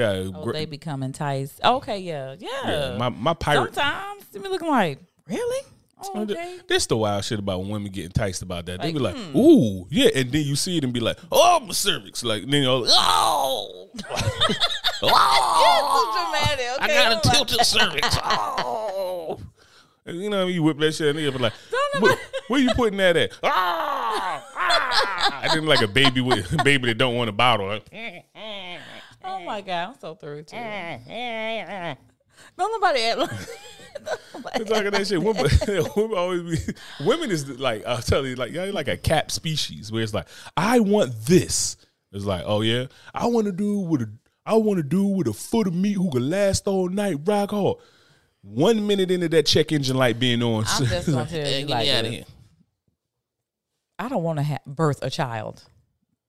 got 0.00 0.16
Oh, 0.34 0.52
they 0.52 0.64
become 0.64 1.02
enticed. 1.02 1.60
Okay, 1.62 1.98
yeah, 1.98 2.36
yeah. 2.38 2.48
yeah, 2.64 2.96
my 2.98 3.08
my 3.08 3.34
pirate. 3.34 3.74
Sometimes 3.74 4.24
they 4.32 4.40
be 4.40 4.48
looking 4.48 4.68
like, 4.68 4.98
really? 5.26 5.66
Oh, 6.04 6.22
okay. 6.22 6.58
This 6.66 6.86
the 6.86 6.96
wild 6.96 7.24
shit 7.24 7.38
about 7.38 7.64
women 7.64 7.90
get 7.92 8.06
enticed 8.06 8.42
about 8.42 8.66
that. 8.66 8.82
They 8.82 8.92
be 8.92 8.98
like, 8.98 9.16
hmm. 9.16 9.36
"Ooh, 9.36 9.86
yeah," 9.88 10.10
and 10.14 10.32
then 10.32 10.42
you 10.42 10.56
see 10.56 10.76
it 10.76 10.82
and 10.84 10.92
be 10.92 10.98
like, 11.00 11.16
"Oh, 11.30 11.60
my 11.60 11.72
cervix!" 11.72 12.24
Like 12.24 12.42
then 12.42 12.62
you're 12.62 12.80
like, 12.80 12.90
"Oh, 12.92 13.88
oh, 13.92 13.98
It's 14.48 14.98
so 15.00 16.12
dramatic. 16.12 16.66
Okay, 16.76 16.84
I 16.84 16.88
got 16.88 17.06
a 17.06 17.06
I'm 17.06 17.12
like- 17.12 17.22
tilted 17.22 17.64
cervix." 17.66 18.18
Oh, 18.24 19.38
and 20.04 20.20
you 20.20 20.28
know 20.30 20.46
you 20.48 20.62
whip 20.64 20.78
that 20.78 20.92
shit 20.92 21.14
and 21.14 21.18
they 21.18 21.30
be 21.30 21.38
like, 21.38 21.52
Don't 21.70 22.02
where, 22.02 22.16
where 22.48 22.60
you 22.60 22.74
putting 22.74 22.96
that 22.98 23.16
at? 23.16 23.32
Ah, 23.44 24.44
ah. 24.56 25.40
I 25.42 25.48
didn't 25.48 25.66
like 25.66 25.80
a 25.80 25.88
baby 25.88 26.20
with 26.20 26.62
baby 26.64 26.88
that 26.88 26.98
don't 26.98 27.14
want 27.14 27.30
a 27.30 27.32
bottle. 27.32 27.68
Like, 27.68 27.88
Oh 29.24 29.40
my 29.40 29.58
eh. 29.58 29.60
god, 29.62 29.88
I'm 29.88 30.00
so 30.00 30.14
through 30.14 30.44
too. 30.44 30.56
Eh. 30.56 31.94
Don't 32.56 32.80
nobody 32.80 33.02
act 33.02 33.18
like. 33.18 33.30
It's 34.54 34.70
like 34.70 34.90
that 34.90 35.06
shit. 35.06 35.22
Women, 35.22 35.46
women 35.96 36.18
always 36.18 36.66
be, 36.66 36.74
women 37.04 37.30
is 37.30 37.48
like 37.60 37.84
I'll 37.86 38.02
tell 38.02 38.26
you, 38.26 38.34
like 38.34 38.52
y'all 38.52 38.72
like 38.72 38.88
a 38.88 38.96
cap 38.96 39.30
species 39.30 39.92
where 39.92 40.02
it's 40.02 40.14
like 40.14 40.26
I 40.56 40.80
want 40.80 41.14
this. 41.26 41.76
It's 42.10 42.24
like 42.24 42.42
oh 42.46 42.62
yeah, 42.62 42.86
I 43.14 43.26
want 43.26 43.46
to 43.46 43.52
do 43.52 43.80
with 43.80 44.02
a 44.02 44.10
I 44.44 44.54
want 44.54 44.78
to 44.78 44.82
do 44.82 45.04
with 45.04 45.28
a 45.28 45.32
foot 45.32 45.66
of 45.66 45.74
meat 45.74 45.94
who 45.94 46.10
can 46.10 46.28
last 46.28 46.66
all 46.66 46.88
night, 46.88 47.18
rock 47.24 47.50
hard. 47.50 47.76
One 48.42 48.86
minute 48.86 49.10
into 49.10 49.28
that 49.28 49.46
check 49.46 49.70
engine 49.70 49.96
light 49.96 50.18
being 50.18 50.42
on, 50.42 50.64
I'm 50.66 50.86
just 50.86 51.06
gonna 51.06 51.26
tell 51.26 51.26
"Hey, 51.26 51.60
you 51.60 51.66
get 51.66 51.74
like 51.74 51.86
me 51.86 51.92
outta 51.92 52.02
this. 52.08 52.16
here." 52.16 52.24
I 53.98 54.08
don't 54.08 54.22
want 54.24 54.38
to 54.40 54.42
ha- 54.42 54.58
birth 54.66 54.98
a 55.02 55.10
child 55.10 55.62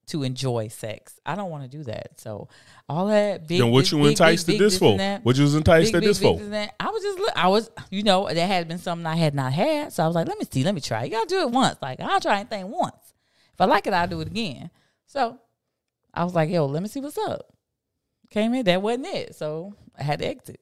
to 0.08 0.24
enjoy 0.24 0.68
sex. 0.68 1.20
I 1.26 1.36
don't 1.36 1.50
want 1.50 1.64
to 1.64 1.70
do 1.78 1.84
that. 1.86 2.20
So 2.20 2.50
all 2.90 3.08
that 3.08 3.48
big. 3.48 3.60
Then 3.60 3.72
what 3.72 3.82
this 3.82 3.92
you 3.94 4.00
big, 4.00 4.08
enticed 4.10 4.48
big, 4.48 4.58
to 4.58 4.64
this 4.66 4.74
big, 4.74 4.80
for? 4.80 4.92
and 4.92 5.00
that, 5.00 5.26
What 5.26 5.36
you 5.38 5.44
was 5.44 5.56
enticed 5.56 5.94
to 5.94 6.00
this 6.02 6.20
for? 6.20 6.38
that. 6.40 6.76
I 6.80 6.90
was 6.90 7.02
just, 7.04 7.20
look- 7.20 7.38
I 7.38 7.48
was, 7.48 7.72
you 7.90 8.04
know, 8.04 8.28
there 8.34 8.46
had 8.48 8.68
been 8.68 8.80
something 8.80 9.06
I 9.06 9.16
had 9.16 9.34
not 9.34 9.54
had. 9.54 9.94
So 9.94 10.04
I 10.04 10.08
was 10.08 10.16
like, 10.16 10.28
let 10.28 10.38
me 10.38 10.46
see, 10.52 10.64
let 10.64 10.76
me 10.76 10.82
try. 10.82 11.06
You 11.06 11.12
gotta 11.12 11.28
do 11.28 11.40
it 11.42 11.52
once. 11.52 11.78
Like 11.82 12.00
I'll 12.02 12.20
try 12.20 12.40
anything 12.40 12.70
once. 12.70 13.14
If 13.54 13.62
I 13.62 13.66
like 13.66 13.88
it, 13.88 13.94
I'll 13.94 14.08
do 14.08 14.20
it 14.22 14.28
again. 14.28 14.70
So 15.06 15.40
I 16.14 16.24
was 16.26 16.36
like, 16.36 16.50
yo, 16.50 16.66
let 16.66 16.82
me 16.84 16.90
see 16.90 17.00
what's 17.00 17.18
up. 17.18 17.54
Came 18.30 18.54
in, 18.56 18.66
that 18.66 18.82
wasn't 18.82 19.06
it. 19.08 19.36
So 19.36 19.74
I 19.98 20.04
had 20.04 20.20
to 20.20 20.26
exit 20.28 20.60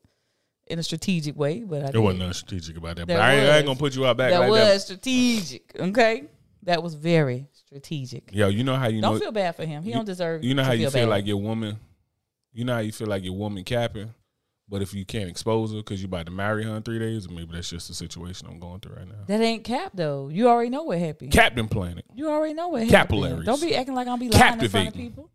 in 0.67 0.77
a 0.77 0.83
strategic 0.83 1.35
way. 1.37 1.61
But 1.63 1.77
I 1.77 1.81
There 1.83 1.91
did. 1.93 1.99
wasn't 1.99 2.19
nothing 2.19 2.33
strategic 2.33 2.77
about 2.77 2.97
that. 2.97 3.07
There 3.07 3.17
but 3.17 3.23
I 3.23 3.33
ain't, 3.35 3.49
I 3.49 3.57
ain't 3.57 3.65
gonna 3.65 3.79
put 3.79 3.95
you 3.95 4.05
out 4.05 4.17
back 4.17 4.31
that 4.31 4.39
like 4.41 4.49
was 4.51 4.59
that. 4.59 4.81
strategic. 4.81 5.71
Okay, 5.79 6.25
that 6.63 6.83
was 6.83 6.93
very 6.95 7.47
strategic. 7.71 8.29
Yo, 8.33 8.49
you 8.49 8.63
know 8.63 8.75
how 8.75 8.87
you 8.87 9.01
don't 9.01 9.13
know 9.13 9.19
feel 9.19 9.31
bad 9.31 9.55
for 9.55 9.65
him. 9.65 9.81
He 9.83 9.89
you- 9.89 9.95
don't 9.95 10.05
deserve. 10.05 10.43
It. 10.43 10.47
You 10.47 10.53
know 10.53 10.63
how 10.63 10.73
you 10.73 10.89
feel 10.89 11.03
bad. 11.03 11.09
like 11.09 11.25
your 11.25 11.37
woman. 11.37 11.79
You 12.53 12.65
know 12.65 12.73
how 12.73 12.79
you 12.79 12.91
feel 12.91 13.07
like 13.07 13.23
your 13.23 13.33
woman 13.33 13.63
capping, 13.63 14.13
but 14.67 14.81
if 14.81 14.93
you 14.93 15.05
can't 15.05 15.29
expose 15.29 15.71
her 15.71 15.77
because 15.77 16.01
you 16.01 16.07
about 16.07 16.25
to 16.25 16.33
marry 16.33 16.65
her 16.65 16.75
in 16.75 16.83
three 16.83 16.99
days, 16.99 17.29
maybe 17.29 17.53
that's 17.53 17.69
just 17.69 17.87
the 17.87 17.93
situation 17.93 18.47
I'm 18.51 18.59
going 18.59 18.81
through 18.81 18.95
right 18.95 19.07
now. 19.07 19.23
that 19.25 19.39
ain't 19.39 19.63
cap 19.63 19.93
though. 19.95 20.27
You 20.27 20.49
already 20.49 20.69
know 20.69 20.83
what 20.83 20.99
happened. 20.99 21.31
Captain 21.31 21.69
Planet, 21.69 22.03
you 22.13 22.29
already 22.29 22.53
know 22.53 22.67
what 22.67 22.81
happened. 22.81 22.91
Capillaries. 22.91 23.45
Don't 23.45 23.61
be 23.61 23.73
acting 23.73 23.95
like 23.95 24.09
I'm 24.09 24.19
be 24.19 24.29
lying 24.29 24.59
in 24.59 24.69
front 24.69 24.89
of 24.89 24.93
people. 24.93 25.29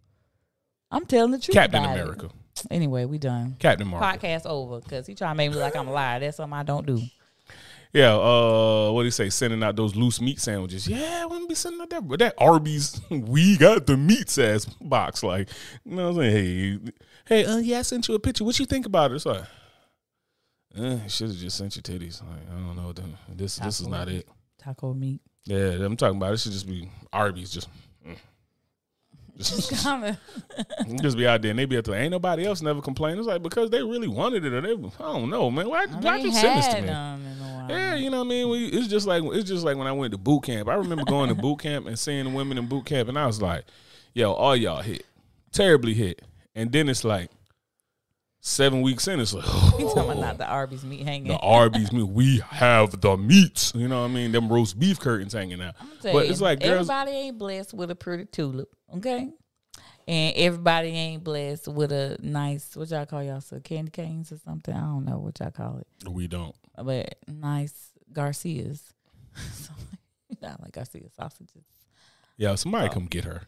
I'm 0.90 1.06
telling 1.06 1.32
the 1.32 1.38
truth. 1.38 1.54
Captain 1.54 1.82
about 1.82 1.96
it. 1.96 2.02
America, 2.02 2.28
Anyway, 2.70 3.06
we 3.06 3.16
done. 3.18 3.56
Captain 3.58 3.88
Marvel. 3.88 4.06
Podcast 4.08 4.44
over 4.46 4.80
because 4.80 5.06
he 5.06 5.14
trying 5.14 5.32
to 5.32 5.36
make 5.36 5.50
me 5.50 5.56
like 5.56 5.74
I'm 5.74 5.88
a 5.88 5.92
liar. 5.92 6.20
That's 6.20 6.36
something 6.36 6.56
I 6.58 6.62
don't 6.62 6.86
do. 6.86 7.00
Yeah, 7.92 8.14
uh, 8.14 8.90
what 8.92 9.02
do 9.02 9.06
you 9.06 9.10
say? 9.10 9.30
Sending 9.30 9.62
out 9.62 9.76
those 9.76 9.96
loose 9.96 10.20
meat 10.20 10.40
sandwiches. 10.40 10.86
Yeah, 10.86 11.24
wouldn't 11.24 11.48
be 11.48 11.54
sending 11.54 11.80
out 11.80 11.90
that, 11.90 12.06
but 12.06 12.18
that 12.18 12.34
Arby's, 12.38 13.00
we 13.10 13.56
got 13.56 13.86
the 13.86 13.96
meat 13.96 14.36
ass 14.38 14.66
box. 14.80 15.22
Like, 15.22 15.48
you 15.84 15.96
know 15.96 16.12
what 16.12 16.24
I'm 16.24 16.30
saying? 16.30 16.92
Hey, 17.26 17.42
hey, 17.42 17.44
uh, 17.46 17.56
yeah, 17.58 17.78
I 17.78 17.82
sent 17.82 18.08
you 18.08 18.14
a 18.14 18.18
picture. 18.18 18.44
What 18.44 18.58
you 18.58 18.66
think 18.66 18.86
about 18.86 19.12
it? 19.12 19.16
It's 19.16 19.26
like, 19.26 19.44
eh, 20.78 21.06
should 21.08 21.28
have 21.28 21.36
just 21.36 21.56
sent 21.56 21.76
your 21.76 21.82
titties. 21.82 22.22
Like, 22.22 22.40
I 22.50 22.54
don't 22.54 22.76
know. 22.76 22.92
This, 23.34 23.56
this 23.56 23.80
is 23.80 23.88
not 23.88 24.08
it. 24.08 24.28
Taco 24.58 24.92
meat. 24.92 25.20
Yeah, 25.44 25.84
I'm 25.84 25.96
talking 25.96 26.16
about. 26.16 26.34
It 26.34 26.40
should 26.40 26.52
just 26.52 26.66
be 26.66 26.90
Arby's. 27.12 27.50
Just. 27.50 27.68
mm. 28.06 28.16
Just, 29.36 29.84
Kinda. 29.84 30.18
just 31.02 31.14
be 31.14 31.26
out 31.26 31.42
there 31.42 31.50
and 31.50 31.58
they 31.58 31.66
be 31.66 31.76
out 31.76 31.84
there. 31.84 31.94
Ain't 31.94 32.10
nobody 32.10 32.46
else 32.46 32.62
never 32.62 32.80
complained. 32.80 33.18
It's 33.18 33.28
like 33.28 33.42
because 33.42 33.68
they 33.68 33.82
really 33.82 34.08
wanted 34.08 34.46
it 34.46 34.52
or 34.54 34.62
they 34.62 34.72
I 34.72 35.12
don't 35.12 35.28
know, 35.28 35.50
man. 35.50 35.68
Why, 35.68 35.84
why 35.84 36.16
you 36.16 36.32
send 36.32 36.58
this 36.58 36.68
to 36.68 36.80
me? 36.80 36.88
None 37.68 37.70
in 37.70 37.76
a 37.76 37.80
while. 37.90 37.96
Yeah, 37.98 38.04
you 38.04 38.10
know 38.10 38.18
what 38.18 38.26
I 38.26 38.28
mean. 38.30 38.48
We, 38.48 38.66
it's 38.66 38.88
just 38.88 39.06
like 39.06 39.22
it's 39.24 39.48
just 39.48 39.64
like 39.64 39.76
when 39.76 39.86
I 39.86 39.92
went 39.92 40.12
to 40.12 40.18
boot 40.18 40.44
camp. 40.44 40.68
I 40.68 40.74
remember 40.74 41.04
going 41.04 41.28
to 41.28 41.34
boot 41.40 41.60
camp 41.60 41.86
and 41.86 41.98
seeing 41.98 42.24
the 42.24 42.30
women 42.30 42.58
in 42.58 42.66
boot 42.66 42.86
camp, 42.86 43.08
and 43.08 43.18
I 43.18 43.26
was 43.26 43.40
like, 43.42 43.64
"Yo, 44.14 44.32
all 44.32 44.56
y'all 44.56 44.82
hit, 44.82 45.04
terribly 45.52 45.94
hit." 45.94 46.22
And 46.54 46.72
then 46.72 46.88
it's 46.88 47.04
like 47.04 47.30
seven 48.40 48.80
weeks 48.80 49.08
in, 49.08 49.18
it's 49.20 49.34
like, 49.34 49.44
You 49.78 49.90
talking 49.92 50.18
about 50.18 50.38
the 50.38 50.46
Arby's 50.48 50.84
meat 50.84 51.02
hanging? 51.02 51.28
the 51.28 51.38
Arby's 51.38 51.92
meat. 51.92 52.08
We 52.08 52.38
have 52.48 53.00
the 53.00 53.16
meats. 53.16 53.72
You 53.74 53.88
know 53.88 54.02
what 54.02 54.10
I 54.10 54.14
mean? 54.14 54.32
Them 54.32 54.48
roast 54.50 54.78
beef 54.78 55.00
curtains 55.00 55.32
hanging 55.32 55.60
out. 55.60 55.74
But 56.02 56.12
you, 56.26 56.30
it's 56.30 56.40
like 56.40 56.60
girls. 56.60 56.88
everybody 56.88 57.10
ain't 57.10 57.38
blessed 57.38 57.74
with 57.74 57.90
a 57.90 57.96
pretty 57.96 58.24
tulip, 58.26 58.68
okay? 58.96 59.30
And 60.08 60.34
everybody 60.36 60.88
ain't 60.90 61.24
blessed 61.24 61.66
with 61.66 61.90
a 61.90 62.16
nice 62.22 62.76
what 62.76 62.88
y'all 62.90 63.04
call 63.06 63.24
y'all 63.24 63.40
so 63.40 63.58
candy 63.58 63.90
canes 63.90 64.30
or 64.30 64.38
something. 64.38 64.72
I 64.72 64.80
don't 64.80 65.04
know 65.04 65.18
what 65.18 65.40
y'all 65.40 65.50
call 65.50 65.78
it, 65.78 66.08
We 66.08 66.28
don't. 66.28 66.54
But 66.82 67.16
nice 67.28 67.90
Garcias. 68.12 68.92
so, 69.52 69.72
not 70.42 70.62
like 70.62 70.72
Garcia 70.72 71.08
sausages. 71.16 71.64
Yeah, 72.36 72.50
Oh. 72.50 72.56
somebody 72.56 72.88
come 72.88 73.06
get 73.06 73.24
her. 73.24 73.42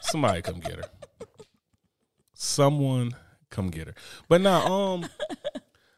somebody 0.00 0.42
come 0.42 0.60
get 0.60 0.76
her. 0.76 0.90
Someone 2.34 3.12
come 3.50 3.68
get 3.70 3.86
her. 3.88 3.94
But 4.28 4.40
now, 4.40 4.66
um, 4.66 5.06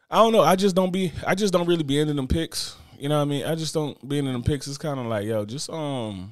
I 0.09 0.17
don't 0.17 0.31
know. 0.31 0.41
I 0.41 0.55
just 0.55 0.75
don't 0.75 0.91
be. 0.91 1.11
I 1.25 1.35
just 1.35 1.53
don't 1.53 1.67
really 1.67 1.83
be 1.83 1.99
into 1.99 2.13
them 2.13 2.27
pics. 2.27 2.75
You 2.97 3.09
know 3.09 3.17
what 3.17 3.21
I 3.23 3.25
mean? 3.25 3.45
I 3.45 3.55
just 3.55 3.73
don't 3.73 4.07
be 4.07 4.17
into 4.19 4.31
them 4.31 4.43
pics. 4.43 4.67
It's 4.67 4.77
kind 4.77 4.99
of 4.99 5.05
like, 5.05 5.25
yo, 5.25 5.45
just 5.45 5.69
um, 5.69 6.31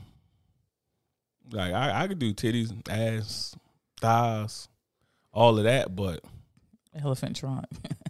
like 1.51 1.73
I, 1.73 2.03
I 2.03 2.07
could 2.07 2.19
do 2.19 2.33
titties, 2.33 2.71
ass, 2.89 3.55
thighs, 4.01 4.67
all 5.33 5.57
of 5.57 5.63
that, 5.65 5.95
but 5.95 6.21
Elephant 7.01 7.35
trunk. 7.35 7.65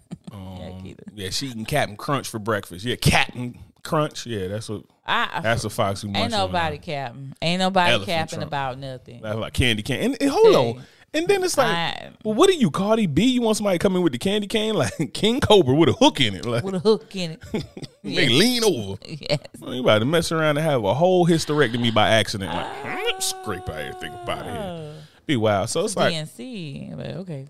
yeah, 1.18 1.30
she 1.30 1.48
eating 1.48 1.64
Captain 1.64 1.96
Crunch 1.96 2.28
for 2.28 2.38
breakfast. 2.38 2.84
Yeah, 2.84 2.96
Captain 2.96 3.58
Crunch. 3.82 4.24
Yeah, 4.26 4.48
that's 4.48 4.68
what. 4.68 4.84
I, 5.04 5.40
That's 5.42 5.64
a 5.64 5.70
fox 5.70 6.02
who 6.02 6.08
ain't 6.08 6.18
on 6.18 6.30
nobody 6.30 6.76
capping. 6.76 7.32
Ain't 7.40 7.60
nobody 7.60 7.92
Elephant 7.92 8.14
capping 8.14 8.38
trunk. 8.40 8.46
about 8.46 8.78
nothing. 8.78 9.22
That's 9.22 9.38
like 9.38 9.54
candy 9.54 9.82
cane. 9.82 10.02
And, 10.02 10.16
and 10.20 10.30
hold 10.30 10.54
on. 10.54 10.82
And 11.14 11.26
then 11.26 11.42
it's 11.42 11.56
like, 11.56 11.74
I- 11.74 12.10
well, 12.22 12.34
what 12.34 12.50
are 12.50 12.54
you, 12.54 12.70
Cardi 12.70 13.06
B? 13.06 13.24
You 13.24 13.40
want 13.40 13.56
somebody 13.56 13.78
to 13.78 13.82
come 13.82 13.96
in 13.96 14.02
with 14.02 14.12
the 14.12 14.18
candy 14.18 14.46
cane 14.46 14.74
like 14.74 15.14
King 15.14 15.40
Cobra 15.40 15.74
with 15.74 15.88
a 15.88 15.94
hook 15.94 16.20
in 16.20 16.34
it? 16.34 16.44
Like 16.44 16.62
with 16.62 16.74
a 16.74 16.78
hook 16.78 17.16
in 17.16 17.32
it. 17.32 17.64
they 18.04 18.28
lean 18.28 18.64
over. 18.64 18.98
yes. 19.06 19.38
Well, 19.58 19.74
you 19.74 19.80
about 19.80 20.00
to 20.00 20.04
mess 20.04 20.30
around 20.30 20.58
and 20.58 20.66
have 20.66 20.84
a 20.84 20.92
whole 20.92 21.26
hysterectomy 21.26 21.92
by 21.94 22.10
accident. 22.10 22.52
Like 22.52 22.66
ah. 22.84 23.14
scrape 23.20 23.68
out 23.68 23.78
everything 23.78 24.12
about 24.12 24.46
it. 24.46 24.52
here. 24.52 24.94
Be 25.24 25.36
wild. 25.38 25.70
So 25.70 25.84
it's 25.86 25.96
like 25.96 26.12
DNC. 26.12 26.96
But 26.96 27.06
okay. 27.06 27.48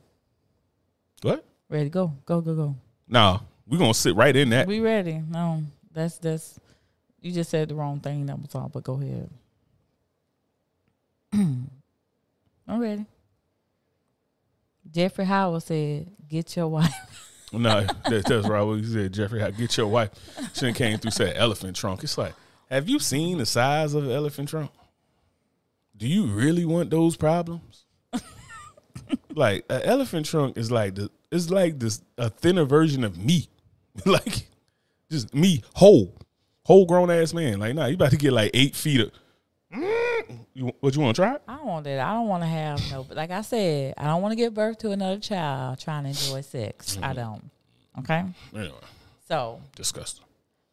what? 1.23 1.45
Ready 1.69 1.85
to 1.85 1.91
go. 1.91 2.15
Go, 2.25 2.41
go, 2.41 2.55
go. 2.55 2.77
No, 3.09 3.41
we're 3.69 3.79
gonna 3.79 3.95
sit 3.95 4.15
right 4.15 4.35
in 4.35 4.51
that. 4.51 4.67
We 4.67 4.81
ready. 4.81 5.23
No. 5.29 5.63
That's 5.93 6.19
that's 6.19 6.59
you 7.21 7.33
just 7.33 7.51
said 7.51 7.69
the 7.69 7.75
wrong 7.75 8.01
thing, 8.01 8.27
that 8.27 8.41
was 8.41 8.55
all, 8.55 8.69
but 8.69 8.85
go 8.85 8.95
ahead. 8.95 9.31
I'm 11.33 12.81
ready. 12.81 13.07
Jeffrey 14.91 15.25
Howell 15.25 15.61
said, 15.61 16.11
Get 16.29 16.57
your 16.57 16.69
wife. 16.69 16.95
No, 17.51 17.81
that, 17.81 18.27
that's 18.27 18.47
right. 18.47 18.63
What 18.63 18.75
you 18.75 18.85
said, 18.85 19.15
Jeffrey. 19.15 19.41
How 19.41 19.49
get 19.49 19.75
your 19.79 19.87
wife? 19.87 20.11
She 20.53 20.67
done 20.67 20.75
came 20.75 20.99
through 20.99 21.13
said 21.13 21.35
elephant 21.35 21.77
trunk. 21.77 22.05
It's 22.05 22.19
like, 22.19 22.35
have 22.71 22.91
you 22.91 22.99
seen 22.99 23.39
the 23.39 23.47
size 23.47 23.95
of 23.95 24.05
an 24.05 24.11
elephant 24.11 24.51
trunk? 24.51 24.71
Do 25.97 26.07
you 26.07 26.27
really 26.27 26.67
want 26.67 26.91
those 26.91 27.17
problems? 27.17 27.87
like 29.35 29.65
an 29.71 29.81
elephant 29.83 30.27
trunk 30.27 30.59
is 30.59 30.71
like 30.71 30.97
the 30.97 31.11
it's 31.33 31.49
like 31.49 31.79
this 31.79 32.03
a 32.19 32.29
thinner 32.29 32.65
version 32.65 33.03
of 33.03 33.17
me, 33.17 33.49
like 34.07 34.49
just 35.11 35.35
me 35.35 35.63
whole, 35.75 36.15
whole 36.65 36.87
grown 36.87 37.11
ass 37.11 37.33
man. 37.33 37.59
Like, 37.59 37.75
nah, 37.75 37.87
you 37.87 37.95
about 37.95 38.11
to 38.11 38.17
get 38.17 38.33
like 38.33 38.51
eight 38.55 38.75
feet 38.75 39.01
of. 39.01 39.11
You, 40.55 40.73
what 40.81 40.93
you 40.97 41.01
want 41.01 41.15
to 41.15 41.23
try? 41.23 41.39
I 41.47 41.57
don't 41.57 41.67
want 41.67 41.85
that. 41.85 42.01
I 42.01 42.13
don't 42.15 42.27
want 42.27 42.43
to 42.43 42.49
have 42.49 42.91
no 42.91 43.05
but 43.05 43.17
like 43.17 43.31
I 43.31 43.43
said, 43.43 43.95
I 43.97 44.07
don't 44.07 44.21
want 44.21 44.33
to 44.33 44.37
give 44.37 44.55
birth 44.55 44.79
to 44.79 44.91
another 44.91 45.21
child 45.21 45.79
trying 45.79 46.03
to 46.03 46.09
enjoy 46.09 46.41
sex. 46.41 46.97
Mm-hmm. 46.97 47.05
I 47.05 47.13
don't. 47.13 47.51
Okay? 48.01 48.25
Anyway, 48.53 48.75
So 49.29 49.61
disgusting. 49.77 50.25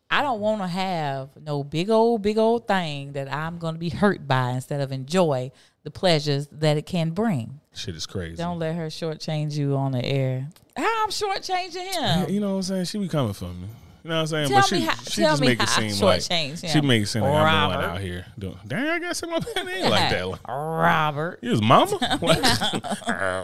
I 0.10 0.24
don't 0.24 0.40
want 0.40 0.62
to 0.62 0.68
have 0.68 1.30
no 1.40 1.64
big 1.64 1.92
old, 1.92 2.24
big 2.24 2.40
old 2.40 2.68
thing 2.68 3.14
that 3.14 3.32
I'm 3.32 3.60
going 3.60 3.76
to 3.76 3.80
be 3.80 3.90
hurt 3.90 4.28
by 4.28 4.52
instead 4.52 4.82
of 4.82 4.92
enjoy 4.92 5.52
the 5.86 5.92
pleasures 5.92 6.48
that 6.52 6.76
it 6.78 6.86
can 6.88 7.12
bring. 7.12 7.62
Shit 7.74 7.96
is 7.96 8.06
crazy. 8.08 8.36
Don't 8.36 8.60
let 8.60 8.76
her 8.76 8.88
shortchange 8.88 9.54
you 9.54 9.76
on 9.76 9.92
the 9.94 10.04
air. 10.04 10.50
How 10.76 11.04
I'm 11.04 11.10
shortchanging 11.10 11.94
him? 11.94 12.30
You 12.30 12.40
know 12.42 12.50
what 12.50 12.56
I'm 12.58 12.64
saying? 12.64 12.86
She 12.86 12.98
be 12.98 13.08
coming 13.08 13.34
for 13.34 13.46
me. 13.46 13.68
You 14.04 14.10
know 14.10 14.16
what 14.16 14.22
I'm 14.22 14.28
saying? 14.28 14.50
Tell 14.50 14.58
but 14.62 14.66
she, 14.68 14.76
me 14.76 14.82
how- 14.82 14.96
she 14.96 15.22
tell 15.22 15.32
just 15.32 15.42
me 15.42 15.48
make 15.48 15.62
it 15.62 15.70
how 15.70 15.82
I 15.82 15.88
seem 15.88 16.06
like 16.06 16.20
shortchanged 16.22 16.62
him. 16.62 16.70
she 16.72 16.82
make 16.82 17.04
it 17.04 17.06
seem 17.06 17.22
like 17.22 17.32
I'm 17.34 17.72
the 17.72 17.78
one 17.78 17.86
out 17.86 18.02
here 18.02 18.26
doing. 18.38 18.58
Dang, 18.68 18.88
I 18.88 19.00
got 19.00 19.16
some 19.16 19.32
up 19.34 19.46
in 19.56 19.70
ain't 19.70 19.90
like 19.90 20.10
that. 20.10 20.28
Like, 20.28 20.48
Robert. 20.48 21.40
His 21.42 21.62
mama, 21.62 21.98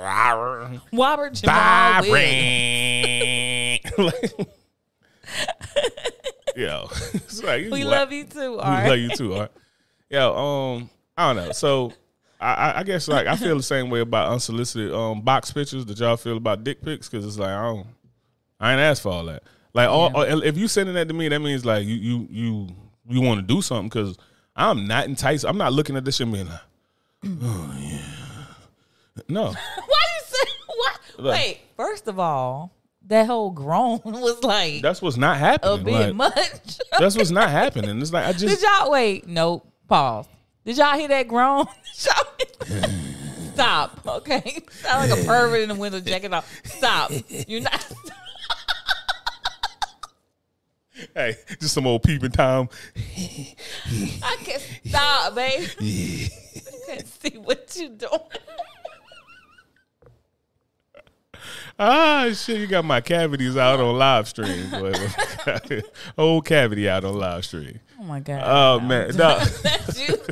Robert, 0.04 0.82
Robert 0.92 1.34
Jamal 1.34 2.02
Williams. 2.02 3.80
Yo, 6.56 6.90
it's 7.14 7.44
like, 7.44 7.70
We 7.72 7.80
you 7.80 7.86
love 7.86 8.12
you 8.12 8.26
too, 8.26 8.60
all 8.60 8.84
we 8.84 8.90
love 8.90 9.00
you 9.00 9.10
too. 9.16 9.34
All 9.34 9.40
right. 9.42 9.52
Yo, 10.10 10.36
um, 10.36 10.90
I 11.18 11.34
don't 11.34 11.46
know. 11.46 11.52
So 11.54 11.92
I, 11.92 11.94
I, 12.42 12.80
I 12.80 12.84
guess 12.84 13.08
like 13.08 13.28
I 13.28 13.36
feel 13.36 13.56
the 13.56 13.64
same 13.64 13.90
way 13.90 14.00
about 14.00 14.32
unsolicited 14.32 14.94
um 14.94 15.22
box 15.22 15.52
pictures 15.52 15.86
that 15.86 16.00
y'all 16.00 16.18
feel 16.18 16.38
about 16.38 16.64
dick 16.64 16.82
pics 16.82 17.08
because 17.08 17.26
it's 17.26 17.38
like 17.38 17.50
I 17.52 17.62
don't, 17.64 17.88
I 18.60 18.72
ain't 18.74 18.82
asked 18.82 19.04
for 19.04 19.12
all 19.12 19.26
that. 19.26 19.44
Like 19.74 19.90
all, 19.90 20.16
all- 20.16 20.44
if 20.44 20.58
you 20.58 20.68
sending 20.68 20.96
that 20.96 21.08
to 21.08 21.14
me, 21.14 21.28
that 21.30 21.40
means 21.40 21.66
like 21.66 21.86
you 21.86 21.96
you 21.96 22.28
you 22.30 22.68
you 23.08 23.22
want 23.22 23.40
to 23.40 23.46
do 23.46 23.62
something 23.62 23.90
because 23.90 24.18
I'm 24.56 24.88
not 24.88 25.06
enticed. 25.06 25.46
I'm 25.46 25.58
not 25.58 25.72
looking 25.74 25.96
at 25.96 26.04
this 26.06 26.16
shit 26.18 26.26
and 26.28 26.34
being 26.34 26.48
like, 26.48 26.60
oh 27.44 27.76
yeah, 27.80 28.02
no. 29.30 29.44
Why 29.46 29.52
you 29.54 30.24
say 30.26 30.52
what? 30.68 31.00
Look. 31.18 31.34
Wait, 31.34 31.60
first 31.78 32.08
of 32.08 32.20
all, 32.20 32.74
that 33.08 33.28
whole 33.28 33.52
groan 33.52 34.00
was 34.06 34.44
like 34.44 34.82
That's 34.82 35.02
what's 35.02 35.18
not 35.18 35.38
happening. 35.38 35.82
a 35.82 35.84
bit 35.84 35.94
Like, 35.94 36.16
much. 36.16 36.80
that's 37.00 37.16
what's 37.16 37.32
not 37.32 37.50
happening. 37.62 38.02
It's 38.02 38.12
like 38.14 38.26
I 38.26 38.34
just 38.34 38.60
Did 38.60 38.68
y'all 38.68 38.92
wait? 38.92 39.28
Nope. 39.28 39.68
Pause. 39.88 40.28
Did 40.66 40.78
y'all 40.78 40.98
hear 40.98 41.08
that 41.08 41.28
groan? 41.28 41.66
Stop. 43.54 44.00
Okay. 44.06 44.64
Sound 44.72 45.10
like 45.10 45.20
a 45.20 45.24
pervert 45.26 45.62
in 45.62 45.70
the 45.70 45.76
window 45.76 46.00
jacket 46.00 46.34
off. 46.34 46.50
Stop. 46.64 47.12
You're 47.48 47.62
not. 47.62 47.92
hey, 51.16 51.36
just 51.60 51.74
some 51.74 51.88
old 51.88 52.04
peeping 52.04 52.32
tom. 52.32 52.70
I 52.96 54.38
can't 54.44 54.62
stop, 54.86 55.36
babe. 55.36 55.68
I 55.80 56.30
can't 56.88 57.08
see 57.08 57.38
what 57.38 57.76
you 57.80 57.90
doing. 57.90 58.20
Ah, 61.80 62.30
shit, 62.34 62.60
you 62.60 62.68
got 62.68 62.86
my 62.86 63.02
cavities 63.02 63.58
out 63.58 63.80
on 63.80 63.98
live 63.98 64.28
stream. 64.28 64.70
boy. 64.70 64.94
Whole 66.16 66.42
cavity 66.42 66.88
out 66.88 67.04
on 67.04 67.16
live 67.16 67.46
stream. 67.46 67.80
Oh 68.02 68.04
my 68.04 68.20
god. 68.20 68.42
Oh, 68.44 68.80
man. 68.80 69.12
No. 69.16 69.38
That's 69.40 70.10
you. 70.10 70.18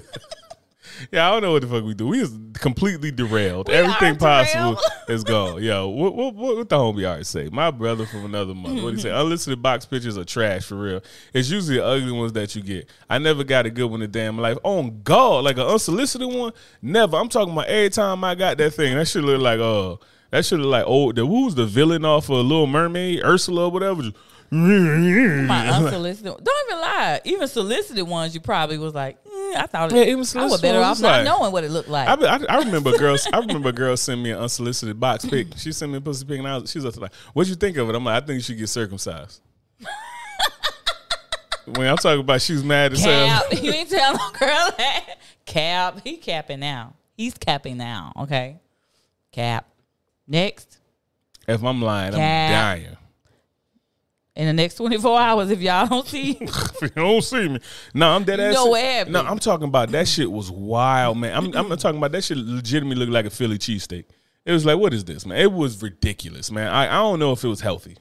Yeah, 1.13 1.29
I 1.29 1.31
don't 1.31 1.41
know 1.43 1.53
what 1.53 1.61
the 1.61 1.67
fuck 1.69 1.85
we 1.85 1.93
do. 1.93 2.07
We 2.07 2.19
is 2.19 2.37
completely 2.55 3.09
derailed. 3.09 3.69
We 3.69 3.73
Everything 3.73 4.17
possible 4.17 4.75
derailed. 4.75 4.91
is 5.07 5.23
gone. 5.23 5.63
Yo, 5.63 5.87
what, 5.87 6.13
what, 6.13 6.35
what, 6.35 6.57
what 6.57 6.67
the 6.67 6.75
homie 6.75 7.09
always 7.09 7.29
say? 7.29 7.47
My 7.53 7.71
brother 7.71 8.05
from 8.05 8.25
another 8.25 8.53
mother. 8.53 8.83
What 8.83 8.95
he 8.95 8.99
say? 8.99 9.09
Unlisted 9.09 9.61
box 9.61 9.85
pictures 9.85 10.17
are 10.17 10.25
trash 10.25 10.65
for 10.65 10.75
real. 10.75 11.01
It's 11.33 11.49
usually 11.49 11.77
the 11.77 11.85
ugly 11.85 12.11
ones 12.11 12.33
that 12.33 12.53
you 12.53 12.61
get. 12.61 12.89
I 13.09 13.17
never 13.17 13.45
got 13.45 13.65
a 13.65 13.69
good 13.69 13.89
one 13.89 14.01
in 14.01 14.11
damn 14.11 14.37
life. 14.37 14.57
On 14.63 15.01
God, 15.03 15.45
like 15.45 15.55
an 15.55 15.67
unsolicited 15.67 16.27
one, 16.27 16.51
never. 16.81 17.15
I'm 17.15 17.29
talking 17.29 17.53
about 17.53 17.67
every 17.67 17.89
time 17.89 18.21
I 18.25 18.35
got 18.35 18.57
that 18.57 18.71
thing. 18.71 18.97
That 18.97 19.07
should 19.07 19.23
look 19.23 19.41
like 19.41 19.61
uh, 19.61 19.95
that 20.31 20.45
should 20.45 20.59
look 20.59 20.71
like 20.71 20.85
old. 20.85 21.15
The 21.15 21.25
who's 21.25 21.55
the 21.55 21.65
villain 21.65 22.03
off 22.03 22.25
of 22.25 22.45
Little 22.45 22.67
Mermaid, 22.67 23.23
Ursula, 23.23 23.67
or 23.67 23.71
whatever. 23.71 24.03
My 24.51 25.69
unsolicited. 25.69 26.33
Don't 26.43 26.57
even 26.69 26.81
lie. 26.81 27.21
Even 27.23 27.47
solicited 27.47 28.07
ones, 28.07 28.33
you 28.33 28.41
probably 28.41 28.77
was 28.77 28.93
like, 28.93 29.23
mm, 29.23 29.55
I 29.55 29.65
thought 29.67 29.91
Yeah, 29.91 30.01
it, 30.01 30.07
even 30.09 30.25
I 30.39 30.45
was 30.45 30.61
better 30.61 30.79
ones, 30.79 30.99
off 30.99 31.01
not 31.03 31.09
like- 31.17 31.25
knowing 31.25 31.51
what 31.51 31.63
it 31.63 31.71
looked 31.71 31.89
like. 31.89 32.07
I, 32.07 32.15
be- 32.15 32.25
I, 32.25 32.39
I 32.49 32.59
remember 32.59 32.97
girls. 32.97 33.27
I 33.31 33.39
remember 33.39 33.71
girls 33.71 34.01
send 34.01 34.23
me 34.23 34.31
an 34.31 34.39
unsolicited 34.39 34.99
box 34.99 35.25
pic. 35.25 35.47
She 35.57 35.71
sent 35.71 35.91
me 35.91 35.97
a 35.97 36.01
pussy 36.01 36.25
pic, 36.25 36.39
and 36.39 36.47
I 36.47 36.57
was, 36.57 36.71
she 36.71 36.79
was 36.79 36.97
like, 36.97 37.13
"What 37.33 37.47
you 37.47 37.55
think 37.55 37.77
of 37.77 37.89
it?" 37.89 37.95
I'm 37.95 38.03
like, 38.03 38.23
"I 38.23 38.25
think 38.25 38.35
you 38.37 38.41
should 38.41 38.57
get 38.57 38.67
circumcised." 38.69 39.41
when 41.65 41.87
I'm 41.87 41.97
talking 41.97 42.21
about 42.21 42.41
she 42.41 42.53
was 42.53 42.63
mad 42.63 42.93
as 42.93 43.03
hell. 43.03 43.27
Cap. 43.49 43.61
you 43.63 43.71
ain't 43.71 43.89
tell 43.89 44.13
no 44.13 44.31
girl 44.39 44.69
that. 44.77 45.15
Cap. 45.45 45.99
He 46.03 46.17
capping 46.17 46.59
now. 46.59 46.93
He's 47.15 47.33
capping 47.35 47.77
now. 47.77 48.13
Okay. 48.21 48.59
Cap. 49.31 49.67
Next. 50.27 50.77
If 51.47 51.63
I'm 51.63 51.81
lying, 51.81 52.13
I'm 52.13 52.19
dying. 52.19 52.97
In 54.39 54.45
the 54.45 54.53
next 54.53 54.75
24 54.75 55.19
hours, 55.19 55.51
if 55.51 55.59
y'all 55.59 55.85
don't 55.85 56.07
see, 56.07 56.31
If 56.39 56.81
you 56.81 56.87
don't 56.95 57.21
see 57.21 57.49
me. 57.49 57.59
No, 57.93 58.11
I'm 58.11 58.23
dead 58.23 58.39
You 58.39 58.45
ass. 58.45 58.53
know 58.53 58.67
what. 58.67 59.09
No, 59.09 59.19
I'm 59.21 59.37
talking 59.37 59.67
about 59.67 59.89
that 59.89 60.07
shit 60.07 60.31
was 60.31 60.49
wild, 60.49 61.17
man. 61.17 61.35
I'm, 61.35 61.53
I'm 61.53 61.77
talking 61.77 61.97
about 61.97 62.13
that 62.13 62.23
shit 62.23 62.37
legitimately 62.37 63.05
looked 63.05 63.11
like 63.11 63.25
a 63.25 63.29
Philly 63.29 63.57
cheesesteak. 63.57 64.05
It 64.45 64.53
was 64.53 64.65
like, 64.65 64.77
what 64.77 64.93
is 64.93 65.03
this, 65.03 65.25
man? 65.25 65.37
It 65.39 65.51
was 65.51 65.81
ridiculous, 65.83 66.51
man. 66.51 66.69
I, 66.71 66.87
I 66.87 67.01
don't 67.01 67.19
know 67.19 67.33
if 67.33 67.43
it 67.43 67.49
was 67.49 67.59
healthy. 67.59 67.97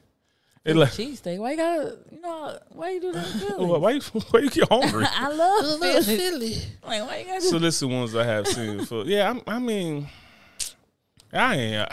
It 0.64 0.76
like, 0.76 0.91
cheesesteak. 0.91 1.39
Why 1.41 1.51
you 1.51 1.57
gotta, 1.57 1.99
you 2.12 2.20
know, 2.20 2.57
why 2.68 2.91
you 2.91 3.01
do 3.01 3.11
that? 3.11 3.26
Philly? 3.49 3.66
why, 3.66 3.91
you, 3.91 4.01
why 4.01 4.39
you 4.39 4.51
get 4.51 4.68
hungry? 4.68 5.07
I 5.12 5.28
love 5.32 6.05
Philly. 6.05 6.55
Like, 6.86 7.03
why 7.05 7.16
you 7.18 7.24
gotta 7.26 7.41
do 7.41 7.47
so 7.49 7.59
this 7.59 7.80
the 7.80 7.89
ones 7.89 8.14
I 8.14 8.22
have 8.22 8.47
seen. 8.47 8.84
For, 8.84 9.03
yeah, 9.07 9.28
I'm, 9.28 9.43
I 9.45 9.59
mean, 9.59 10.07
I 11.32 11.57
ain't. 11.57 11.93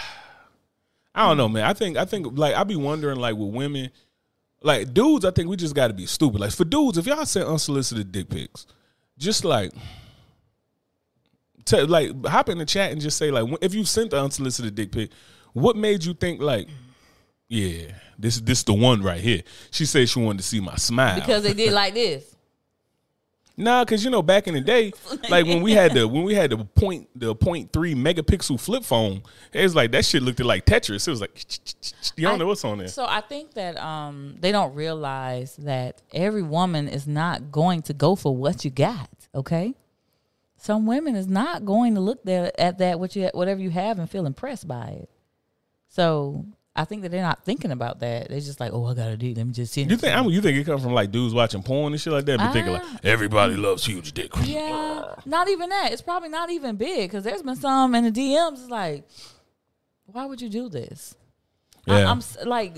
I 1.15 1.27
don't 1.29 1.37
know, 1.37 1.49
man. 1.49 1.63
I 1.63 1.73
think 1.73 1.97
I 1.97 2.05
think 2.05 2.37
like 2.37 2.53
I 2.53 2.63
be 2.63 2.75
wondering 2.75 3.17
like 3.17 3.37
with 3.37 3.53
women, 3.53 3.89
like 4.65 4.93
dudes. 4.93 5.23
I 5.23 5.31
think 5.31 5.47
we 5.49 5.55
just 5.55 5.75
got 5.75 5.87
to 5.87 5.93
be 5.93 6.05
stupid. 6.05 6.41
Like 6.41 6.51
for 6.51 6.65
dudes, 6.65 6.97
if 6.97 7.05
y'all 7.05 7.25
send 7.25 7.47
unsolicited 7.47 8.11
dick 8.11 8.29
pics, 8.29 8.65
just 9.17 9.45
like. 9.45 9.71
Like 11.71 12.11
hop 12.27 12.49
in 12.49 12.59
the 12.59 12.65
chat 12.65 12.91
and 12.91 13.01
just 13.01 13.17
say 13.17 13.31
like 13.31 13.51
if 13.59 13.73
you 13.73 13.85
sent 13.85 14.11
the 14.11 14.21
unsolicited 14.21 14.75
dick 14.75 14.91
pic, 14.91 15.09
what 15.53 15.75
made 15.75 16.05
you 16.05 16.13
think 16.13 16.39
like, 16.39 16.67
yeah, 17.47 17.87
this 18.19 18.39
this 18.39 18.61
the 18.61 18.73
one 18.73 19.01
right 19.01 19.19
here? 19.19 19.41
She 19.71 19.87
said 19.87 20.07
she 20.07 20.19
wanted 20.19 20.37
to 20.37 20.43
see 20.43 20.59
my 20.59 20.75
smile 20.75 21.19
because 21.19 21.41
they 21.41 21.55
did 21.55 21.73
like 21.73 21.95
this. 21.95 22.34
Nah, 23.57 23.85
cause 23.85 24.03
you 24.03 24.09
know 24.09 24.21
back 24.21 24.47
in 24.47 24.53
the 24.53 24.61
day, 24.61 24.91
like 25.29 25.45
when 25.45 25.61
we 25.61 25.71
had 25.71 25.93
the 25.93 26.07
when 26.07 26.23
we 26.23 26.35
had 26.35 26.49
the 26.49 26.57
point 26.57 27.07
the 27.15 27.33
point 27.33 27.71
three 27.71 27.95
megapixel 27.95 28.59
flip 28.59 28.83
phone, 28.83 29.23
it 29.53 29.63
was 29.63 29.73
like 29.73 29.91
that 29.91 30.03
shit 30.03 30.21
looked 30.21 30.41
like 30.41 30.65
Tetris. 30.65 31.07
It 31.07 31.11
was 31.11 31.21
like 31.21 31.45
you 32.17 32.27
don't 32.27 32.37
know 32.37 32.47
what's 32.47 32.65
on 32.65 32.79
there. 32.79 32.89
So 32.89 33.05
I 33.07 33.21
think 33.21 33.53
that 33.53 33.77
um, 33.77 34.35
they 34.39 34.51
don't 34.51 34.75
realize 34.75 35.55
that 35.57 36.01
every 36.13 36.43
woman 36.43 36.89
is 36.89 37.07
not 37.07 37.51
going 37.51 37.81
to 37.83 37.93
go 37.93 38.15
for 38.15 38.35
what 38.35 38.65
you 38.65 38.71
got. 38.71 39.09
Okay, 39.33 39.73
some 40.57 40.85
women 40.85 41.15
is 41.15 41.27
not 41.27 41.63
going 41.63 41.95
to 41.95 42.01
look 42.01 42.23
there 42.25 42.51
at 42.59 42.79
that 42.79 42.99
what 42.99 43.15
you 43.15 43.29
whatever 43.33 43.61
you 43.61 43.69
have 43.69 43.99
and 43.99 44.09
feel 44.09 44.25
impressed 44.25 44.67
by 44.67 44.87
it. 44.87 45.09
So 45.87 46.45
I 46.77 46.83
think 46.83 47.03
that 47.03 47.09
they're 47.09 47.21
not 47.21 47.45
thinking 47.45 47.71
about 47.71 48.01
that. 48.01 48.27
They're 48.29 48.39
just 48.39 48.59
like, 48.59 48.73
oh, 48.73 48.85
I 48.85 48.93
got 48.93 49.05
to 49.05 49.15
do. 49.17 49.33
Let 49.33 49.47
me 49.47 49.53
just 49.53 49.71
see. 49.71 49.83
You 49.83 49.95
think 49.95 50.13
I 50.13 50.21
mean, 50.21 50.31
you 50.31 50.41
think 50.41 50.57
it 50.57 50.65
come 50.65 50.79
from 50.81 50.91
like 50.93 51.09
dudes 51.09 51.33
watching 51.33 51.63
porn 51.63 51.93
and 51.93 52.01
shit 52.01 52.11
like 52.11 52.25
that? 52.25 52.37
Be 52.39 52.47
thinking 52.47 52.73
like 52.73 52.81
Ah. 52.85 52.99
everybody 53.03 53.55
loves 53.55 53.85
huge 53.85 54.11
dick. 54.11 54.31
Yeah, 54.43 55.15
not 55.25 55.47
even 55.49 55.69
that. 55.69 55.93
It's 55.93 56.01
probably 56.01 56.29
not 56.29 56.49
even 56.49 56.75
big 56.75 57.09
because 57.09 57.23
there's 57.23 57.41
been 57.43 57.55
some 57.55 57.95
in 57.95 58.03
the 58.03 58.11
DMs. 58.11 58.69
Like, 58.69 59.07
why 60.05 60.25
would 60.25 60.41
you 60.41 60.49
do 60.49 60.67
this? 60.69 61.15
I, 61.87 61.99
Yeah. 61.99 62.11
I'm 62.11 62.21
like, 62.45 62.75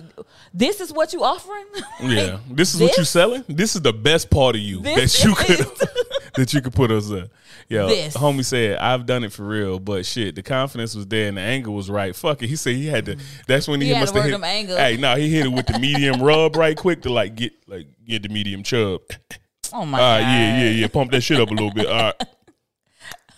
this 0.54 0.80
is 0.82 0.92
what 0.94 1.14
you 1.14 1.24
offering? 1.24 1.66
Yeah, 2.04 2.38
this 2.52 2.76
is 2.76 2.82
what 2.82 2.92
you 2.98 3.02
this? 3.04 3.10
selling. 3.10 3.44
This 3.48 3.76
is 3.76 3.82
the 3.82 3.94
best 3.94 4.30
part 4.30 4.56
of 4.56 4.62
you 4.62 4.82
This 4.82 5.24
that 5.24 5.28
you 5.28 5.34
could 5.34 5.58
that 6.38 6.54
you 6.54 6.62
could 6.62 6.74
put 6.74 6.90
us 6.92 7.10
in. 7.10 7.30
Yo, 7.70 7.88
This. 7.90 8.16
homie 8.16 8.46
said 8.46 8.78
I've 8.78 9.06
done 9.06 9.24
it 9.24 9.32
for 9.34 9.44
real, 9.44 9.80
but 9.80 10.06
shit, 10.06 10.36
the 10.36 10.42
confidence 10.44 10.96
was 10.96 11.06
there 11.08 11.28
and 11.28 11.38
the 11.38 11.42
angle 11.42 11.74
was 11.76 11.90
right. 11.90 12.16
Fuck 12.16 12.42
it, 12.44 12.48
he 12.48 12.56
said 12.56 12.76
he 12.76 12.88
had 12.88 13.06
to. 13.08 13.18
That's 13.48 13.68
when 13.68 13.82
he, 13.82 13.88
He 13.88 13.94
must 14.00 14.14
have 14.16 14.24
hit. 14.24 14.32
them 14.32 14.44
angles. 14.44 14.78
Hey, 14.80 14.98
no, 14.98 15.16
he 15.16 15.30
hit 15.30 15.46
it 15.46 15.50
with 15.50 15.68
the 15.68 15.78
medium 15.80 16.22
rub 16.22 16.56
right 16.56 16.78
quick 16.78 17.02
to 17.04 17.10
like 17.12 17.36
get 17.36 17.52
like 17.68 17.88
get 18.08 18.24
the 18.24 18.30
medium 18.30 18.64
chub. 18.64 19.02
oh 19.74 19.86
my 19.86 20.00
All 20.00 20.04
right, 20.16 20.22
god! 20.22 20.28
yeah, 20.30 20.64
yeah, 20.64 20.70
yeah. 20.70 20.88
Pump 20.88 21.12
that 21.12 21.22
shit 21.22 21.40
up 21.40 21.50
a 21.50 21.54
little 21.54 21.74
bit. 21.74 21.86
All 21.88 21.94
right. 21.96 22.24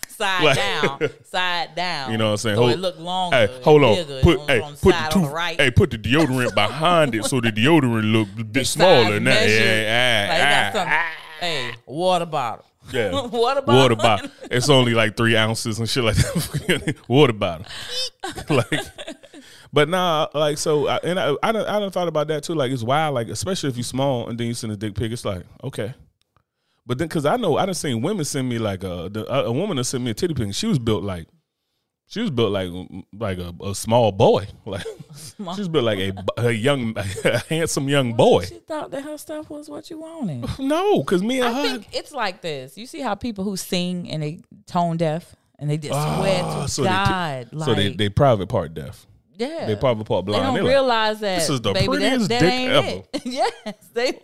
Side 0.08 0.44
Like- 0.44 0.56
down, 0.56 1.10
side 1.24 1.74
down. 1.74 2.12
You 2.12 2.18
know 2.18 2.26
what 2.26 2.30
I'm 2.32 2.36
saying? 2.36 2.56
So 2.56 2.60
Hold- 2.62 2.72
it 2.72 2.78
look 2.78 2.98
longer. 2.98 3.36
Hey, 3.36 3.60
hold 3.62 3.82
on. 3.84 3.94
bigger 3.96 4.20
Put 4.20 4.40
hey, 4.50 4.60
on 4.60 4.72
the 4.74 4.78
put 4.78 4.94
the 5.12 5.18
the 5.20 5.28
right. 5.28 5.58
hey, 5.58 5.70
put 5.70 5.90
the 5.90 5.96
deodorant 5.98 6.54
behind 6.54 7.14
it 7.14 7.24
so 7.24 7.40
the 7.40 7.50
deodorant 7.50 8.12
look 8.12 8.28
a 8.38 8.44
bit 8.44 8.66
smaller 8.66 9.14
than 9.14 9.24
that. 9.24 9.40
measure. 9.46 9.64
Yeah, 9.64 10.70
Like, 10.74 10.86
ah, 10.86 10.88
ah, 10.90 11.40
hey, 11.40 11.70
water 11.86 12.26
bottle. 12.26 12.66
Yeah. 12.92 13.10
water 13.26 13.62
bottle. 13.62 13.82
Water 13.82 13.96
bottle. 13.96 14.30
It's 14.50 14.68
only 14.68 14.94
like 14.94 15.16
three 15.16 15.36
ounces 15.36 15.78
and 15.78 15.88
shit 15.88 16.04
like 16.04 16.16
that. 16.16 16.96
Water 17.08 17.32
bottle. 17.32 17.66
like, 18.48 18.80
but 19.72 19.88
nah, 19.88 20.28
like 20.34 20.58
so, 20.58 20.88
I, 20.88 20.96
and 20.98 21.18
I, 21.18 21.34
I, 21.42 21.52
done, 21.52 21.66
I 21.66 21.78
done 21.80 21.90
thought 21.90 22.08
about 22.08 22.28
that 22.28 22.44
too. 22.44 22.54
Like, 22.54 22.72
it's 22.72 22.82
wild. 22.82 23.14
Like, 23.14 23.28
especially 23.28 23.70
if 23.70 23.76
you 23.76 23.82
small 23.82 24.28
and 24.28 24.38
then 24.38 24.46
you 24.46 24.54
send 24.54 24.72
a 24.72 24.76
dick 24.76 24.94
pic, 24.94 25.12
it's 25.12 25.24
like 25.24 25.44
okay. 25.64 25.94
But 26.86 26.98
then, 26.98 27.08
cause 27.08 27.24
I 27.24 27.36
know 27.36 27.56
I 27.56 27.66
done 27.66 27.74
seen 27.74 28.02
women 28.02 28.24
send 28.24 28.48
me 28.48 28.58
like 28.58 28.82
a 28.82 29.08
the, 29.10 29.24
a, 29.32 29.44
a 29.46 29.52
woman 29.52 29.76
that 29.76 29.84
sent 29.84 30.02
me 30.02 30.10
a 30.10 30.14
titty 30.14 30.34
pic. 30.34 30.44
And 30.44 30.56
she 30.56 30.66
was 30.66 30.78
built 30.78 31.02
like. 31.02 31.26
She 32.10 32.20
was 32.20 32.30
built 32.30 32.50
like 32.50 32.70
like 33.16 33.38
a, 33.38 33.54
a 33.64 33.72
small 33.72 34.10
boy, 34.10 34.48
like 34.66 34.84
Small. 35.14 35.54
she 35.54 35.60
was 35.60 35.68
built 35.68 35.84
like 35.84 36.00
a, 36.00 36.12
a 36.38 36.50
young, 36.50 36.92
a 37.24 37.38
handsome 37.48 37.88
young 37.88 38.14
boy. 38.14 38.46
She 38.46 38.58
thought 38.58 38.90
that 38.90 39.04
her 39.04 39.16
stuff 39.16 39.48
was 39.48 39.70
what 39.70 39.88
you 39.90 40.00
wanted. 40.00 40.44
No, 40.58 41.04
cause 41.04 41.22
me 41.22 41.38
and 41.38 41.48
I 41.48 41.52
her, 41.52 41.62
think 41.78 41.86
it's 41.92 42.10
like 42.12 42.40
this. 42.40 42.76
You 42.76 42.86
see 42.86 42.98
how 43.00 43.14
people 43.14 43.44
who 43.44 43.56
sing 43.56 44.10
and 44.10 44.24
they 44.24 44.40
tone 44.66 44.96
deaf 44.96 45.36
and 45.60 45.70
they 45.70 45.76
just 45.78 45.92
swear 45.92 46.40
Ah, 46.42 46.62
to 46.64 46.68
so 46.68 46.82
they 46.82 46.88
God, 46.88 47.48
like 47.52 47.66
so 47.68 47.74
they 47.74 47.92
they 47.92 48.08
private 48.08 48.48
part 48.48 48.74
deaf, 48.74 49.06
yeah, 49.36 49.66
they 49.66 49.76
private 49.76 50.04
part 50.04 50.24
blind. 50.24 50.42
They 50.42 50.46
don't 50.46 50.54
They 50.56 50.60
like, 50.62 50.68
realize 50.68 51.20
that 51.20 51.38
"This 51.38 51.50
is 51.50 51.60
the 51.60 51.72
baby, 51.74 51.86
that, 51.86 51.92
prettiest 51.92 52.28
that 52.28 52.40
dick 52.40 52.68
ever." 52.70 53.02
yes, 53.24 53.88
they 53.94 54.18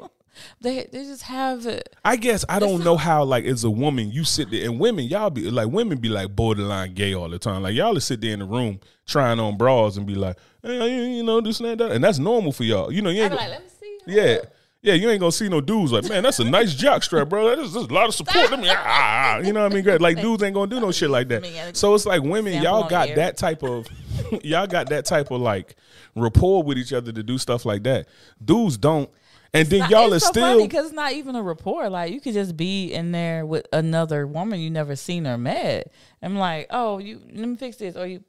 they 0.61 0.87
they 0.93 1.05
just 1.05 1.23
have 1.23 1.67
it. 1.67 1.95
I 2.05 2.17
guess 2.17 2.45
I 2.49 2.59
don't 2.59 2.85
know 2.85 2.97
how 2.97 3.25
like 3.25 3.45
as 3.45 3.65
a 3.65 3.71
woman 3.71 4.11
you 4.11 4.25
sit 4.25 4.51
there 4.51 4.65
and 4.65 4.79
women 4.79 5.05
y'all 5.05 5.31
be 5.31 5.51
like 5.51 5.69
women 5.69 5.99
be 5.99 6.09
like 6.09 6.35
borderline 6.35 6.95
gay 6.95 7.15
all 7.15 7.29
the 7.29 7.39
time. 7.39 7.63
Like 7.63 7.75
y'all 7.75 7.93
will 7.93 8.01
sit 8.01 8.21
there 8.21 8.33
in 8.33 8.41
the 8.41 8.45
room 8.45 8.81
trying 9.07 9.41
on 9.41 9.57
bras 9.57 9.97
and 9.97 10.07
be 10.07 10.15
like, 10.15 10.37
hey, 10.63 11.15
you 11.15 11.23
know 11.23 11.41
this 11.41 11.61
and 11.61 11.69
that, 11.71 11.79
that. 11.79 11.93
and 11.93 12.03
that's 12.03 12.19
normal 12.19 12.53
for 12.53 12.65
y'all. 12.65 12.93
You 12.93 13.03
know 13.03 13.11
you 13.11 13.23
I 13.23 13.25
ain't 13.25 13.33
go- 13.33 13.37
like, 13.39 13.51
let 13.51 13.63
me 13.63 13.69
see. 13.81 13.99
yeah. 14.07 14.39
Yeah, 14.83 14.95
you 14.95 15.11
ain't 15.11 15.19
gonna 15.19 15.33
see 15.33 15.49
no 15.49 15.61
dudes 15.61 15.91
like, 15.91 16.09
man, 16.09 16.23
that's 16.23 16.39
a 16.39 16.45
nice 16.45 16.73
jock 16.73 17.03
strap, 17.03 17.29
bro. 17.29 17.57
There's, 17.57 17.73
there's 17.73 17.87
a 17.87 17.93
lot 17.93 18.07
of 18.07 18.15
support. 18.15 18.53
Let 18.53 18.61
me, 18.61 18.69
ah, 18.69 18.75
ah, 18.77 18.85
ah." 18.87 19.39
you 19.39 19.53
know 19.53 19.65
what 19.65 19.73
I 19.73 19.75
mean? 19.75 19.83
Great. 19.83 20.01
Like 20.01 20.21
dudes 20.21 20.45
ain't 20.45 20.55
gonna 20.55 20.71
do 20.71 20.79
no 20.79 20.93
shit 20.93 21.11
like 21.11 21.27
that. 21.29 21.77
So 21.77 21.93
it's 21.97 22.07
like 22.07 22.23
women, 22.23 22.63
y'all 22.63 22.89
got 22.89 23.09
that 23.17 23.37
type 23.37 23.65
of, 23.65 23.89
y'all 24.45 24.69
got 24.69 24.89
that 24.91 25.05
type 25.05 25.33
of 25.33 25.41
like 25.41 25.75
rapport 26.15 26.63
with 26.63 26.79
each 26.79 26.93
other 26.93 27.11
to 27.11 27.23
do 27.25 27.37
stuff 27.37 27.65
like 27.65 27.83
that. 27.83 28.07
Dudes 28.45 28.79
don't, 28.79 29.11
and 29.53 29.69
then 29.69 29.81
Not- 29.81 29.91
y'all 29.91 30.15
are 30.15 30.19
so 30.19 30.29
still. 30.31 30.63
because 30.63 30.87
it's 30.87 30.95
not 30.95 31.13
even 31.13 31.35
a 31.37 31.43
report. 31.43 31.91
Like 31.93 32.13
you 32.13 32.21
could 32.21 32.35
just 32.35 32.57
be 32.57 32.93
in 32.93 33.13
there 33.13 33.45
with 33.47 33.67
another 33.73 34.27
woman 34.27 34.61
you 34.61 34.71
never 34.71 34.97
seen 34.97 35.27
or 35.27 35.39
met. 35.39 35.93
I'm 36.23 36.37
like, 36.37 36.67
oh, 36.71 36.99
you 36.99 37.21
let 37.33 37.49
me 37.49 37.57
fix 37.57 37.77
this, 37.77 37.97
or 37.97 38.07
you 38.07 38.23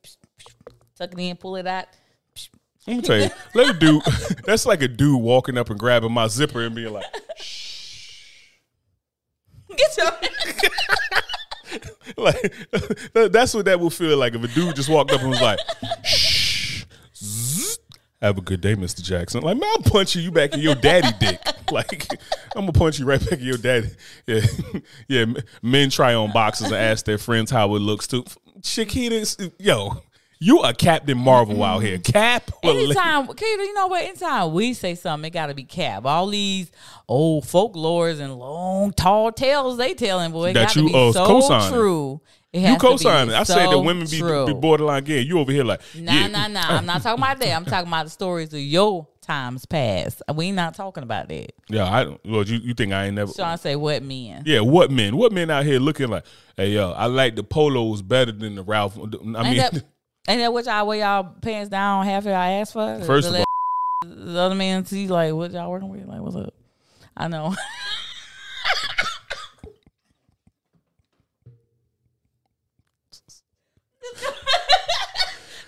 tuck 0.97 1.11
it 1.13 1.19
in, 1.19 1.35
pull 1.37 1.55
it 1.55 1.67
out. 1.67 1.85
Let 2.85 2.95
me 2.97 3.01
tell 3.01 3.19
you, 3.19 3.29
let 3.53 3.75
a 3.75 3.77
dude. 3.77 4.01
That's 4.45 4.65
like 4.65 4.81
a 4.81 4.87
dude 4.87 5.21
walking 5.21 5.57
up 5.57 5.69
and 5.69 5.77
grabbing 5.79 6.11
my 6.13 6.27
zipper 6.27 6.61
and 6.61 6.73
being 6.73 6.93
like, 6.93 7.03
"Shh, 7.37 8.21
Get 9.75 9.97
your 9.97 10.11
like 12.17 12.53
that's 13.31 13.53
what 13.53 13.65
that 13.65 13.79
would 13.79 13.91
feel 13.93 14.17
like 14.17 14.33
if 14.33 14.41
a 14.43 14.47
dude 14.47 14.75
just 14.75 14.87
walked 14.89 15.11
up 15.11 15.19
and 15.21 15.29
was 15.29 15.41
like, 15.41 15.59
Shh, 16.05 16.85
zzz, 17.15 17.66
"Have 18.21 18.37
a 18.37 18.41
good 18.41 18.61
day, 18.61 18.75
Mister 18.75 19.01
Jackson." 19.01 19.41
Like, 19.41 19.57
man, 19.57 19.69
I'm 19.75 19.83
punching 19.83 20.23
you 20.23 20.31
back 20.31 20.53
in 20.53 20.59
your 20.59 20.75
daddy 20.75 21.09
dick. 21.19 21.39
Like, 21.69 22.07
I'm 22.55 22.61
gonna 22.61 22.71
punch 22.71 22.97
you 22.97 23.05
right 23.05 23.19
back 23.19 23.39
in 23.39 23.45
your 23.45 23.57
daddy. 23.57 23.89
Yeah, 24.25 24.39
yeah. 25.09 25.25
Men 25.61 25.89
try 25.89 26.13
on 26.13 26.31
boxes 26.31 26.67
and 26.67 26.75
ask 26.77 27.03
their 27.03 27.17
friends 27.17 27.51
how 27.51 27.75
it 27.75 27.79
looks 27.79 28.07
too. 28.07 28.23
Chiquita, 28.63 29.51
yo, 29.59 30.01
you 30.39 30.59
a 30.59 30.73
Captain 30.73 31.17
Marvel 31.17 31.63
out 31.63 31.79
here. 31.79 31.97
Cap. 31.97 32.51
Anytime, 32.61 33.27
you 33.41 33.73
know 33.73 33.87
what? 33.87 34.03
Anytime 34.03 34.53
we 34.53 34.73
say 34.73 34.95
something, 34.95 35.27
it 35.27 35.31
got 35.31 35.47
to 35.47 35.55
be 35.55 35.63
cap. 35.63 36.05
All 36.05 36.27
these 36.27 36.71
old 37.07 37.43
folklores 37.45 38.19
and 38.19 38.35
long, 38.35 38.91
tall 38.91 39.31
tales 39.31 39.77
they 39.77 39.93
telling, 39.93 40.31
boy, 40.31 40.51
it 40.51 40.53
got 40.53 40.69
to 40.69 40.85
be 40.85 40.93
uh, 40.93 41.11
so 41.11 41.25
co-signing. 41.25 41.73
true. 41.73 42.21
You 42.53 42.61
has 42.61 42.77
to 42.77 42.83
be 42.83 42.89
co-sign 42.89 43.29
it. 43.29 43.35
I 43.35 43.43
say 43.43 43.69
that 43.69 43.79
women 43.79 44.07
be, 44.07 44.19
true. 44.19 44.45
be 44.47 44.53
borderline 44.53 45.03
gay. 45.03 45.21
You 45.21 45.39
over 45.39 45.51
here 45.51 45.63
like, 45.65 45.81
Nah, 45.95 46.13
yeah. 46.13 46.27
nah, 46.27 46.47
nah. 46.47 46.61
I'm 46.77 46.85
not 46.85 47.01
talking 47.03 47.21
about 47.21 47.39
that. 47.39 47.53
I'm 47.53 47.65
talking 47.65 47.87
about 47.87 48.05
the 48.05 48.09
stories 48.09 48.53
of 48.53 48.59
your 48.61 49.07
times 49.21 49.65
past. 49.65 50.21
We 50.33 50.45
ain't 50.47 50.55
not 50.55 50.73
talking 50.73 51.03
about 51.03 51.27
that. 51.27 51.51
Yeah, 51.69 51.91
I 51.91 52.05
don't. 52.05 52.21
Well, 52.25 52.43
you, 52.43 52.57
you 52.59 52.73
think 52.73 52.93
I 52.93 53.07
ain't 53.07 53.15
never? 53.15 53.31
So 53.31 53.43
I 53.43 53.57
say 53.57 53.75
what 53.75 54.01
men. 54.01 54.43
Yeah, 54.45 54.61
what 54.61 54.89
men? 54.89 55.17
What 55.17 55.33
men 55.33 55.49
out 55.51 55.65
here 55.65 55.79
looking 55.79 56.07
like? 56.07 56.25
Hey, 56.55 56.69
yo, 56.69 56.91
I 56.91 57.05
like 57.07 57.35
the 57.35 57.43
polos 57.43 58.01
better 58.01 58.31
than 58.31 58.55
the 58.55 58.63
Ralph. 58.63 58.97
I 58.97 59.01
mean, 59.01 59.35
Ain't 59.35 59.57
that, 59.57 59.73
ain't 60.29 60.39
that 60.39 60.53
what 60.53 60.65
y'all 60.65 60.87
wear 60.87 60.99
y'all 60.99 61.23
pants 61.41 61.69
down 61.69 62.05
half 62.05 62.23
of 62.23 62.27
y'all 62.27 62.35
ass 62.35 62.71
for? 62.71 63.01
first 63.05 63.29
The 63.29 63.39
of 63.41 63.45
all, 64.05 64.09
the 64.33 64.39
other 64.39 64.55
man 64.55 64.85
see 64.85 65.07
like 65.09 65.33
what 65.33 65.51
y'all 65.51 65.69
working 65.69 65.89
with? 65.89 66.05
Like 66.05 66.21
what's 66.21 66.37
up? 66.37 66.53
I 67.15 67.27
know. 67.27 67.53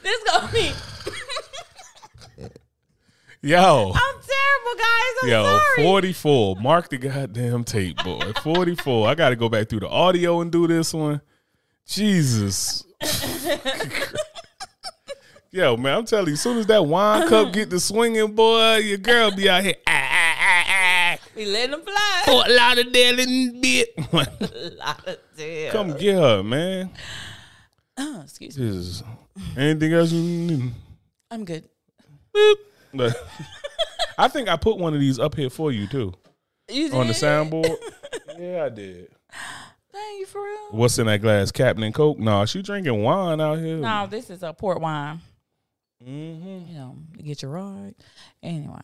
this 0.10 0.24
gonna 0.32 0.51
be 0.51 0.72
yo, 3.41 3.91
I'm 3.93 4.16
terrible, 4.16 4.78
guys. 4.78 5.14
so 5.22 5.28
Yo, 5.28 5.43
sorry. 5.43 5.84
44. 5.84 6.55
Mark 6.57 6.89
the 6.89 6.97
goddamn 6.97 7.64
tape, 7.64 8.03
boy. 8.03 8.34
44. 8.43 9.07
I 9.07 9.16
got 9.16 9.30
to 9.30 9.36
go 9.36 9.49
back 9.49 9.70
through 9.70 9.82
the 9.82 9.89
audio 9.89 10.41
and 10.41 10.51
do 10.51 10.68
this 10.68 10.93
one. 10.93 11.22
Jesus. 11.86 12.84
Yo, 15.51 15.76
man, 15.78 15.97
I'm 15.97 16.05
telling 16.05 16.28
you, 16.28 16.34
as 16.34 16.41
soon 16.41 16.60
as 16.60 16.68
that 16.68 16.86
wine 16.86 17.28
cup 17.28 17.51
get 17.53 17.72
to 17.72 17.80
swinging, 17.80 18.36
boy, 18.36 18.76
your 18.78 18.99
girl 18.99 19.36
be 19.36 19.49
out 19.49 19.64
here. 19.64 19.74
Ah, 19.88 19.91
ah, 19.91 20.36
ah, 20.39 20.66
ah. 20.68 21.18
We 21.36 21.45
letting 21.45 21.72
them 21.72 21.82
fly. 21.82 22.22
Fort 22.26 22.51
Lauderdale 22.51 23.20
in 23.20 23.60
bit. 23.60 23.89
A 23.97 24.16
lot 24.78 25.07
of 25.07 25.18
damn. 25.36 25.72
Come 25.72 25.97
get 25.97 26.16
her, 26.16 26.43
man. 26.43 26.91
Excuse 27.97 28.60
me. 28.60 28.68
Jesus. 28.68 29.03
Anything 29.58 29.94
else 29.94 30.12
you 30.12 30.22
need? 30.22 30.74
I'm 31.32 31.46
good. 31.46 31.68
Boop. 32.36 33.14
I 34.18 34.28
think 34.28 34.50
I 34.50 34.58
put 34.58 34.78
one 34.78 34.94
of 34.94 35.00
these 35.00 35.20
up 35.20 35.36
here 35.36 35.50
for 35.50 35.72
you 35.72 35.88
too 35.88 36.14
You 36.70 36.92
on 36.92 37.08
the 37.08 37.14
soundboard. 37.14 37.76
yeah, 38.40 38.66
I 38.66 38.70
did. 38.70 39.10
Dang, 39.94 40.18
you 40.20 40.26
for 40.26 40.44
real? 40.44 40.68
What's 40.72 40.98
in 41.00 41.08
that 41.08 41.22
glass? 41.22 41.52
Captain 41.52 41.92
Coke? 41.94 42.20
No, 42.20 42.46
she 42.46 42.62
drinking 42.62 43.02
wine 43.02 43.40
out 43.40 43.60
here. 43.60 43.78
No, 43.78 44.08
this 44.08 44.30
is 44.30 44.44
a 44.44 44.54
port 44.54 44.82
wine. 44.82 45.20
Mm-hmm. 46.04 46.72
You 46.72 46.78
know, 46.78 46.98
get 47.24 47.42
your 47.42 47.52
ride. 47.52 47.96
Anyway, 48.42 48.80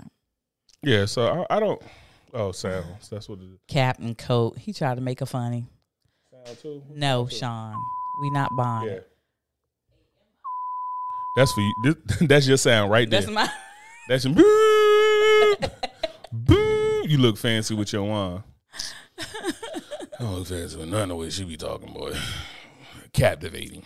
Yeah, 0.82 1.06
so 1.06 1.45
I, 1.49 1.58
I 1.58 1.60
don't. 1.60 1.82
Oh, 2.34 2.51
sounds. 2.51 3.10
That's 3.10 3.30
what 3.30 3.39
it 3.39 3.45
is. 3.45 3.60
Captain 3.68 4.14
Coke. 4.16 4.58
He 4.58 4.74
tried 4.74 4.95
to 4.95 5.01
make 5.01 5.22
a 5.22 5.26
funny. 5.26 5.66
Sound 6.32 6.60
too. 6.60 6.84
No, 6.93 7.28
Sean, 7.28 7.76
we 8.22 8.30
not 8.32 8.49
buying. 8.58 8.89
Yeah. 8.89 8.99
That's 11.36 11.52
for 11.52 11.62
you. 11.62 11.74
This, 11.84 11.96
that's 12.28 12.48
your 12.48 12.58
sound 12.58 12.92
right 12.92 13.10
there. 13.10 13.22
That's 13.22 13.32
my. 13.32 13.50
That's 14.08 14.26
your 14.26 14.36
boo, 14.36 15.56
boo. 16.32 17.06
You 17.08 17.18
look 17.18 17.38
fancy 17.38 17.74
with 17.74 17.92
your 17.92 18.04
wine. 18.04 18.44
I 19.20 19.54
don't 20.20 20.36
look 20.36 20.48
fancy 20.48 20.78
with 20.78 20.90
none 20.90 21.12
of 21.12 21.18
what 21.18 21.34
she 21.34 21.44
be 21.44 21.58
talking, 21.58 21.92
boy. 21.92 22.14
Captivating. 23.14 23.84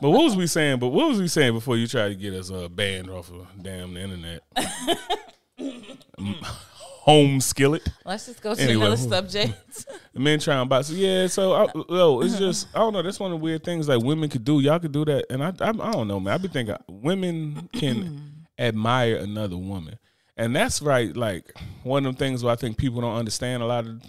But 0.00 0.10
what 0.10 0.24
was 0.24 0.36
we 0.36 0.46
saying? 0.46 0.78
But 0.78 0.88
what 0.88 1.08
was 1.08 1.20
we 1.20 1.28
saying 1.28 1.52
before 1.52 1.76
you 1.76 1.86
tried 1.86 2.08
to 2.08 2.14
get 2.14 2.34
us 2.34 2.50
uh, 2.50 2.68
banned 2.68 3.10
off 3.10 3.30
of 3.30 3.46
damn 3.60 3.94
the 3.94 4.00
internet? 4.00 4.42
Home 7.02 7.40
skillet. 7.40 7.82
Let's 8.04 8.26
just 8.26 8.40
go 8.40 8.54
to 8.54 8.62
Anyway. 8.62 8.86
another 8.86 8.96
subject. 8.96 9.86
The 10.12 10.20
men 10.20 10.38
trying. 10.38 10.68
So 10.84 10.92
yeah, 10.92 11.26
so 11.26 11.52
I, 11.54 11.66
yo, 11.88 12.20
it's 12.20 12.38
just 12.38 12.68
I 12.74 12.78
don't 12.80 12.92
know. 12.92 13.00
That's 13.02 13.18
one 13.18 13.32
of 13.32 13.38
the 13.38 13.42
weird 13.42 13.64
things 13.64 13.88
like 13.88 14.02
women 14.02 14.28
could 14.28 14.44
do. 14.44 14.60
Y'all 14.60 14.78
could 14.78 14.92
do 14.92 15.04
that, 15.06 15.24
and 15.30 15.42
I 15.42 15.48
I, 15.58 15.70
I 15.70 15.92
don't 15.92 16.06
know, 16.06 16.20
man. 16.20 16.34
I 16.34 16.38
be 16.38 16.48
thinking 16.48 16.76
women 16.86 17.68
can 17.72 18.44
admire 18.58 19.16
another 19.16 19.56
woman, 19.56 19.98
and 20.36 20.54
that's 20.54 20.82
right. 20.82 21.16
Like 21.16 21.50
one 21.82 22.04
of 22.04 22.12
them 22.12 22.18
things 22.18 22.44
where 22.44 22.52
I 22.52 22.56
think 22.56 22.76
people 22.76 23.00
don't 23.00 23.16
understand 23.16 23.62
a 23.62 23.66
lot 23.66 23.86
of. 23.86 24.02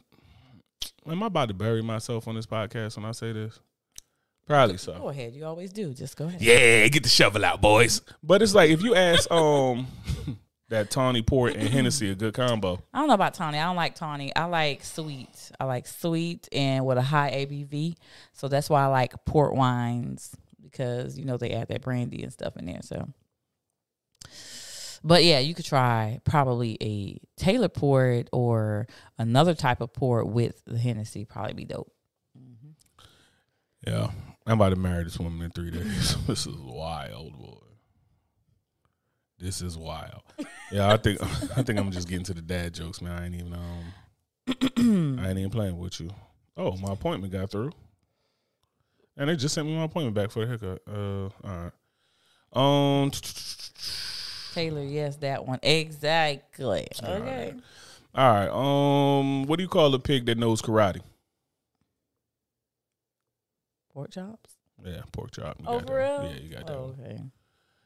Am 1.07 1.23
I 1.23 1.27
about 1.27 1.47
to 1.47 1.53
bury 1.53 1.81
myself 1.81 2.27
on 2.27 2.35
this 2.35 2.45
podcast 2.45 2.97
when 2.97 3.05
I 3.05 3.11
say 3.13 3.31
this? 3.31 3.59
Probably 4.45 4.77
so. 4.77 4.93
go 4.99 5.07
ahead. 5.09 5.33
You 5.33 5.45
always 5.45 5.71
do. 5.71 5.93
Just 5.93 6.17
go 6.17 6.25
ahead. 6.27 6.41
Yeah, 6.41 6.85
get 6.89 7.03
the 7.03 7.09
shovel 7.09 7.45
out, 7.45 7.61
boys. 7.61 8.01
But 8.21 8.41
it's 8.41 8.53
like 8.53 8.69
if 8.69 8.83
you 8.83 8.93
ask 8.93 9.31
um 9.31 9.87
that 10.73 10.89
Tawny 10.89 11.21
Port 11.21 11.55
and 11.55 11.69
Hennessy 11.69 12.09
a 12.09 12.15
good 12.15 12.33
combo. 12.33 12.81
I 12.93 12.99
don't 12.99 13.07
know 13.07 13.13
about 13.13 13.35
Tawny. 13.35 13.59
I 13.59 13.65
don't 13.65 13.75
like 13.75 13.93
Tawny. 13.93 14.35
I 14.35 14.45
like 14.45 14.83
sweet. 14.83 15.51
I 15.59 15.65
like 15.65 15.85
sweet 15.85 16.49
and 16.51 16.83
with 16.85 16.97
a 16.97 17.01
high 17.03 17.45
ABV. 17.45 17.95
So 18.33 18.47
that's 18.47 18.71
why 18.71 18.83
I 18.83 18.87
like 18.87 19.13
port 19.23 19.53
wines 19.53 20.35
because 20.63 21.17
you 21.17 21.25
know 21.25 21.37
they 21.37 21.51
add 21.51 21.67
that 21.67 21.83
brandy 21.83 22.23
and 22.23 22.33
stuff 22.33 22.57
in 22.57 22.65
there. 22.65 22.81
So, 22.81 23.07
but 25.03 25.23
yeah, 25.23 25.37
you 25.37 25.53
could 25.53 25.65
try 25.65 26.19
probably 26.23 26.77
a 26.81 27.19
Taylor 27.37 27.69
port 27.69 28.29
or 28.33 28.87
another 29.19 29.53
type 29.53 29.79
of 29.79 29.93
port 29.93 30.27
with 30.27 30.59
the 30.65 30.79
Hennessy. 30.79 31.23
Probably 31.23 31.53
be 31.53 31.65
dope. 31.65 31.93
Mm-hmm. 32.35 33.91
Yeah, 33.91 34.09
I'm 34.47 34.53
about 34.53 34.69
to 34.69 34.75
marry 34.75 35.03
this 35.03 35.19
woman 35.19 35.39
in 35.43 35.51
three 35.51 35.69
days. 35.69 36.17
this 36.27 36.47
is 36.47 36.55
wild, 36.57 37.37
boy. 37.37 37.62
This 39.43 39.61
is 39.61 39.77
wild. 39.77 40.21
Yeah, 40.71 40.93
I 40.93 40.95
think 40.95 41.21
I 41.57 41.63
think 41.63 41.77
I'm 41.77 41.91
just 41.91 42.07
getting 42.07 42.23
to 42.23 42.33
the 42.33 42.41
dad 42.41 42.73
jokes, 42.73 43.01
man. 43.01 43.11
I 43.11 43.25
ain't 43.25 43.35
even 43.35 43.53
um, 43.53 45.19
I 45.19 45.27
ain't 45.27 45.37
even 45.37 45.49
playing 45.49 45.77
with 45.77 45.99
you. 45.99 46.11
Oh, 46.55 46.77
my 46.77 46.93
appointment 46.93 47.33
got 47.33 47.51
through, 47.51 47.73
and 49.17 49.29
they 49.29 49.35
just 49.35 49.53
sent 49.53 49.67
me 49.67 49.75
my 49.75 49.83
appointment 49.83 50.15
back 50.15 50.31
for 50.31 50.45
the 50.45 50.47
haircut. 50.47 50.81
Uh, 50.87 51.25
all 51.45 51.71
right. 52.53 53.03
Um, 53.03 53.11
Taylor, 54.53 54.81
yes, 54.81 55.17
that 55.17 55.45
one 55.45 55.59
exactly. 55.61 56.87
Okay. 57.03 57.55
all 58.15 58.33
right. 58.33 58.49
Um, 58.49 59.43
what 59.43 59.57
do 59.57 59.63
you 59.63 59.69
call 59.69 59.93
a 59.93 59.99
pig 59.99 60.25
that 60.27 60.37
knows 60.37 60.61
karate? 60.61 61.01
Pork 63.93 64.11
chops. 64.11 64.53
Yeah, 64.85 65.01
pork 65.11 65.31
chop. 65.31 65.57
You 65.59 65.65
Oh, 65.67 65.79
for 65.81 65.97
real? 65.97 66.31
Yeah, 66.31 66.39
you 66.41 66.49
got 66.49 66.67
that. 66.67 66.77
Oh, 66.77 66.95
one. 66.97 67.31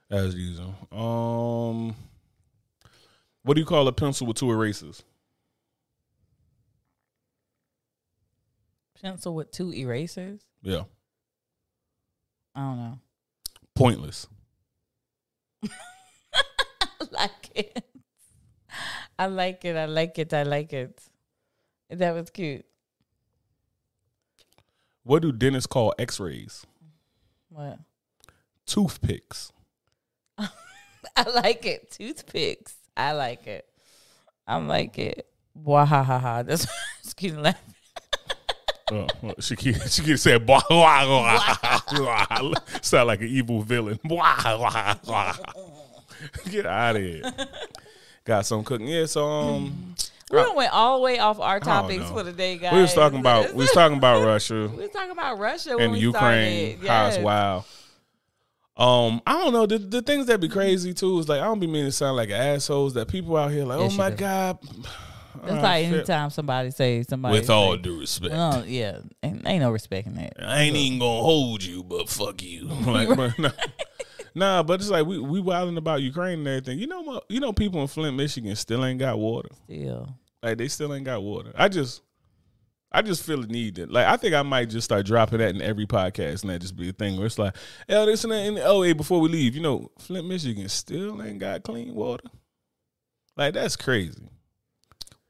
As 0.10 0.36
usual. 0.36 0.74
Um, 0.92 1.96
what 3.44 3.56
do 3.56 3.60
you 3.60 3.66
call 3.66 3.88
a 3.88 3.92
pencil 3.92 4.26
with 4.28 4.38
two 4.38 4.52
erasers? 4.52 5.04
Pencil 9.02 9.36
with 9.36 9.52
two 9.52 9.74
erasers. 9.74 10.42
Yeah, 10.64 10.84
I 12.56 12.62
don't 12.62 12.78
know. 12.78 13.00
pointless. 13.76 14.28
I 15.64 15.70
like 17.12 17.50
it. 17.54 17.86
I 19.20 19.28
like 19.28 19.66
it. 19.66 19.76
I 19.76 19.86
like 19.86 20.18
it. 20.20 20.34
I 20.34 20.44
like 20.44 20.74
it. 20.74 21.02
That 21.90 22.14
was 22.16 22.30
cute. 22.30 22.66
What 25.04 25.22
do 25.22 25.32
dentists 25.32 25.68
call 25.68 25.94
X-rays? 26.00 26.66
What? 27.50 27.80
Toothpicks. 28.66 29.54
I 31.16 31.30
like 31.30 31.66
it. 31.66 31.92
Toothpicks. 31.92 32.76
I 32.96 33.12
like 33.14 33.48
it. 33.48 33.66
I'm 34.48 34.68
like 34.68 34.98
it. 34.98 35.28
Wah 35.54 35.86
ha 35.86 36.04
ha 36.04 36.20
ha. 36.20 36.44
That's 36.44 36.68
excuse 37.04 37.34
me. 37.38 37.52
Oh, 38.90 39.06
she 39.42 39.58
keep, 39.58 39.76
she 39.82 40.02
keep 40.02 40.18
saying 40.18 40.46
blah, 40.46 40.62
blah, 40.70 41.06
blah, 41.06 41.80
blah. 41.92 42.54
sound 42.82 43.08
like 43.08 43.20
an 43.20 43.28
evil 43.28 43.62
villain. 43.62 44.00
Blah, 44.02 44.38
blah, 44.42 44.94
blah. 45.04 45.36
Get 46.50 46.66
out 46.66 46.96
of 46.96 47.02
here. 47.02 47.22
Got 48.24 48.46
some 48.46 48.64
cooking. 48.64 48.88
Yeah, 48.88 49.06
so 49.06 49.26
um, 49.28 49.94
We 50.32 50.38
done 50.38 50.56
went 50.56 50.72
all 50.74 51.00
the 51.00 51.04
way 51.04 51.20
off 51.20 51.40
our 51.42 51.60
topics 51.60 52.10
for 52.10 52.24
the 52.24 52.32
day, 52.32 52.58
guys. 52.58 52.72
we 52.72 52.80
was 52.82 52.94
talking 52.94 53.20
about 53.20 53.50
we 53.52 53.64
was 53.64 53.72
talking 53.72 53.98
about 53.98 54.24
Russia. 54.26 54.70
we 54.74 54.84
was 54.84 54.92
talking 54.92 55.12
about 55.12 55.38
Russia 55.38 55.76
and 55.78 55.98
Ukraine. 55.98 56.78
started. 56.78 56.88
How 56.88 57.08
it's 57.08 57.18
wild. 57.18 57.66
Um, 58.78 59.22
I 59.26 59.34
don't 59.34 59.54
know. 59.54 59.66
The, 59.66 59.80
the 59.80 60.02
things 60.02 60.28
that 60.28 60.40
be 60.40 60.48
crazy 60.50 60.94
too 60.94 61.18
is 61.20 61.28
like 61.28 61.42
I 61.42 61.46
don't 61.46 61.60
be 61.60 61.68
meaning 61.68 61.86
to 61.86 61.92
sound 61.92 62.16
like 62.16 62.30
assholes. 62.30 62.94
That 62.94 63.08
people 63.08 63.36
out 63.36 63.52
here 63.52 63.66
like, 63.66 63.80
Yes, 63.80 63.94
oh 63.94 63.98
my 63.98 64.10
do. 64.12 64.16
god. 64.18 64.58
That's 65.44 65.52
Uh, 65.54 65.62
like 65.62 65.86
anytime 65.86 66.30
somebody 66.30 66.72
say 66.72 67.04
somebody 67.04 67.40
With 67.40 67.50
all 67.50 67.76
due 67.78 68.00
respect, 68.00 68.34
Oh 68.36 68.64
yeah, 68.68 69.00
ain't, 69.24 69.48
ain't 69.48 69.62
no 69.62 69.72
respecting 69.72 70.16
that. 70.16 70.34
I 70.40 70.62
ain't 70.64 70.76
even 70.76 71.00
gonna 71.00 71.22
hold 71.22 71.64
you, 71.64 71.84
but 71.84 72.10
fuck 72.10 72.42
you. 72.44 72.66
like, 72.86 73.08
but 73.16 73.38
nah, 73.40 73.52
nah, 74.36 74.64
but 74.64 74.80
it's 74.80 74.90
like 74.90 75.06
we 75.06 75.20
we 75.20 75.40
wilding 75.40 75.78
about 75.78 76.02
Ukraine 76.02 76.40
and 76.40 76.48
everything. 76.48 76.80
You 76.80 76.88
know, 76.88 77.02
what? 77.02 77.26
you 77.30 77.40
know, 77.40 77.54
people 77.54 77.82
in 77.82 77.88
Flint, 77.88 78.16
Michigan, 78.18 78.56
still 78.56 78.84
ain't 78.86 79.00
got 79.00 79.18
water. 79.20 79.50
Still, 79.66 80.10
Like 80.44 80.58
they 80.58 80.68
still 80.68 80.94
ain't 80.94 81.06
got 81.06 81.24
water. 81.24 81.52
I 81.56 81.68
just. 81.68 82.02
I 82.98 83.04
just 83.04 83.22
feel 83.24 83.42
the 83.42 83.48
need 83.48 83.76
that, 83.76 83.92
like, 83.92 84.08
I 84.08 84.18
think 84.18 84.34
I 84.34 84.42
might 84.42 84.72
just 84.72 84.86
start 84.86 85.06
dropping 85.06 85.38
that 85.38 85.54
in 85.54 85.62
every 85.62 85.86
podcast, 85.86 86.42
and 86.42 86.50
that 86.50 86.62
just 86.62 86.76
be 86.76 86.90
a 86.90 86.94
thing 86.94 87.16
where 87.16 87.28
it's 87.28 87.38
like, 87.38 87.56
oh, 87.90 88.08
this 88.08 88.24
and 88.24 88.34
that, 88.34 88.38
and 88.38 88.58
oh, 88.58 88.82
hey, 88.82 88.94
before 88.94 89.22
we 89.22 89.30
leave, 89.30 89.54
you 89.56 89.62
know, 89.62 89.92
Flint, 90.00 90.28
Michigan 90.28 90.68
still 90.68 91.22
ain't 91.22 91.38
got 91.38 91.62
clean 91.62 91.94
water. 91.94 92.24
Like, 93.36 93.54
that's 93.54 93.76
crazy. 93.76 94.28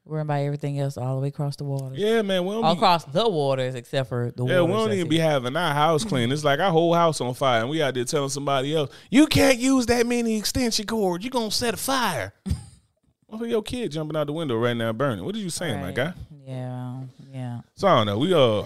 worrying 0.06 0.22
about 0.28 0.40
everything 0.40 0.80
else 0.80 0.96
all 0.98 1.16
the 1.18 1.22
way 1.24 1.28
across 1.28 1.58
the 1.58 1.66
water, 1.66 1.94
Yeah, 1.94 2.22
man. 2.22 2.46
We 2.46 2.56
all 2.56 2.62
be, 2.62 2.78
across 2.78 3.04
the 3.04 3.28
waters 3.28 3.76
except 3.76 4.08
for 4.08 4.32
the 4.34 4.46
yeah, 4.46 4.62
we 4.62 4.72
don't 4.72 4.94
even 4.94 5.08
it. 5.08 5.10
be 5.10 5.20
having 5.20 5.58
our 5.58 5.74
house 5.74 6.06
clean. 6.06 6.32
It's 6.32 6.46
like 6.46 6.62
our 6.62 6.72
whole 6.72 6.94
house 6.94 7.20
on 7.20 7.34
fire, 7.34 7.60
and 7.60 7.70
we 7.70 7.82
out 7.82 7.96
there 7.96 8.06
telling 8.06 8.30
somebody 8.30 8.74
else, 8.74 8.92
you 9.12 9.28
can't 9.28 9.60
use 9.60 9.86
that 9.88 10.08
many 10.08 10.38
extension 10.38 10.86
cords. 10.86 11.26
You're 11.26 11.32
gonna 11.32 11.52
set 11.52 11.74
a 11.74 11.78
fire. 11.78 12.34
What 13.28 13.40
for 13.40 13.46
your 13.46 13.62
kid 13.62 13.92
jumping 13.92 14.16
out 14.16 14.28
the 14.28 14.34
window 14.34 14.56
right 14.58 14.76
now 14.76 14.94
burning? 14.94 15.26
What 15.26 15.36
are 15.36 15.40
you 15.40 15.50
saying, 15.50 15.82
my 15.82 15.92
guy? 15.92 16.14
Yeah, 16.46 17.02
yeah. 17.34 17.60
So 17.76 17.88
I 17.88 17.98
don't 17.98 18.06
know. 18.08 18.18
We 18.20 18.34
uh, 18.34 18.64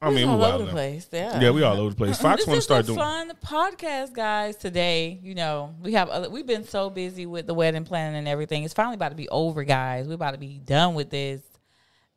I 0.00 0.08
We 0.08 0.16
mean, 0.16 0.28
all 0.28 0.38
we 0.38 0.44
over 0.44 0.64
the 0.64 0.70
place. 0.72 1.08
Yeah, 1.12 1.40
Yeah, 1.40 1.50
we 1.50 1.62
all 1.62 1.76
over 1.78 1.90
the 1.90 1.96
place. 1.96 2.18
Fox 2.20 2.44
want 2.44 2.58
to 2.58 2.62
start 2.62 2.82
a 2.82 2.86
doing. 2.88 2.98
fun 2.98 3.30
podcast, 3.46 4.12
guys. 4.12 4.56
Today, 4.56 5.20
you 5.22 5.36
know, 5.36 5.76
we 5.80 5.92
have 5.92 6.08
other, 6.08 6.28
we've 6.28 6.48
been 6.48 6.64
so 6.64 6.90
busy 6.90 7.26
with 7.26 7.46
the 7.46 7.54
wedding 7.54 7.84
planning 7.84 8.18
and 8.18 8.26
everything. 8.26 8.64
It's 8.64 8.74
finally 8.74 8.96
about 8.96 9.10
to 9.10 9.14
be 9.14 9.28
over, 9.28 9.62
guys. 9.62 10.08
We're 10.08 10.14
about 10.14 10.32
to 10.32 10.38
be 10.38 10.58
done 10.58 10.94
with 10.94 11.10
this. 11.10 11.40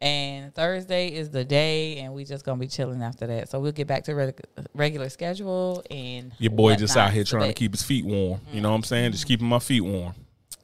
And 0.01 0.53
Thursday 0.55 1.09
is 1.09 1.29
the 1.29 1.45
day, 1.45 1.97
and 1.99 2.15
we 2.15 2.25
just 2.25 2.43
gonna 2.43 2.59
be 2.59 2.67
chilling 2.67 3.03
after 3.03 3.27
that. 3.27 3.49
So 3.49 3.59
we'll 3.59 3.71
get 3.71 3.85
back 3.87 4.03
to 4.05 4.15
reg- 4.15 4.41
regular 4.73 5.09
schedule 5.09 5.83
and 5.91 6.31
Your 6.39 6.51
boy 6.51 6.75
just 6.75 6.97
out 6.97 7.11
here 7.13 7.23
trying 7.23 7.47
to 7.49 7.53
keep 7.53 7.71
his 7.73 7.83
feet 7.83 8.05
warm. 8.05 8.41
You 8.51 8.61
know 8.61 8.71
what 8.71 8.75
I'm 8.75 8.83
saying? 8.83 9.11
Just 9.11 9.27
keeping 9.27 9.47
my 9.47 9.59
feet 9.59 9.81
warm. 9.81 10.13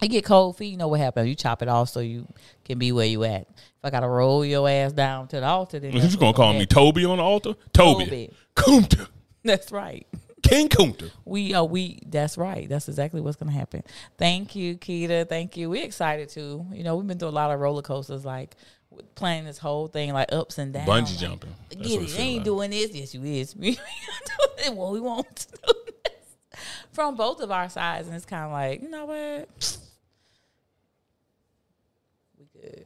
It 0.02 0.08
get 0.10 0.26
cold 0.26 0.58
feet. 0.58 0.68
You 0.72 0.78
know 0.78 0.88
what 0.88 0.99
happens? 0.99 1.28
You 1.28 1.36
chop 1.36 1.62
it 1.62 1.68
off 1.68 1.89
so 1.89 1.99
you 1.99 2.28
can 2.66 2.80
be 2.80 2.91
where 2.91 3.06
you 3.06 3.24
at. 3.24 3.41
If 3.41 3.86
I 3.86 3.89
gotta 3.89 4.08
roll 4.08 4.43
your 4.45 4.68
ass 4.70 4.91
down 4.93 5.28
to 5.30 5.39
the 5.39 5.45
altar, 5.45 5.80
then 5.80 5.91
You 5.93 6.18
gonna 6.18 6.34
call 6.34 6.54
me. 6.54 6.66
Toby 6.66 7.06
on 7.06 7.18
the 7.18 7.24
altar? 7.24 7.54
Toby. 7.74 8.06
Toby. 8.06 8.34
Kunta. 8.56 9.08
That's 9.43 9.72
right. 9.72 10.06
King 10.43 10.70
Kunta. 10.70 11.12
We 11.26 11.54
uh 11.54 11.64
we 11.64 11.99
that's 12.08 12.38
right. 12.38 12.68
That's 12.68 12.88
exactly 12.89 13.22
what's 13.22 13.38
gonna 13.38 13.52
happen. 13.52 13.84
Thank 14.18 14.56
you, 14.56 14.76
Keita. 14.78 15.28
Thank 15.30 15.56
you. 15.58 15.70
We're 15.70 15.84
excited 15.86 16.30
too. 16.30 16.66
You 16.74 16.84
know, 16.84 16.95
we've 16.95 17.08
been 17.08 17.20
through 17.20 17.30
a 17.30 17.30
lot 17.30 17.52
of 17.52 17.60
roller 17.60 17.82
coasters, 17.84 18.26
like 18.26 18.56
playing 19.16 19.45
this 19.45 19.58
whole 19.60 19.88
thing, 19.88 20.14
like 20.14 20.32
ups 20.34 20.58
and 20.58 20.74
downs. 20.74 20.88
Bungee 20.89 21.12
like, 21.12 21.18
jumping. 21.20 21.56
That's 21.70 21.82
Get 21.82 21.91
it. 21.91 21.95
it 21.95 21.99
They 22.02 22.06
feel 22.08 22.22
ain't 22.22 22.38
like. 22.38 22.45
doing 22.45 22.70
this. 22.72 22.91
Yes, 22.93 23.14
you 23.14 23.24
is. 23.24 23.56
We 23.60 23.78
doing 24.66 24.76
what 24.76 24.91
we 24.91 24.99
want 24.99 25.36
to 25.36 25.47
do 25.68 25.74
this. 26.04 26.14
From 26.91 27.16
both 27.16 27.39
of 27.39 27.49
our 27.52 27.70
sides, 27.70 28.08
and 28.08 28.16
it's 28.16 28.26
kind 28.26 28.43
of 28.45 28.52
like, 28.52 28.82
you 28.82 28.89
know 28.89 29.06
what? 29.06 29.78
We 32.38 32.45
good. 32.62 32.86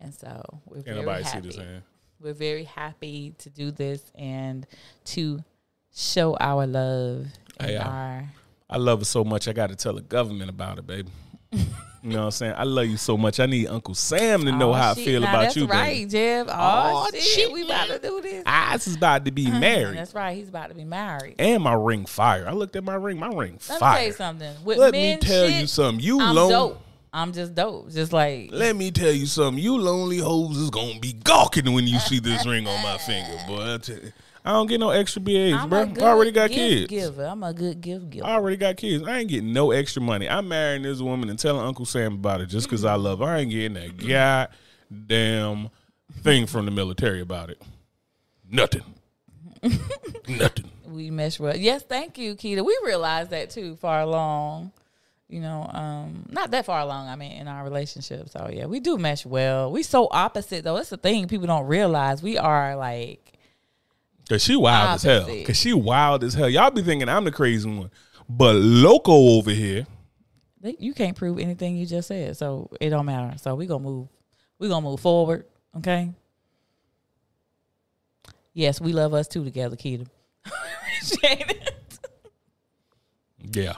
And 0.00 0.14
so 0.14 0.60
we're 0.66 0.82
very 0.82 1.22
happy. 1.22 1.82
We're 2.20 2.32
very 2.34 2.64
happy 2.64 3.34
to 3.38 3.50
do 3.50 3.70
this 3.70 4.02
and 4.16 4.66
to 5.06 5.42
show 5.94 6.36
our 6.40 6.66
love 6.66 7.26
and 7.60 7.70
Hey, 7.70 7.76
our 7.76 8.28
I 8.70 8.76
love 8.76 9.02
it 9.02 9.06
so 9.06 9.24
much. 9.24 9.48
I 9.48 9.52
got 9.52 9.70
to 9.70 9.76
tell 9.76 9.94
the 9.94 10.02
government 10.02 10.50
about 10.50 10.78
it, 10.78 10.86
baby. 10.86 11.10
you 11.52 11.60
know 12.02 12.18
what 12.18 12.24
I'm 12.26 12.30
saying? 12.32 12.54
I 12.56 12.64
love 12.64 12.86
you 12.86 12.96
so 12.96 13.16
much. 13.16 13.40
I 13.40 13.46
need 13.46 13.68
Uncle 13.68 13.94
Sam 13.94 14.44
to 14.44 14.52
know 14.52 14.70
Oh, 14.70 14.74
how 14.74 14.90
I 14.90 14.94
feel 14.94 15.20
Now, 15.22 15.30
about 15.30 15.42
that's 15.44 15.56
you, 15.56 15.66
That's 15.66 15.78
right. 15.78 16.08
Jeff. 16.08 16.46
Oh, 16.48 16.52
Oh, 17.06 17.10
shit. 17.12 17.22
shit, 17.22 17.52
we 17.52 17.64
about 17.64 17.86
to 17.88 17.98
do 17.98 18.20
this. 18.20 18.42
I 18.46 18.74
is 18.74 18.94
about 18.96 19.24
to 19.24 19.30
be 19.30 19.46
uh-huh, 19.46 19.58
married. 19.60 19.96
That's 19.98 20.14
right. 20.14 20.36
He's 20.36 20.48
about 20.48 20.68
to 20.68 20.74
be 20.74 20.84
married. 20.84 21.36
and 21.38 21.62
my 21.62 21.72
ring 21.74 22.04
fire. 22.04 22.46
I 22.48 22.52
looked 22.52 22.76
at 22.76 22.84
my 22.84 22.94
ring. 22.96 23.18
My 23.18 23.28
ring 23.28 23.36
Let 23.36 23.50
me 23.52 23.58
tell 23.68 23.78
fire. 23.78 24.06
you 24.06 24.12
something. 24.12 24.54
With 24.64 24.78
Let 24.78 24.92
me 24.92 25.16
tell 25.16 25.48
shit, 25.48 25.60
you 25.62 25.66
something. 25.66 26.04
You 26.04 26.20
I'm 26.20 26.34
lone. 26.36 26.50
dope. 26.50 26.82
I'm 27.12 27.32
just 27.32 27.54
dope. 27.54 27.90
Just 27.90 28.12
like 28.12 28.50
Let 28.52 28.76
me 28.76 28.90
tell 28.90 29.12
you 29.12 29.26
something. 29.26 29.62
You 29.62 29.78
lonely 29.78 30.18
hoes 30.18 30.56
is 30.56 30.70
gonna 30.70 30.98
be 31.00 31.12
gawking 31.12 31.72
when 31.72 31.86
you 31.86 31.98
see 31.98 32.20
this 32.20 32.46
ring 32.46 32.66
on 32.66 32.82
my 32.82 32.98
finger, 32.98 33.36
boy. 33.46 33.62
I. 33.62 34.12
I 34.44 34.52
don't 34.52 34.66
get 34.66 34.80
no 34.80 34.88
extra 34.88 35.20
BAs, 35.20 35.66
bro. 35.66 35.80
I 35.80 36.08
already 36.08 36.30
got 36.30 36.48
gift 36.48 36.88
kids. 36.88 36.90
Giver. 36.90 37.24
I'm 37.24 37.42
a 37.42 37.52
good 37.52 37.82
gift 37.82 38.08
giver. 38.08 38.26
I 38.26 38.34
already 38.34 38.56
got 38.56 38.78
kids. 38.78 39.06
I 39.06 39.18
ain't 39.18 39.28
getting 39.28 39.52
no 39.52 39.72
extra 39.72 40.00
money. 40.00 40.26
I'm 40.26 40.48
marrying 40.48 40.82
this 40.82 41.02
woman 41.02 41.28
and 41.28 41.38
telling 41.38 41.66
Uncle 41.66 41.84
Sam 41.84 42.14
about 42.14 42.40
it 42.40 42.46
just 42.46 42.66
because 42.66 42.82
I 42.82 42.94
love 42.94 43.18
her. 43.18 43.26
I 43.26 43.40
ain't 43.40 43.50
getting 43.50 43.74
that 43.74 44.48
goddamn 44.90 45.68
thing 46.22 46.46
from 46.46 46.64
the 46.64 46.70
military 46.70 47.20
about 47.20 47.50
it. 47.50 47.60
Nothing. 48.50 48.84
Nothing. 50.28 50.70
we 50.86 51.10
mesh 51.10 51.38
well. 51.38 51.54
Yes, 51.56 51.82
thank 51.82 52.16
you, 52.16 52.34
Keita. 52.34 52.64
We 52.64 52.78
realized 52.84 53.30
that 53.30 53.50
too 53.50 53.76
far 53.76 54.00
along. 54.00 54.72
You 55.28 55.40
know, 55.40 55.68
um, 55.72 56.24
not 56.30 56.50
that 56.52 56.64
far 56.64 56.80
along. 56.80 57.08
I 57.08 57.16
mean, 57.16 57.32
in 57.32 57.48
our 57.48 57.62
relationship. 57.62 58.30
So 58.30 58.48
yeah, 58.50 58.64
we 58.64 58.80
do 58.80 58.96
mesh 58.96 59.26
well. 59.26 59.70
We 59.70 59.82
so 59.82 60.08
opposite 60.10 60.64
though. 60.64 60.76
That's 60.76 60.88
the 60.88 60.96
thing 60.96 61.28
people 61.28 61.46
don't 61.46 61.66
realize. 61.66 62.22
We 62.22 62.38
are 62.38 62.76
like 62.76 63.38
Cause 64.28 64.42
she 64.42 64.56
wild 64.56 64.96
as 64.96 65.02
hell. 65.02 65.26
Cause 65.44 65.56
she 65.56 65.72
wild 65.72 66.22
as 66.22 66.34
hell. 66.34 66.48
Y'all 66.48 66.70
be 66.70 66.82
thinking 66.82 67.08
I'm 67.08 67.24
the 67.24 67.32
crazy 67.32 67.68
one, 67.68 67.90
but 68.28 68.56
Loco 68.56 69.12
over 69.12 69.50
here. 69.50 69.86
you 70.62 70.92
can't 70.92 71.16
prove 71.16 71.38
anything 71.38 71.76
you 71.76 71.86
just 71.86 72.08
said, 72.08 72.36
so 72.36 72.70
it 72.80 72.90
don't 72.90 73.06
matter. 73.06 73.38
So 73.38 73.54
we 73.54 73.66
gonna 73.66 73.84
move. 73.84 74.08
We 74.58 74.68
gonna 74.68 74.84
move 74.84 75.00
forward. 75.00 75.46
Okay. 75.76 76.10
Yes, 78.52 78.80
we 78.80 78.92
love 78.92 79.14
us 79.14 79.28
too 79.28 79.44
together, 79.44 79.76
Keita. 79.76 80.06
Appreciate 80.44 81.50
it. 81.50 81.98
Yeah. 83.52 83.76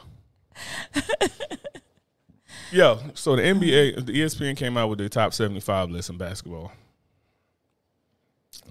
Yo, 2.72 3.00
so 3.14 3.34
the 3.34 3.42
NBA, 3.42 4.06
the 4.06 4.12
ESPN 4.12 4.56
came 4.56 4.76
out 4.76 4.88
with 4.88 4.98
the 4.98 5.08
top 5.08 5.34
75 5.34 5.90
list 5.90 6.10
in 6.10 6.16
basketball. 6.16 6.70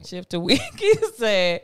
Shift 0.05 0.29
to 0.29 0.39
Wiki 0.39 0.93
said, 1.17 1.61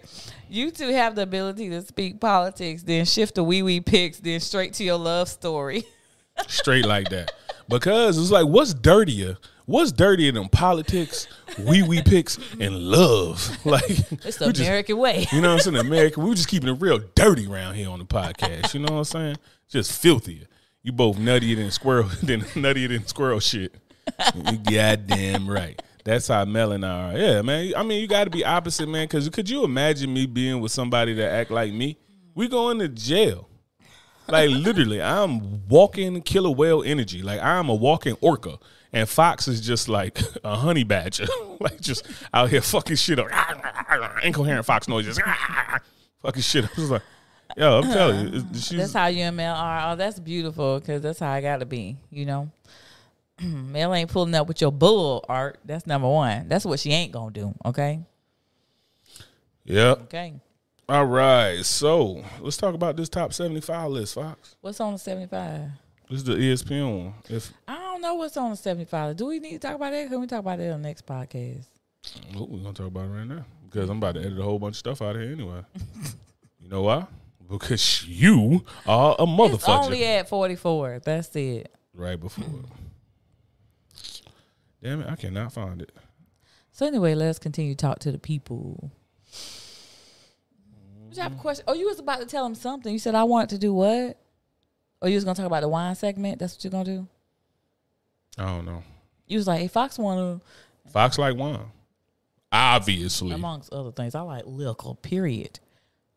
"You 0.50 0.72
two 0.72 0.90
have 0.90 1.16
the 1.16 1.22
ability 1.22 1.70
to 1.70 1.82
speak 1.82 2.20
politics, 2.20 2.84
then 2.84 3.06
shift 3.06 3.36
to 3.36 3.44
wee 3.44 3.64
wee 3.64 3.80
picks, 3.80 4.20
then 4.20 4.42
straight 4.42 4.74
to 4.74 4.84
your 4.84 4.98
love 4.98 5.30
story." 5.30 5.86
Straight 6.48 6.86
like 6.86 7.08
that. 7.10 7.32
Because 7.70 8.18
it's 8.18 8.30
like, 8.30 8.46
what's 8.46 8.74
dirtier? 8.74 9.38
What's 9.66 9.92
dirtier 9.92 10.32
than 10.32 10.48
politics, 10.50 11.28
wee 11.60 11.82
wee 11.82 12.02
picks, 12.04 12.38
and 12.60 12.78
love? 12.78 13.58
Like, 13.66 13.84
It's 14.24 14.38
the 14.38 14.52
just- 14.54 14.60
American 14.62 14.98
way. 14.98 15.26
you 15.32 15.42
know 15.42 15.50
what 15.56 15.66
I'm 15.68 15.74
saying? 15.74 15.78
America, 15.88 16.20
We're 16.20 16.36
just 16.36 16.48
keeping 16.48 16.70
it 16.70 16.80
real 16.82 17.00
dirty 17.16 17.48
around 17.48 17.76
here 17.76 17.90
on 17.90 17.98
the 18.00 18.06
podcast. 18.06 18.74
You 18.74 18.82
know 18.82 18.94
what 18.94 19.00
I'm 19.00 19.04
saying? 19.06 19.38
Just 19.68 19.92
filthier. 20.00 20.46
You 20.84 20.92
both 20.92 21.18
nuttier 21.18 21.56
than 21.56 21.72
squirrel, 21.72 22.10
than 22.24 22.42
nuttier 22.42 22.90
than 22.90 23.08
squirrel 23.08 23.40
shit. 23.40 23.74
You 24.36 24.58
goddamn 24.58 25.50
right. 25.50 25.82
That's 26.04 26.28
how 26.28 26.46
Mel 26.46 26.72
and 26.74 26.86
I 26.86 27.14
are. 27.14 27.18
Yeah, 27.18 27.42
man. 27.42 27.74
I 27.76 27.82
mean, 27.82 28.00
you 28.00 28.08
got 28.08 28.26
to 28.26 28.30
be 28.30 28.46
opposite, 28.46 28.88
man. 28.88 29.06
Because 29.06 29.28
could 29.30 29.50
you 29.50 29.64
imagine 29.64 30.14
me 30.14 30.28
being 30.28 30.62
with 30.62 30.72
somebody 30.72 31.16
that 31.16 31.32
act 31.32 31.50
like 31.50 31.74
me? 31.74 31.98
We 32.36 32.48
going 32.48 32.78
to 32.80 32.88
jail. 32.88 33.50
Like 34.28 34.52
literally, 34.52 35.02
I'm 35.02 35.68
walking 35.68 36.22
killer 36.22 36.52
whale 36.52 36.84
energy. 36.84 37.24
Like 37.24 37.42
I'm 37.42 37.70
a 37.70 37.74
walking 37.76 38.16
orca, 38.22 38.58
and 38.96 39.10
Fox 39.10 39.50
is 39.50 39.60
just 39.60 39.90
like 39.90 40.20
a 40.44 40.56
honey 40.56 40.86
badger, 40.86 41.28
like 41.60 41.82
just 41.82 42.08
out 42.34 42.50
here 42.50 42.62
fucking 42.62 42.96
shit 42.96 43.20
up, 43.20 43.28
incoherent 44.24 44.66
fox 44.66 44.88
noises, 44.88 45.20
fucking 46.22 46.42
shit. 46.42 46.64
up. 46.64 46.72
I 46.78 46.82
was 46.82 46.92
like, 46.92 47.02
yo, 47.58 47.80
I'm 47.80 47.84
telling 47.84 48.34
you, 48.34 48.42
That's 48.42 48.94
how 48.94 49.08
you 49.08 49.24
and 49.24 49.36
Mel 49.36 49.54
are. 49.54 49.92
Oh, 49.92 49.96
that's 49.98 50.18
beautiful 50.18 50.80
because 50.80 51.02
that's 51.02 51.20
how 51.20 51.30
I 51.30 51.42
got 51.42 51.60
to 51.60 51.66
be. 51.66 51.98
You 52.10 52.26
know, 52.26 52.52
Mel 53.42 53.94
ain't 53.94 54.10
pulling 54.10 54.34
up 54.34 54.48
with 54.48 54.62
your 54.62 54.72
bull 54.72 55.26
art. 55.28 55.60
That's 55.66 55.86
number 55.86 56.08
one. 56.08 56.48
That's 56.48 56.64
what 56.64 56.80
she 56.80 56.92
ain't 56.92 57.12
gonna 57.12 57.32
do. 57.32 57.54
Okay, 57.66 58.00
yep. 59.66 60.04
okay. 60.04 60.36
All 60.88 61.06
right, 61.06 61.66
so 61.66 62.24
let's 62.40 62.58
talk 62.58 62.76
about 62.76 62.96
this 62.96 63.10
top 63.10 63.34
75 63.34 63.90
list, 63.90 64.14
Fox. 64.14 64.56
What's 64.62 64.80
on 64.80 64.94
the 64.94 65.00
seventy 65.00 65.28
five? 65.28 65.72
This 66.10 66.20
is 66.20 66.24
the 66.24 66.36
ESPN 66.36 67.04
one. 67.04 67.14
If 67.30 67.52
I 67.68 67.76
don't 67.76 68.02
know 68.02 68.14
what's 68.16 68.38
on 68.38 68.52
the 68.52 68.58
seventy 68.58 68.86
five. 68.86 69.16
Do 69.18 69.26
we 69.26 69.40
need 69.40 69.54
to 69.54 69.60
talk 69.60 69.76
about 69.76 69.92
that? 69.92 70.08
Can 70.08 70.22
we 70.22 70.28
talk 70.28 70.40
about 70.40 70.60
that 70.60 70.72
on 70.72 70.82
the 70.82 70.88
next 70.88 71.06
podcast? 71.06 71.66
oh, 72.36 72.46
we're 72.46 72.60
gonna 72.60 72.74
talk 72.74 72.88
about 72.88 73.06
it 73.06 73.10
right 73.10 73.28
now 73.28 73.46
because 73.66 73.90
I'm 73.90 73.98
about 73.98 74.16
to 74.16 74.22
edit 74.22 74.38
a 74.38 74.44
whole 74.44 74.60
bunch 74.60 74.74
of 74.74 74.78
stuff 74.78 75.02
out 75.02 75.16
of 75.16 75.22
here 75.22 75.32
anyway. 75.32 75.62
you 76.62 76.70
know 76.70 76.84
why? 76.84 77.08
Because 77.50 78.06
you 78.08 78.64
are 78.86 79.16
a 79.18 79.26
motherfucker. 79.26 79.54
It's 79.56 79.68
only 79.68 80.06
at 80.06 80.30
forty 80.30 80.56
four. 80.56 81.00
That's 81.04 81.36
it. 81.36 81.72
right 81.96 82.20
before. 82.20 82.46
Damn 84.84 85.02
it, 85.02 85.10
I 85.10 85.16
cannot 85.16 85.54
find 85.54 85.82
it. 85.82 85.92
So 86.72 86.86
anyway, 86.86 87.16
let's 87.16 87.40
continue 87.40 87.74
to 87.74 87.78
talk 87.78 88.00
to 88.00 88.12
the 88.12 88.20
people. 88.20 88.92
Did 91.10 91.18
you 91.18 91.24
have 91.24 91.32
a 91.32 91.36
mm-hmm. 91.36 91.42
question? 91.42 91.66
Oh, 91.68 91.74
you 91.74 91.88
was 91.88 91.98
about 91.98 92.20
to 92.20 92.28
tell 92.28 92.44
them 92.44 92.54
something. 92.54 92.94
You 92.94 93.00
said 93.00 93.16
I 93.16 93.24
want 93.24 93.50
to 93.52 93.58
do 93.58 93.74
what? 93.74 94.20
Or 95.02 95.10
you 95.10 95.16
was 95.16 95.24
gonna 95.24 95.36
talk 95.36 95.46
about 95.46 95.62
the 95.62 95.68
wine 95.70 95.96
segment? 95.96 96.40
That's 96.40 96.56
what 96.56 96.64
you're 96.64 96.72
gonna 96.72 96.86
do? 96.86 97.08
I 98.38 98.46
don't 98.46 98.66
know. 98.66 98.84
You 99.28 99.38
was 99.38 99.48
like, 99.48 99.60
hey, 99.60 99.68
Fox 99.68 99.98
wanna 99.98 100.42
Fox 100.92 101.18
like 101.18 101.36
wine, 101.36 101.60
obviously. 102.52 103.32
amongst 103.32 103.74
other 103.74 103.92
things. 103.92 104.16
I 104.16 104.22
like 104.22 104.44
liquor, 104.46 104.94
period. 104.96 105.60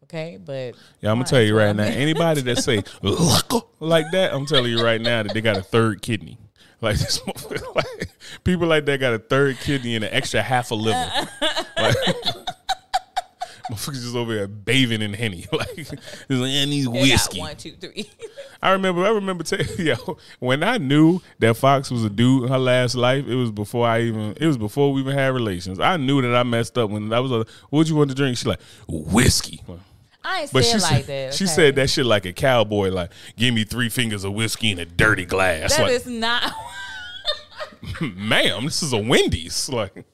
Okay, 0.05 0.39
but 0.43 0.75
Yeah, 1.01 1.11
I'm 1.11 1.17
gonna 1.19 1.25
tell 1.25 1.43
you 1.43 1.57
right 1.57 1.75
now. 1.77 1.83
Anybody 1.85 2.41
that 2.43 2.59
say 2.59 2.83
"Luck" 3.03 3.69
like 3.81 4.11
that, 4.13 4.33
I'm 4.33 4.47
telling 4.47 4.71
you 4.71 4.83
right 4.83 5.01
now 5.01 5.23
that 5.23 5.35
they 5.35 5.41
got 5.43 5.57
a 5.57 5.63
third 5.63 6.01
kidney. 6.01 6.39
Like 6.81 6.97
this, 6.97 7.21
like, 7.75 8.09
people 8.45 8.69
like 8.69 8.87
that 8.87 9.01
got 9.01 9.13
a 9.13 9.19
third 9.19 9.59
kidney 9.59 9.97
and 9.97 10.05
an 10.05 10.13
extra 10.13 10.41
half 10.43 10.71
a 10.71 10.75
liver. 10.75 11.11
Like, 11.79 11.95
motherfuckers 13.73 14.03
just 14.03 14.17
over 14.17 14.35
there 14.35 14.49
bathing 14.49 15.03
in 15.03 15.13
henny. 15.15 15.47
Like, 15.53 15.69
it's 15.77 15.91
like 15.91 16.01
I 16.31 16.65
need 16.67 16.87
got 16.87 16.93
whiskey. 16.95 17.41
one, 17.41 17.57
two, 17.57 17.73
three. 17.73 18.09
I 18.63 18.71
remember. 18.73 19.05
I 19.05 19.11
remember. 19.11 19.45
T- 19.45 19.83
yo, 19.83 19.97
when 20.39 20.63
I 20.63 20.79
knew 20.79 21.21
that 21.39 21.57
Fox 21.57 21.91
was 21.91 22.05
a 22.05 22.11
dude 22.11 22.45
in 22.45 22.49
her 22.49 22.59
last 22.59 22.95
life, 22.95 23.27
it 23.27 23.35
was 23.35 23.51
before 23.51 23.87
I 23.87 24.03
even. 24.03 24.37
It 24.41 24.47
was 24.47 24.57
before 24.57 24.93
we 24.93 25.01
even 25.01 25.15
had 25.15 25.33
relations. 25.35 25.81
I 25.81 25.97
knew 25.97 26.21
that 26.23 26.35
I 26.35 26.43
messed 26.43 26.79
up 26.79 26.91
when 26.91 27.13
I 27.13 27.21
was. 27.21 27.33
A, 27.33 27.47
what 27.71 27.89
you 27.89 27.97
want 27.97 28.11
to 28.11 28.17
drink? 28.17 28.37
She's 28.37 28.47
like 28.47 28.61
whiskey. 28.89 29.63
I 30.25 30.43
ain't 30.43 30.53
But 30.53 30.65
she 30.65 30.75
like 30.79 31.05
said 31.05 31.07
that. 31.07 31.35
she 31.35 31.47
said 31.47 31.75
that 31.77 31.89
shit 31.91 32.05
like 32.05 32.27
a 32.27 32.33
cowboy. 32.33 32.91
Like, 32.91 33.11
give 33.37 33.55
me 33.55 33.65
three 33.65 33.89
fingers 33.89 34.25
of 34.25 34.35
whiskey 34.35 34.71
in 34.71 34.79
a 34.79 34.85
dirty 34.85 35.25
glass. 35.25 35.77
That 35.77 35.85
like, 35.85 35.93
is 35.93 36.07
not. 36.07 36.53
ma'am, 38.01 38.65
this 38.65 38.83
is 38.83 38.93
a 38.93 38.99
Wendy's. 38.99 39.69
Like, 39.69 40.05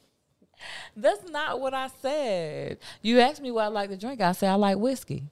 That's 0.96 1.28
not 1.30 1.60
what 1.60 1.74
I 1.74 1.88
said. 2.02 2.78
You 3.02 3.20
asked 3.20 3.42
me 3.42 3.50
what 3.50 3.64
I 3.64 3.68
like 3.68 3.90
to 3.90 3.96
drink. 3.96 4.20
I 4.20 4.32
said 4.32 4.50
I 4.50 4.54
like 4.54 4.78
whiskey. 4.78 5.24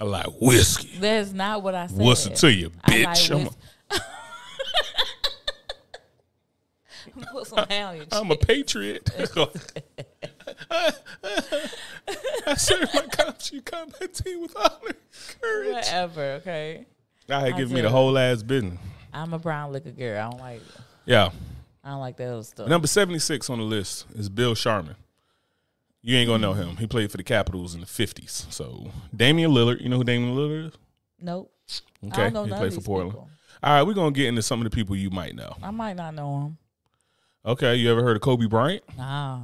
I 0.00 0.04
like 0.04 0.26
whiskey. 0.40 0.98
That's 0.98 1.32
not 1.32 1.62
what 1.62 1.74
I 1.74 1.86
said. 1.86 1.98
What's 1.98 2.26
it 2.26 2.36
to 2.36 2.52
you, 2.52 2.72
I 2.84 2.90
bitch? 2.90 3.30
like 3.30 3.48
I'm, 3.90 4.02
Put 7.32 7.46
some 7.46 7.66
hair 7.68 7.86
on 7.88 7.96
your 7.96 8.06
a, 8.10 8.16
I'm 8.16 8.30
a 8.30 8.36
patriot. 8.36 9.10
I 12.46 12.54
serve 12.56 12.92
my 12.94 13.06
country 13.12 13.60
combat 13.60 14.14
team 14.14 14.42
with 14.42 14.56
honor, 14.56 14.94
courage. 15.40 15.74
Whatever. 15.74 16.22
Okay. 16.40 16.86
I 17.28 17.40
had 17.40 17.52
I 17.52 17.56
given 17.56 17.74
me 17.74 17.80
the 17.80 17.90
whole 17.90 18.16
ass 18.18 18.42
business. 18.42 18.78
I'm 19.12 19.32
a 19.34 19.38
brown 19.38 19.72
liquor 19.72 19.90
girl. 19.90 20.18
I 20.18 20.30
don't 20.30 20.40
like. 20.40 20.62
Yeah. 21.04 21.30
I 21.84 21.90
don't 21.90 22.00
like 22.00 22.16
that 22.18 22.32
other 22.32 22.42
stuff. 22.44 22.68
Number 22.68 22.86
76 22.86 23.50
on 23.50 23.58
the 23.58 23.64
list 23.64 24.06
is 24.14 24.28
Bill 24.28 24.54
Sharman. 24.54 24.96
You 26.00 26.16
ain't 26.16 26.28
gonna 26.28 26.40
know 26.40 26.52
him. 26.52 26.76
He 26.78 26.86
played 26.86 27.10
for 27.10 27.16
the 27.16 27.22
Capitols 27.24 27.74
in 27.74 27.80
the 27.80 27.86
50s. 27.86 28.50
So 28.52 28.90
Damian 29.14 29.50
Lillard, 29.52 29.80
you 29.80 29.88
know 29.88 29.96
who 29.98 30.04
Damian 30.04 30.34
Lillard 30.36 30.66
is? 30.68 30.72
Nope. 31.20 31.52
I 32.02 32.06
Okay, 32.08 32.30
don't 32.30 32.48
know 32.48 32.54
he 32.56 32.60
played 32.60 32.74
for 32.74 32.80
Portland. 32.80 33.12
people. 33.12 33.28
All 33.62 33.72
right, 33.74 33.82
we're 33.86 33.94
gonna 33.94 34.10
get 34.10 34.26
into 34.26 34.42
some 34.42 34.60
of 34.60 34.64
the 34.64 34.70
people 34.70 34.96
you 34.96 35.10
might 35.10 35.34
know. 35.36 35.54
I 35.62 35.70
might 35.70 35.94
not 35.96 36.14
know 36.14 36.40
him. 36.40 36.58
Okay, 37.46 37.76
you 37.76 37.90
ever 37.90 38.02
heard 38.02 38.16
of 38.16 38.22
Kobe 38.22 38.46
Bryant? 38.46 38.82
Nah. 38.96 39.42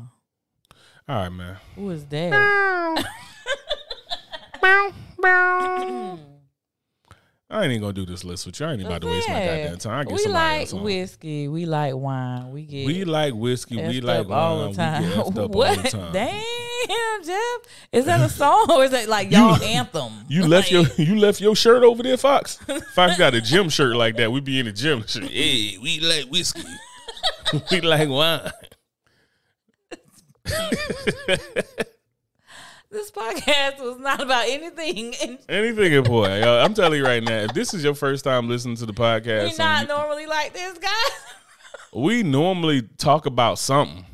All 1.08 1.16
right, 1.16 1.28
man. 1.28 1.56
Who 1.76 1.90
is 1.90 2.04
that? 2.06 3.04
I 7.50 7.62
ain't 7.62 7.70
even 7.70 7.80
gonna 7.80 7.94
do 7.94 8.04
this 8.04 8.24
list 8.24 8.44
with 8.44 8.60
you. 8.60 8.66
I 8.66 8.72
ain't 8.72 8.82
about 8.82 9.00
to 9.00 9.06
waste 9.06 9.26
my 9.26 9.34
goddamn 9.34 9.78
time. 9.78 10.00
I 10.00 10.04
get 10.04 10.12
we 10.12 10.26
like 10.26 10.70
whiskey. 10.70 11.48
We 11.48 11.64
like 11.64 11.94
wine. 11.94 12.50
We 12.50 12.64
get 12.64 12.86
We 12.86 13.04
like 13.04 13.32
whiskey. 13.32 13.76
We 13.76 14.02
like 14.02 14.28
wine. 14.28 14.72
the 14.72 14.76
time. 14.76 15.02
We 15.02 15.08
get 15.08 15.18
up 15.18 15.50
what? 15.50 15.68
all 15.78 15.82
the 15.82 15.88
time. 15.88 16.12
Damn, 16.12 17.24
Jeff. 17.24 17.60
Is 17.90 18.04
that 18.04 18.20
a 18.20 18.28
song 18.28 18.66
or 18.70 18.84
is 18.84 18.90
that 18.90 19.08
like 19.08 19.30
y'all 19.30 19.62
anthem? 19.62 20.12
You 20.28 20.46
left 20.46 20.70
your 20.70 20.84
you 20.98 21.18
left 21.18 21.40
your 21.40 21.56
shirt 21.56 21.82
over 21.84 22.02
there, 22.02 22.18
Fox. 22.18 22.58
Fox 22.94 23.16
got 23.16 23.32
a 23.32 23.40
gym 23.40 23.70
shirt 23.70 23.96
like 23.96 24.16
that. 24.16 24.30
We 24.30 24.40
be 24.40 24.58
in 24.58 24.66
the 24.66 24.72
gym. 24.72 25.04
Hey, 25.08 25.78
we 25.80 26.00
like 26.00 26.26
whiskey. 26.26 26.62
we 27.70 27.80
like 27.80 28.10
wine. 28.10 28.50
This 32.90 33.10
podcast 33.10 33.80
was 33.80 33.98
not 33.98 34.22
about 34.22 34.48
anything. 34.48 35.14
Anything 35.48 35.92
important. 35.92 36.42
Yo, 36.42 36.58
I'm 36.58 36.72
telling 36.72 36.98
you 36.98 37.04
right 37.04 37.22
now, 37.22 37.40
if 37.40 37.52
this 37.52 37.74
is 37.74 37.84
your 37.84 37.94
first 37.94 38.24
time 38.24 38.48
listening 38.48 38.76
to 38.76 38.86
the 38.86 38.94
podcast, 38.94 39.44
we 39.44 39.50
podcast, 39.50 39.58
not 39.58 39.78
and 39.80 39.88
normally 39.88 40.24
like 40.24 40.54
this, 40.54 40.78
guys. 40.78 41.20
we 41.92 42.22
normally 42.22 42.80
talk 42.96 43.26
about 43.26 43.58
something. 43.58 44.06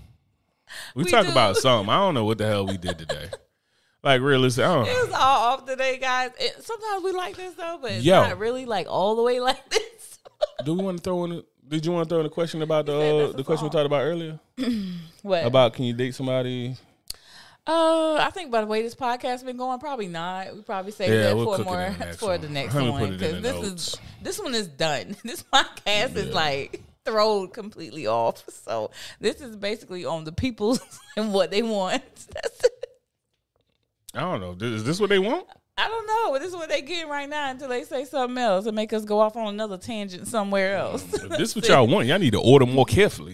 We, 0.97 1.05
We 1.05 1.11
talk 1.11 1.27
do. 1.27 1.31
about 1.31 1.57
something. 1.57 1.89
I 1.89 1.99
don't 1.99 2.14
know 2.14 2.25
what 2.25 2.39
the 2.39 2.47
hell 2.47 2.66
we 2.66 2.77
did 2.77 2.99
today. 2.99 3.31
Like 4.03 4.20
realistic, 4.20 4.64
I 4.64 4.75
don't 4.75 4.89
It 4.89 5.05
was 5.07 5.14
all 5.14 5.53
off 5.53 5.66
today, 5.66 5.99
guys. 5.99 6.33
It, 6.41 6.61
sometimes 6.64 7.05
we 7.05 7.12
like 7.12 7.37
this 7.37 7.55
though, 7.55 7.79
but 7.81 7.93
it's 7.93 8.05
Yo. 8.05 8.22
not 8.22 8.39
really 8.39 8.66
like 8.66 8.89
all 8.91 9.14
the 9.14 9.22
way 9.22 9.39
like 9.39 9.70
this. 9.70 10.18
Do 10.64 10.75
we 10.75 10.83
want 10.83 10.99
to 10.99 11.03
throw 11.03 11.25
in? 11.27 11.33
A, 11.33 11.43
did 11.66 11.87
you 11.87 11.93
want 11.93 12.09
to 12.09 12.12
throw 12.12 12.20
in 12.20 12.27
a 12.27 12.31
question 12.31 12.61
about 12.61 12.87
the 12.87 13.31
uh, 13.31 13.33
the 13.37 13.45
question 13.45 13.66
we 13.66 13.70
talked 13.70 13.87
about 13.87 14.03
earlier 14.03 14.39
what? 15.22 15.47
about 15.47 15.72
can 15.75 15.85
you 15.85 15.95
date 15.95 16.14
somebody? 16.14 16.77
Uh, 17.67 18.17
I 18.21 18.31
think 18.31 18.51
by 18.51 18.61
the 18.61 18.67
way 18.67 18.83
this 18.83 18.95
podcast's 18.95 19.43
been 19.43 19.57
going, 19.57 19.79
probably 19.81 20.07
not. 20.07 20.55
We 20.55 20.61
probably 20.62 20.93
save 20.93 21.09
Yeah, 21.11 21.23
that 21.29 21.37
we'll 21.37 21.57
for 21.57 21.65
more 21.65 21.77
the 21.77 21.99
next 21.99 22.17
for 22.19 22.27
one. 22.27 22.41
the 22.43 22.49
next 22.51 22.75
one 22.75 22.93
put 22.93 23.03
it 23.03 23.12
in 23.12 23.19
because 23.19 23.43
this 23.43 23.62
notes. 23.62 23.89
is 23.95 24.01
this 24.23 24.39
one 24.39 24.55
is 24.55 24.67
done. 24.69 25.17
This 25.25 25.43
podcast 25.43 26.17
is 26.17 26.35
like 26.35 26.83
thrown 27.07 27.49
completely 27.49 28.07
off. 28.07 28.45
So 28.51 28.91
this 29.21 29.41
is 29.41 29.57
basically 29.57 30.05
on 30.05 30.25
the 30.25 30.33
people 30.33 30.79
and 31.17 31.33
what 31.33 31.51
they 31.51 31.62
want. 31.62 32.03
That's 32.35 32.65
it. 32.65 32.87
I 34.15 34.21
don't 34.21 34.41
know. 34.41 34.57
Is 34.67 34.85
this 34.85 35.01
what 35.01 35.09
they 35.09 35.19
want? 35.19 35.47
I 35.77 35.89
don't 35.89 36.07
know. 36.07 36.39
This 36.39 36.51
is 36.51 36.55
what 36.55 36.69
they 36.69 36.83
get 36.83 37.09
right 37.09 37.29
now 37.29 37.51
until 37.51 37.69
they 37.69 37.83
say 37.83 38.05
something 38.05 38.39
else 38.39 38.67
and 38.67 38.77
make 38.77 38.93
us 38.93 39.05
go 39.05 39.19
off 39.19 39.37
on 39.37 39.49
another 39.49 39.77
tangent 39.77 40.29
somewhere 40.29 40.77
else. 40.77 41.03
If 41.15 41.31
this 41.31 41.49
is 41.51 41.57
what 41.57 41.67
y'all 41.69 41.87
want, 41.89 42.07
y'all 42.07 42.19
need 42.21 42.31
to 42.35 42.41
order 42.41 42.65
more 42.67 42.85
carefully. 42.85 43.33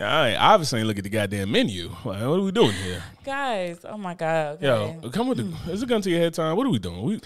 I 0.00 0.36
obviously 0.36 0.80
ain't 0.80 0.88
look 0.88 0.98
at 0.98 1.04
the 1.04 1.10
goddamn 1.10 1.52
menu. 1.52 1.88
Like, 1.88 2.04
what 2.04 2.16
are 2.20 2.40
we 2.40 2.52
doing 2.52 2.72
here? 2.72 3.02
Guys, 3.24 3.80
oh 3.84 3.98
my 3.98 4.14
god. 4.14 4.56
Okay. 4.56 4.66
Yo, 4.66 5.10
come 5.10 5.28
with 5.28 5.38
the. 5.38 5.44
Mm. 5.44 5.68
Is 5.68 5.82
it 5.82 5.88
gun 5.88 6.00
to 6.02 6.10
your 6.10 6.20
head 6.20 6.34
time? 6.34 6.56
What 6.56 6.66
are 6.66 6.70
we 6.70 6.78
doing? 6.78 7.02
We 7.02 7.20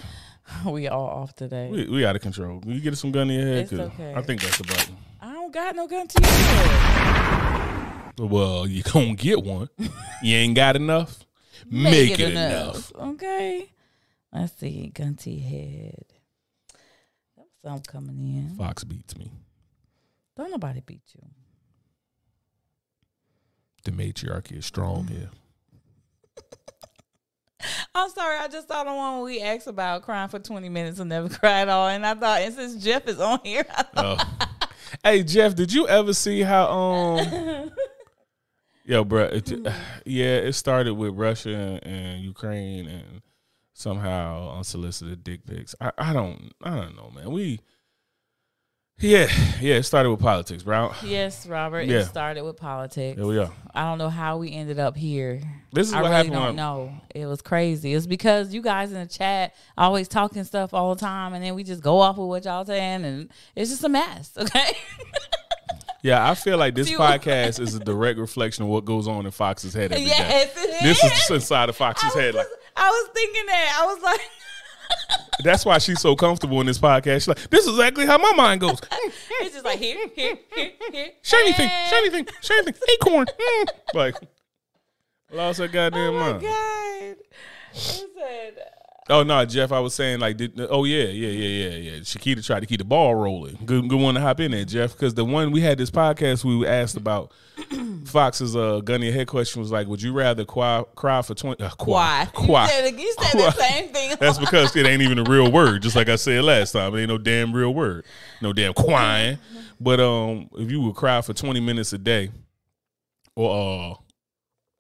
we 0.71 0.89
all 0.89 1.07
off 1.07 1.35
today. 1.35 1.69
we, 1.71 1.89
we 1.89 2.05
out 2.05 2.17
of 2.17 2.23
control. 2.23 2.61
Can 2.61 2.73
you 2.73 2.81
get 2.81 2.97
some 2.99 3.13
gun 3.13 3.29
to 3.29 3.35
your 3.35 3.47
head? 3.47 3.59
It's 3.65 3.73
okay. 3.73 4.15
I 4.15 4.23
think 4.23 4.43
that's 4.43 4.59
the 4.59 4.65
button. 4.65 4.97
I 5.21 5.33
don't 5.33 5.53
got 5.53 5.77
no 5.77 5.87
gun 5.87 6.09
to 6.09 6.23
your 6.23 6.33
head. 6.33 8.13
Well, 8.19 8.67
you 8.67 8.83
gonna 8.83 9.15
get 9.15 9.43
one. 9.43 9.69
you 10.23 10.37
ain't 10.37 10.55
got 10.55 10.77
enough. 10.77 11.25
Make, 11.71 12.21
it, 12.21 12.33
enough. 12.33 12.93
Okay. 12.95 13.73
Let's 14.33 14.59
see. 14.59 14.91
Gun 14.95 15.15
to 15.15 15.31
your 15.31 15.49
head. 15.49 16.05
That 17.37 17.45
was 17.45 17.53
something 17.63 17.83
coming 17.91 18.19
in. 18.19 18.57
Fox 18.57 18.85
beats 18.85 19.17
me. 19.17 19.31
Don't 20.37 20.51
nobody 20.51 20.81
beat 20.85 21.03
you. 21.15 21.23
The 23.85 23.93
matriarchy 23.93 24.57
is 24.57 24.67
strong 24.67 25.07
here. 25.09 25.31
I'm 27.95 28.11
sorry. 28.11 28.39
I 28.39 28.49
just 28.49 28.69
saw 28.69 28.85
the 28.85 28.93
one 28.93 29.23
we 29.23 29.41
asked 29.41 29.67
about 29.67 30.03
crying 30.03 30.29
for 30.29 30.39
20 30.39 30.69
minutes 30.69 30.99
and 31.01 31.09
never 31.09 31.29
cried 31.39 31.63
at 31.63 31.69
all. 31.69 31.89
And 31.89 32.05
I 32.05 32.15
thought, 32.15 32.43
and 32.43 32.55
since 32.55 32.83
Jeff 32.83 33.07
is 33.09 33.21
on 33.21 33.41
here, 33.43 33.65
Oh. 33.97 34.17
hey 35.03 35.23
Jeff, 35.23 35.55
did 35.55 35.73
you 35.73 35.87
ever 35.89 36.13
see 36.13 36.41
how 36.43 36.71
um 36.71 37.71
Yo, 38.87 39.03
bro, 39.03 39.25
it, 39.25 39.51
yeah, 40.05 40.37
it 40.37 40.53
started 40.53 40.95
with 40.95 41.15
Russia 41.15 41.81
and 41.83 42.23
Ukraine 42.23 42.87
and 42.87 43.23
somehow 43.73 44.57
unsolicited 44.59 45.25
dick 45.25 45.47
pics. 45.47 45.75
I, 45.81 45.91
I 45.97 46.13
don't 46.13 46.53
I 46.63 46.75
don't 46.77 46.97
know, 46.97 47.11
man. 47.15 47.31
We 47.31 47.61
Yeah, 49.01 49.27
yeah, 49.61 49.75
it 49.75 49.83
started 49.83 50.11
with 50.11 50.21
politics, 50.21 50.63
bro. 50.63 50.93
yes, 51.05 51.47
Robert, 51.47 51.83
Yeah. 51.87 51.99
it 52.01 52.05
started 52.07 52.45
with 52.45 52.57
politics. 52.57 53.19
Here 53.19 53.27
we 53.27 53.39
are. 53.39 53.51
I 53.75 53.83
don't 53.85 53.99
know 53.99 54.09
how 54.09 54.39
we 54.39 54.53
ended 54.53 54.79
up 54.79 54.97
here. 54.97 55.43
This 55.73 55.89
is 55.89 55.93
I 55.93 55.97
what 55.97 56.05
really 56.11 56.15
happened 56.17 56.35
don't 56.35 56.57
know. 56.57 56.93
It 57.15 57.27
was 57.27 57.43
crazy. 57.43 57.93
It's 57.93 58.07
because 58.07 58.55
you 58.55 58.63
guys 58.63 58.93
in 58.93 59.01
the 59.01 59.07
chat 59.07 59.53
always 59.77 60.07
talking 60.07 60.45
stuff 60.45 60.73
all 60.73 60.95
the 60.95 61.01
time, 61.01 61.35
and 61.35 61.45
then 61.45 61.55
we 61.57 61.65
just 61.65 61.83
go 61.83 61.99
off 62.01 62.17
with 62.17 62.29
what 62.29 62.45
y'all 62.45 62.65
saying, 62.65 63.05
and 63.05 63.31
it's 63.57 63.71
just 63.71 63.85
a 63.85 63.89
mess. 63.89 64.33
Okay. 64.39 64.73
Yeah, 66.03 66.31
I 66.31 66.35
feel 66.35 66.59
like 66.59 66.75
this 66.75 66.91
podcast 66.91 67.59
is 67.61 67.75
a 67.75 67.81
direct 67.81 68.19
reflection 68.19 68.65
of 68.65 68.69
what 68.69 68.85
goes 68.85 69.09
on 69.09 69.25
in 69.25 69.33
Fox's 69.33 69.73
head 69.73 69.91
every 69.91 70.05
day. 70.05 70.11
yes, 70.11 70.53
it 70.55 70.83
This 70.83 71.03
is. 71.03 71.13
is 71.25 71.31
inside 71.31 71.71
of 71.71 71.77
Fox's 71.77 72.05
was, 72.05 72.15
head. 72.15 72.35
Like 72.35 72.47
I 72.77 72.91
was 72.91 73.11
thinking 73.15 73.47
that. 73.47 73.79
I 73.81 73.87
was 73.87 74.03
like, 74.03 74.21
that's 75.43 75.65
why 75.65 75.79
she's 75.79 76.01
so 76.01 76.15
comfortable 76.17 76.61
in 76.61 76.67
this 76.67 76.79
podcast. 76.79 77.15
She's 77.15 77.29
like, 77.29 77.51
this 77.51 77.67
is 77.67 77.71
exactly 77.71 78.07
how 78.07 78.19
my 78.19 78.33
mind 78.37 78.61
goes. 78.61 78.81
it's 79.41 79.55
just 79.55 79.65
like 79.65 79.79
here, 79.79 80.09
here, 80.15 80.37
here, 80.55 80.71
here. 80.93 81.09
Shiny 81.23 81.53
thing, 81.53 81.71
shiny 81.91 82.11
thing, 82.11 82.27
shiny 82.41 82.63
thing, 82.65 82.75
acorn. 83.01 83.27
Like, 83.95 84.17
lost 85.31 85.59
her 85.61 85.69
goddamn 85.69 86.15
Oh 86.15 86.19
my 86.19 86.33
mind. 86.33 86.43
god! 86.43 87.17
Listen, 87.75 88.09
Oh 89.11 89.23
no, 89.23 89.45
Jeff, 89.45 89.71
I 89.71 89.81
was 89.81 89.95
saying 89.95 90.21
like, 90.21 90.39
did, 90.39 90.59
oh 90.71 90.85
yeah, 90.85 91.05
yeah, 91.05 91.29
yeah, 91.29 91.69
yeah, 91.69 91.77
yeah. 91.77 92.01
Shakita 92.01 92.45
tried 92.45 92.61
to 92.61 92.67
keep 92.67 92.79
the 92.79 92.85
ball 92.87 93.15
rolling. 93.15 93.59
Good, 93.67 93.87
good 93.89 94.01
one 94.01 94.15
to 94.15 94.21
hop 94.21 94.41
in 94.41 94.53
there, 94.53 94.65
Jeff, 94.65 94.93
because 94.93 95.13
the 95.13 95.27
one 95.27 95.51
we 95.53 95.61
had 95.61 95.77
this 95.77 95.91
podcast 95.91 96.43
we 96.43 96.57
were 96.57 96.67
asked 96.67 96.97
about 96.97 97.31
Fox's 98.07 98.55
uh 98.57 98.81
gunny 98.81 99.11
head 99.11 99.27
question 99.27 99.61
was 99.61 99.71
like, 99.71 99.87
would 99.87 100.03
you 100.03 100.13
rather 100.13 100.45
cry, 100.45 100.85
cry 100.95 101.23
for 101.23 101.35
twenty? 101.35 101.63
Uh, 101.65 101.71
why? 101.85 102.29
Quai. 102.33 102.65
You 102.65 102.69
said, 102.69 103.01
you 103.01 103.15
said 103.19 103.39
the 103.39 103.51
same 103.53 103.89
thing. 103.89 104.17
That's 104.21 104.39
because 104.39 104.75
it 104.77 104.87
ain't 104.87 105.03
even 105.03 105.19
a 105.19 105.25
real 105.25 105.51
word. 105.51 105.83
Just 105.83 105.97
like 105.97 106.09
I 106.09 106.17
said 106.17 106.45
last 106.45 106.73
time, 106.73 106.95
it 106.95 107.01
ain't 107.01 107.09
no 107.09 107.19
damn 107.19 107.53
real 107.53 107.75
word. 107.75 108.05
No 108.41 108.53
damn 108.53 108.75
crying. 108.75 109.39
But 109.81 110.01
um, 110.01 110.49
if 110.55 110.71
you 110.71 110.81
would 110.83 110.95
cry 110.95 111.21
for 111.21 111.33
twenty 111.33 111.61
minutes 111.61 111.93
a 111.93 111.99
day, 111.99 112.31
or 113.37 113.93
uh, 113.93 113.95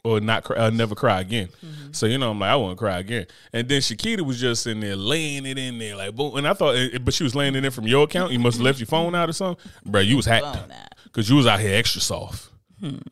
or 0.04 0.20
not 0.20 0.44
cry, 0.44 0.56
uh, 0.56 0.70
never 0.70 0.94
cry 0.94 1.20
again. 1.20 1.48
So 1.92 2.06
you 2.06 2.18
know, 2.18 2.30
I'm 2.30 2.38
like, 2.38 2.50
I 2.50 2.56
won't 2.56 2.78
cry 2.78 2.98
again. 2.98 3.26
And 3.52 3.68
then 3.68 3.80
Shakita 3.80 4.20
was 4.20 4.38
just 4.40 4.66
in 4.66 4.80
there 4.80 4.96
laying 4.96 5.46
it 5.46 5.58
in 5.58 5.78
there, 5.78 5.96
like, 5.96 6.14
boom. 6.14 6.36
And 6.36 6.46
I 6.46 6.52
thought, 6.52 6.76
eh, 6.76 6.98
but 6.98 7.14
she 7.14 7.24
was 7.24 7.34
laying 7.34 7.54
it 7.54 7.64
in 7.64 7.70
from 7.70 7.86
your 7.86 8.04
account. 8.04 8.32
You 8.32 8.38
must 8.38 8.58
have 8.58 8.64
left 8.64 8.78
your 8.78 8.86
phone 8.86 9.14
out 9.14 9.28
or 9.30 9.32
something, 9.32 9.64
bro. 9.86 10.00
You 10.00 10.16
was 10.16 10.26
hacked 10.26 10.58
because 11.04 11.30
you 11.30 11.36
was 11.36 11.46
out 11.46 11.60
here 11.60 11.74
extra 11.74 12.00
soft. 12.00 12.50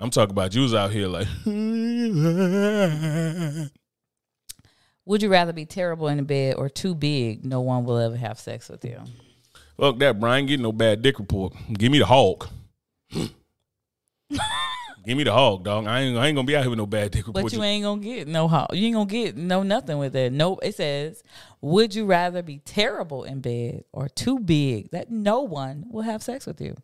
I'm 0.01 0.11
talking 0.11 0.33
about 0.33 0.55
you 0.55 0.63
was 0.63 0.75
out 0.75 0.93
here 0.93 1.07
like. 1.07 1.29
Would 5.05 5.23
you 5.23 5.29
rather 5.29 5.53
be 5.53 5.67
terrible 5.67 6.09
in 6.09 6.19
the 6.19 6.23
bed 6.23 6.55
or 6.57 6.69
too 6.69 6.95
big? 6.95 7.45
No 7.45 7.61
one 7.61 7.85
will 7.85 7.99
ever 7.99 8.17
have 8.17 8.39
sex 8.39 8.69
with 8.69 8.85
you. 8.85 9.01
Fuck 9.79 9.99
that, 9.99 10.21
Brian. 10.21 10.47
Get 10.47 10.61
no 10.61 10.73
bad 10.73 11.03
dick 11.03 11.19
report. 11.19 11.55
Give 11.73 11.91
me 11.91 11.99
the 11.99 12.07
hog. 12.07 12.49
Give 15.05 15.17
me 15.17 15.25
the 15.25 15.33
hog, 15.33 15.65
dog. 15.65 15.89
I 15.89 16.03
ain't, 16.03 16.17
I 16.17 16.29
ain't 16.29 16.37
gonna 16.37 16.47
be 16.47 16.55
out 16.55 16.63
here 16.63 16.71
with 16.71 16.79
no 16.79 16.87
bad 16.87 17.11
dick 17.11 17.27
report. 17.27 17.45
But 17.45 17.53
you 17.53 17.63
ain't 17.63 17.83
gonna 17.83 18.01
get 18.01 18.29
no 18.29 18.47
ho- 18.47 18.69
you 18.73 18.87
ain't 18.87 18.95
gonna 18.95 19.07
get 19.07 19.37
no 19.37 19.65
nothing 19.65 19.99
with 19.99 20.15
it. 20.15 20.33
Nope. 20.33 20.61
It 20.63 20.77
says, 20.77 21.25
would 21.61 21.95
you 21.95 22.07
rather 22.07 22.43
be 22.43 22.59
terrible 22.59 23.25
in 23.25 23.41
bed 23.41 23.85
or 23.93 24.09
too 24.09 24.39
big 24.39 24.93
that 24.93 25.11
no 25.11 25.41
one 25.41 25.87
will 25.91 26.03
have 26.03 26.23
sex 26.23 26.47
with 26.47 26.61
you? 26.61 26.77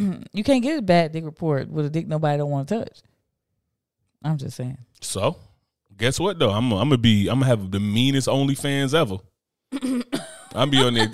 you 0.32 0.44
can't 0.44 0.62
get 0.62 0.78
a 0.78 0.82
bad 0.82 1.12
dick 1.12 1.24
report 1.24 1.68
with 1.68 1.86
a 1.86 1.90
dick 1.90 2.06
nobody 2.06 2.38
don't 2.38 2.50
want 2.50 2.68
to 2.68 2.80
touch. 2.80 3.00
I'm 4.22 4.36
just 4.36 4.56
saying. 4.56 4.78
so, 5.00 5.36
guess 5.96 6.20
what 6.20 6.38
though? 6.38 6.50
I'm, 6.50 6.72
I'm 6.72 6.88
gonna 6.88 6.98
be. 6.98 7.28
I'm 7.28 7.40
gonna 7.40 7.46
have 7.46 7.70
the 7.70 7.80
meanest 7.80 8.28
OnlyFans 8.28 8.94
ever. 8.94 9.18
I'm 10.52 10.68
be 10.68 10.82
on 10.82 10.94
there. 10.94 11.08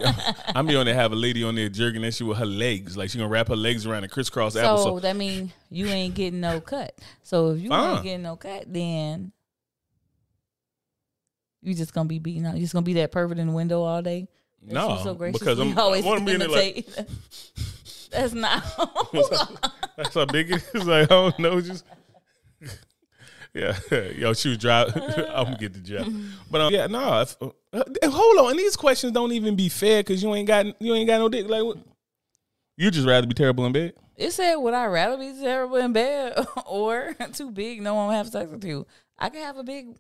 I'm 0.54 0.66
be 0.66 0.76
on 0.76 0.86
there. 0.86 0.94
Have 0.94 1.12
a 1.12 1.16
lady 1.16 1.44
on 1.44 1.54
there 1.56 1.68
jerking 1.68 2.00
that 2.02 2.14
shit 2.14 2.26
with 2.26 2.38
her 2.38 2.46
legs, 2.46 2.96
like 2.96 3.10
she 3.10 3.18
gonna 3.18 3.28
wrap 3.28 3.48
her 3.48 3.56
legs 3.56 3.86
around 3.86 4.04
and 4.04 4.10
crisscross 4.10 4.54
So 4.54 4.60
applesauce. 4.60 5.02
that 5.02 5.14
mean 5.14 5.52
you 5.70 5.86
ain't 5.88 6.14
getting 6.14 6.40
no 6.40 6.60
cut. 6.60 6.98
So 7.22 7.50
if 7.50 7.60
you 7.60 7.68
Fine. 7.68 7.94
ain't 7.96 8.02
getting 8.02 8.22
no 8.22 8.36
cut, 8.36 8.64
then 8.72 9.32
you 11.62 11.74
just 11.74 11.92
gonna 11.92 12.08
be 12.08 12.18
beating 12.18 12.46
out. 12.46 12.54
You 12.54 12.62
just 12.62 12.72
gonna 12.72 12.84
be 12.84 12.94
that 12.94 13.12
pervert 13.12 13.38
in 13.38 13.48
the 13.48 13.52
window 13.52 13.82
all 13.82 14.00
day, 14.00 14.26
that 14.62 14.72
No, 14.72 15.00
so 15.02 15.14
because 15.14 15.58
I'm 15.58 15.78
always 15.78 16.04
I 16.04 16.08
want 16.08 16.20
to 16.20 16.24
be 16.26 16.32
in 16.32 16.42
it 16.42 16.50
like. 16.50 16.88
That's 18.16 18.32
not. 18.32 18.62
that's 19.96 20.14
how 20.14 20.24
big 20.24 20.50
it 20.50 20.64
is. 20.74 20.84
Like 20.86 21.04
I 21.04 21.14
don't 21.14 21.38
know, 21.38 21.60
just 21.60 21.84
yeah. 23.54 23.76
Yo, 24.16 24.32
she 24.32 24.50
was 24.50 24.58
driving. 24.58 25.02
I'm 25.02 25.44
gonna 25.44 25.58
get 25.58 25.74
the 25.74 25.80
job, 25.80 26.10
but 26.50 26.60
um, 26.62 26.72
yeah, 26.72 26.86
no. 26.86 27.20
If, 27.20 27.36
uh, 27.42 27.50
hold 28.08 28.38
on, 28.38 28.50
and 28.50 28.58
these 28.58 28.76
questions 28.76 29.12
don't 29.12 29.32
even 29.32 29.54
be 29.54 29.68
fair 29.68 30.02
because 30.02 30.22
you 30.22 30.34
ain't 30.34 30.48
got 30.48 30.80
you 30.80 30.94
ain't 30.94 31.06
got 31.06 31.18
no 31.18 31.28
dick. 31.28 31.46
Like, 31.48 31.62
what? 31.62 31.78
you 32.76 32.90
just 32.90 33.06
rather 33.06 33.26
be 33.26 33.34
terrible 33.34 33.66
in 33.66 33.72
bed. 33.72 33.92
It 34.16 34.30
said, 34.30 34.56
"Would 34.56 34.72
I 34.72 34.86
rather 34.86 35.18
be 35.18 35.38
terrible 35.38 35.76
in 35.76 35.92
bed 35.92 36.46
or 36.66 37.14
too 37.34 37.50
big? 37.50 37.82
No 37.82 37.94
one 37.94 38.06
will 38.06 38.14
have 38.14 38.28
sex 38.28 38.50
with 38.50 38.64
you. 38.64 38.86
I 39.18 39.28
can 39.28 39.42
have 39.42 39.58
a 39.58 39.64
big 39.64 39.98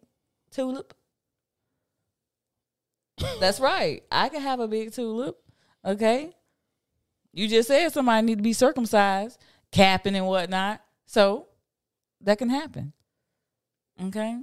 tulip. 0.50 0.94
That's 3.40 3.60
right. 3.60 4.02
I 4.10 4.30
can 4.30 4.40
have 4.40 4.60
a 4.60 4.68
big 4.68 4.92
tulip. 4.92 5.38
Okay. 5.84 6.34
You 7.36 7.48
just 7.48 7.68
said 7.68 7.92
somebody 7.92 8.24
need 8.26 8.38
to 8.38 8.42
be 8.42 8.54
circumcised, 8.54 9.38
capping 9.70 10.16
and 10.16 10.26
whatnot. 10.26 10.80
So 11.04 11.48
that 12.22 12.38
can 12.38 12.48
happen. 12.48 12.94
Okay. 14.02 14.40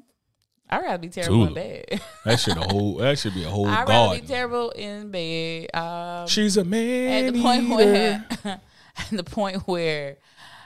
I'd 0.70 0.78
rather 0.78 1.00
be 1.00 1.10
terrible 1.10 1.48
in 1.48 1.54
bed. 1.56 2.02
That 2.24 2.40
should 2.40 2.56
a 2.56 2.62
whole. 2.62 2.98
That 2.98 3.18
should 3.18 3.34
be 3.34 3.46
a 3.46 3.50
whole 3.50 3.68
I'd 3.68 3.88
rather 3.90 4.22
be 4.22 4.28
terrible 4.28 4.70
in 4.70 5.10
bed. 5.10 5.76
Um, 5.76 6.28
She's 6.28 6.56
a 6.56 6.64
man. 6.64 7.26
at 7.26 7.34
the 7.34 7.42
point 7.42 7.64
eater. 7.64 7.76
where 7.76 8.26
at 8.96 9.10
the 9.10 9.24
point 9.24 9.68
where 9.68 10.18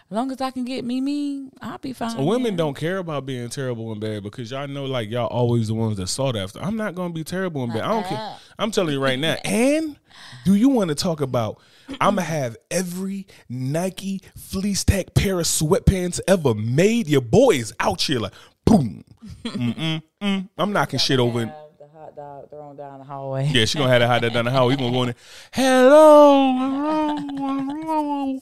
as 0.10 0.16
long 0.16 0.32
as 0.32 0.40
I 0.40 0.52
can 0.52 0.64
get 0.64 0.86
me 0.86 1.02
me, 1.02 1.50
I'll 1.62 1.78
be 1.80 1.92
fine. 1.94 2.24
Women 2.26 2.56
don't 2.56 2.76
care 2.76 2.98
about 2.98 3.26
being 3.26 3.50
terrible 3.50 3.92
in 3.92 4.00
bed 4.00 4.24
because 4.24 4.52
y'all 4.52 4.68
know, 4.68 4.86
like 4.86 5.10
y'all 5.10 5.28
always 5.28 5.68
the 5.68 5.74
ones 5.74 5.98
that 5.98 6.08
sought 6.08 6.36
after. 6.38 6.60
I'm 6.62 6.78
not 6.78 6.96
gonna 6.96 7.14
be 7.14 7.24
terrible 7.26 7.64
in 7.66 7.72
bed. 7.72 7.82
I 7.82 7.90
don't 7.90 8.06
care. 8.06 8.36
I'm 8.58 8.72
telling 8.72 8.94
you 8.94 9.02
right 9.04 9.20
now. 9.20 9.36
And 9.46 9.98
do 10.46 10.56
you 10.56 10.70
want 10.70 10.90
to 10.90 10.96
talk 10.96 11.20
about? 11.22 11.60
I'm 12.02 12.16
gonna 12.16 12.22
have 12.22 12.58
every 12.72 13.28
Nike 13.50 14.22
fleece 14.36 14.84
tech 14.84 15.14
pair 15.14 15.40
of 15.40 15.46
sweatpants 15.46 16.20
ever 16.28 16.54
made. 16.54 17.08
Your 17.08 17.22
boys 17.22 17.74
out 17.80 18.02
here 18.02 18.20
like 18.20 18.34
boom. 18.66 19.04
Mm-mm, 19.44 20.02
mm. 20.22 20.50
I'm 20.58 20.72
knocking 20.74 21.00
shit 21.00 21.20
over. 21.20 21.42
in- 21.42 21.48
Have 21.50 21.58
the 21.80 21.88
hot 21.94 22.16
dog 22.16 22.50
thrown 22.50 22.76
down 22.78 23.00
the 23.00 23.06
hallway. 23.06 23.48
Yeah, 23.52 23.66
she 23.66 23.78
gonna 23.78 23.90
have 23.92 24.00
that 24.02 24.08
hot 24.08 24.22
that 24.22 24.34
down 24.34 24.46
the 24.46 24.52
hall. 24.52 24.68
We 24.68 24.76
gonna 24.78 24.92
go 24.92 25.04
in 25.04 25.08
there. 25.08 25.16
Hello, 25.52 26.54
hello, 26.58 27.16
hello. 27.38 28.40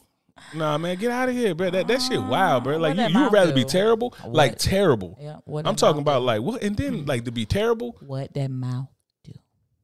Nah, 0.53 0.77
man, 0.77 0.97
get 0.97 1.11
out 1.11 1.29
of 1.29 1.35
here, 1.35 1.53
bro. 1.55 1.69
That 1.69 1.87
that 1.87 2.01
shit 2.01 2.21
wild, 2.21 2.63
bro. 2.63 2.77
Like 2.77 2.97
you, 2.97 3.07
you 3.07 3.23
would 3.23 3.33
rather 3.33 3.53
be 3.53 3.63
do? 3.63 3.69
terrible, 3.69 4.15
like 4.25 4.57
terrible. 4.57 5.17
Yeah, 5.19 5.37
what 5.45 5.67
I'm 5.67 5.75
talking 5.75 6.01
about 6.01 6.19
do. 6.19 6.25
like 6.25 6.41
what, 6.41 6.61
and 6.63 6.77
then 6.77 6.99
hmm. 6.99 7.05
like 7.05 7.25
to 7.25 7.31
be 7.31 7.45
terrible, 7.45 7.97
what 8.01 8.33
that 8.33 8.49
mouth 8.49 8.87
do. 9.23 9.33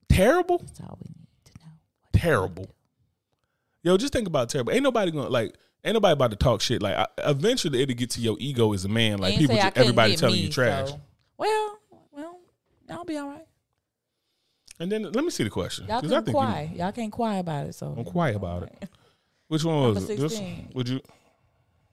terrible, 0.09 0.59
That's 0.59 0.79
all 0.81 0.97
we 1.01 1.09
need 1.09 1.27
to 1.45 1.51
know. 1.59 1.71
terrible. 2.13 2.73
Yo, 3.83 3.97
just 3.97 4.13
think 4.13 4.27
about 4.27 4.49
terrible. 4.49 4.71
Ain't 4.71 4.83
nobody 4.83 5.11
gonna 5.11 5.29
like. 5.29 5.55
Ain't 5.83 5.95
nobody 5.95 6.13
about 6.13 6.29
to 6.29 6.37
talk 6.37 6.61
shit. 6.61 6.79
Like 6.81 6.95
I, 6.95 7.07
eventually, 7.29 7.81
it'll 7.81 7.95
get 7.95 8.11
to 8.11 8.21
your 8.21 8.37
ego 8.39 8.71
as 8.73 8.85
a 8.85 8.89
man. 8.89 9.17
Like 9.17 9.35
people, 9.37 9.55
say 9.55 9.61
I 9.61 9.65
ju- 9.65 9.71
couldn't 9.71 9.83
everybody 9.83 10.15
telling 10.15 10.35
me, 10.35 10.41
you 10.41 10.49
trash. 10.49 10.89
so- 10.89 11.01
Well, 11.37 11.79
well, 12.11 12.39
I'll 12.87 13.03
be 13.03 13.17
all 13.17 13.29
right. 13.29 13.47
And 14.79 14.91
then 14.91 15.11
let 15.11 15.23
me 15.23 15.31
see 15.31 15.43
the 15.43 15.49
question. 15.49 15.87
Y'all 15.87 16.01
'cause 16.01 16.11
I 16.11 16.17
can 16.17 16.25
think 16.25 16.35
you- 16.35 16.43
quiet. 16.43 16.75
Y'all 16.75 16.91
can't 16.91 17.11
quiet 17.11 17.39
about 17.39 17.65
it. 17.65 17.73
So 17.73 17.95
I'm 17.97 18.03
quiet 18.03 18.35
about 18.35 18.63
it. 18.63 18.89
Which 19.51 19.65
one 19.65 19.93
was 19.95 20.09
it? 20.09 20.17
This- 20.17 20.37
16. 20.37 20.69
would 20.75 20.87
you 20.87 21.01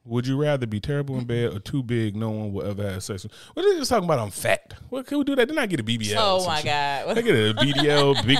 would 0.04 0.28
you 0.28 0.40
rather 0.40 0.64
be 0.64 0.78
terrible 0.78 1.18
in 1.18 1.24
bed 1.24 1.52
or 1.52 1.58
too 1.58 1.82
big? 1.82 2.14
No 2.14 2.30
one 2.30 2.52
will 2.52 2.62
ever 2.64 2.88
have 2.88 3.02
sex. 3.02 3.24
with? 3.24 3.32
What 3.52 3.66
are 3.66 3.72
they 3.72 3.78
just 3.80 3.90
talking 3.90 4.04
about? 4.04 4.20
I'm 4.20 4.30
fat. 4.30 4.74
What 4.90 5.06
can 5.08 5.18
we 5.18 5.24
do 5.24 5.34
that? 5.34 5.48
Then 5.48 5.58
I 5.58 5.66
get 5.66 5.80
a 5.80 5.82
BBL. 5.82 6.14
Oh 6.16 6.46
my 6.46 6.58
shit. 6.58 6.66
god. 6.66 7.18
I 7.18 7.20
get 7.20 7.34
a 7.34 7.54
BDL, 7.60 8.24
big 8.24 8.38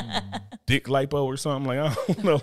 dick 0.66 0.84
lipo 0.84 1.24
or 1.24 1.36
something. 1.36 1.66
Like 1.66 1.80
I 1.80 2.12
don't 2.12 2.24
know. 2.24 2.40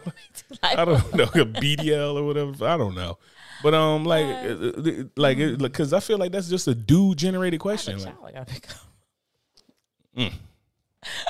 I 0.61 0.83
don't 0.83 1.15
know 1.15 1.23
a 1.23 1.45
BDL 1.45 2.15
or 2.19 2.23
whatever. 2.25 2.65
I 2.67 2.75
don't 2.75 2.93
know. 2.93 3.17
But 3.63 3.73
um, 3.73 4.03
like, 4.03 4.25
uh, 4.25 4.49
uh, 4.49 5.03
like, 5.15 5.37
because 5.59 5.93
I 5.93 6.01
feel 6.01 6.17
like 6.17 6.33
that's 6.33 6.49
just 6.49 6.67
a 6.67 6.75
dude 6.75 7.17
generated 7.17 7.61
question. 7.61 7.97
Like, 7.99 8.13
Child, 8.13 8.25
I 8.27 8.31
gotta 8.33 8.53
pick 8.53 8.67
up. 10.19 10.33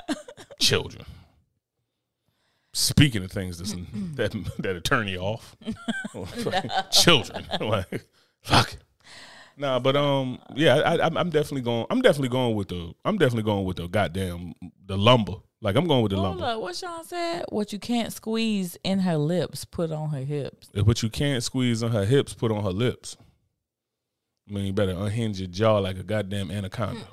children. 0.60 1.06
Speaking 2.78 3.24
of 3.24 3.32
things 3.32 3.58
that's, 3.58 3.72
that 4.16 4.34
that 4.60 5.08
you 5.08 5.20
off, 5.20 5.56
children. 6.92 7.46
like, 7.62 8.06
fuck. 8.42 8.76
Nah, 9.56 9.80
but 9.80 9.96
um, 9.96 10.40
yeah, 10.56 10.76
I, 10.80 10.98
I, 10.98 11.06
I'm 11.06 11.30
definitely 11.30 11.62
going. 11.62 11.86
I'm 11.90 12.02
definitely 12.02 12.28
going 12.28 12.54
with 12.54 12.68
the. 12.68 12.94
I'm 13.06 13.18
definitely 13.18 13.44
going 13.44 13.64
with 13.64 13.78
the 13.78 13.88
goddamn 13.88 14.56
the 14.86 14.98
lumber. 14.98 15.36
Like 15.62 15.78
I'm 15.78 15.88
going 15.88 16.04
with 16.04 16.10
the 16.10 16.18
Hold 16.18 16.40
lumber. 16.40 16.44
up, 16.44 16.60
what 16.60 16.76
Sean 16.76 17.06
said? 17.06 17.46
What 17.48 17.72
you 17.72 17.80
can't 17.80 18.12
squeeze 18.12 18.78
in 18.84 19.00
her 19.00 19.16
lips, 19.16 19.64
put 19.64 19.94
on 19.94 20.10
her 20.10 20.26
hips. 20.26 20.70
What 20.84 21.02
you 21.02 21.08
can't 21.10 21.42
squeeze 21.44 21.82
on 21.82 21.92
her 21.92 22.04
hips, 22.04 22.34
put 22.34 22.52
on 22.52 22.62
her 22.66 22.72
lips. 22.72 23.16
I 24.50 24.54
mean, 24.54 24.66
you 24.66 24.74
better 24.74 24.92
unhinge 24.92 25.40
your 25.40 25.48
jaw 25.48 25.78
like 25.78 25.98
a 25.98 26.04
goddamn 26.04 26.52
anaconda. 26.52 27.08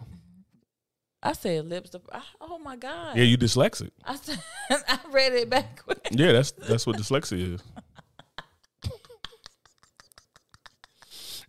I 1.22 1.32
said 1.34 1.68
lips. 1.68 1.90
To, 1.90 2.00
oh 2.40 2.58
my 2.58 2.76
god! 2.76 3.16
Yeah, 3.16 3.24
you 3.24 3.38
dyslexic. 3.38 3.90
I 4.04 4.16
said 4.16 4.38
I 4.70 4.98
read 5.10 5.32
it 5.34 5.50
backwards. 5.50 6.00
Yeah, 6.10 6.32
that's 6.32 6.50
that's 6.52 6.86
what 6.86 6.96
dyslexia 6.96 7.54
is. 7.54 7.62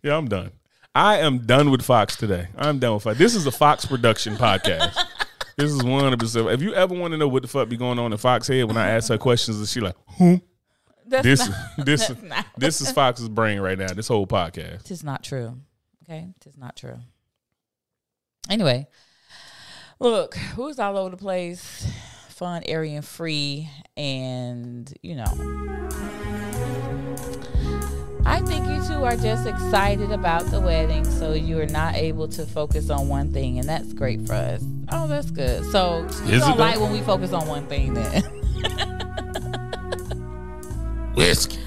Yeah, 0.02 0.16
I'm 0.16 0.28
done. 0.28 0.52
I 0.94 1.18
am 1.18 1.38
done 1.46 1.70
with 1.70 1.82
Fox 1.82 2.14
today. 2.16 2.48
I'm 2.56 2.78
done 2.78 2.94
with 2.94 3.02
Fox. 3.02 3.18
This 3.18 3.34
is 3.34 3.46
a 3.46 3.50
Fox 3.50 3.84
production 3.84 4.36
podcast. 4.36 4.96
This 5.56 5.70
is 5.72 5.82
one 5.82 6.12
of 6.12 6.18
the. 6.18 6.48
If 6.48 6.62
you 6.62 6.74
ever 6.74 6.94
want 6.94 7.12
to 7.12 7.18
know 7.18 7.28
what 7.28 7.42
the 7.42 7.48
fuck 7.48 7.68
be 7.68 7.76
going 7.76 7.98
on 7.98 8.12
in 8.12 8.18
Fox 8.18 8.48
head 8.48 8.64
when 8.64 8.76
I 8.76 8.90
ask 8.90 9.08
her 9.08 9.18
questions, 9.18 9.58
and 9.58 9.68
she 9.68 9.80
like, 9.80 9.96
who? 10.18 10.40
That's 11.06 11.22
This 11.24 11.48
not, 11.48 11.58
this 11.86 12.22
not. 12.22 12.46
this 12.56 12.80
is 12.80 12.90
Fox's 12.92 13.28
brain 13.28 13.60
right 13.60 13.78
now. 13.78 13.92
This 13.92 14.08
whole 14.08 14.26
podcast. 14.26 14.84
Tis 14.84 15.04
not 15.04 15.22
true. 15.22 15.58
Okay, 16.04 16.28
tis 16.40 16.56
not 16.56 16.76
true. 16.76 16.98
Anyway, 18.50 18.86
look, 20.10 20.34
who's 20.34 20.78
all 20.78 20.96
over 20.96 21.10
the 21.10 21.16
place, 21.16 21.90
fun, 22.28 22.62
airy, 22.66 22.94
and 22.94 23.04
free, 23.04 23.68
and 23.96 24.92
you 25.02 25.16
know. 25.16 25.24
I 28.26 28.40
think 28.40 28.66
you 28.66 28.82
two 28.86 29.04
are 29.04 29.16
just 29.16 29.46
excited 29.46 30.10
about 30.10 30.46
the 30.46 30.60
wedding, 30.60 31.04
so 31.04 31.32
you 31.32 31.60
are 31.60 31.66
not 31.66 31.94
able 31.94 32.28
to 32.28 32.46
focus 32.46 32.90
on 32.90 33.08
one 33.08 33.32
thing, 33.32 33.58
and 33.58 33.68
that's 33.68 33.92
great 33.92 34.26
for 34.26 34.34
us. 34.34 34.64
Oh, 34.90 35.06
that's 35.06 35.30
good. 35.30 35.64
So 35.66 36.06
you 36.24 36.34
Is 36.34 36.42
don't 36.42 36.58
like 36.58 36.80
when 36.80 36.92
we 36.92 37.00
focus 37.00 37.32
on 37.32 37.46
one 37.46 37.66
thing, 37.66 37.94
then. 37.94 38.22
Whiskey. 41.14 41.63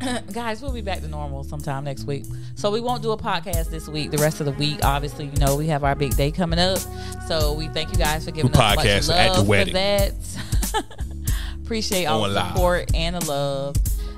guys 0.32 0.62
we'll 0.62 0.72
be 0.72 0.80
back 0.80 1.00
to 1.00 1.08
normal 1.08 1.42
sometime 1.44 1.84
next 1.84 2.04
week. 2.04 2.24
So 2.54 2.70
we 2.70 2.80
won't 2.80 3.02
do 3.02 3.10
a 3.12 3.16
podcast 3.16 3.70
this 3.70 3.88
week. 3.88 4.10
The 4.10 4.18
rest 4.18 4.40
of 4.40 4.46
the 4.46 4.52
week 4.52 4.80
obviously 4.84 5.26
you 5.26 5.36
know 5.38 5.56
we 5.56 5.66
have 5.68 5.84
our 5.84 5.94
big 5.94 6.16
day 6.16 6.30
coming 6.30 6.58
up. 6.58 6.78
So 7.26 7.52
we 7.54 7.68
thank 7.68 7.90
you 7.90 7.96
guys 7.96 8.24
for 8.24 8.30
giving 8.30 8.50
We'll 8.52 8.60
us 8.62 8.76
much 8.76 8.86
podcast 8.86 9.08
love 9.08 9.18
at 9.18 9.32
the 9.34 9.40
for 9.42 9.48
wedding. 9.48 9.74
that. 9.74 10.12
Appreciate 11.62 12.06
all 12.06 12.22
the 12.22 12.28
live. 12.28 12.52
support 12.52 12.94
and 12.94 13.16
the 13.16 13.24
love. 13.26 13.76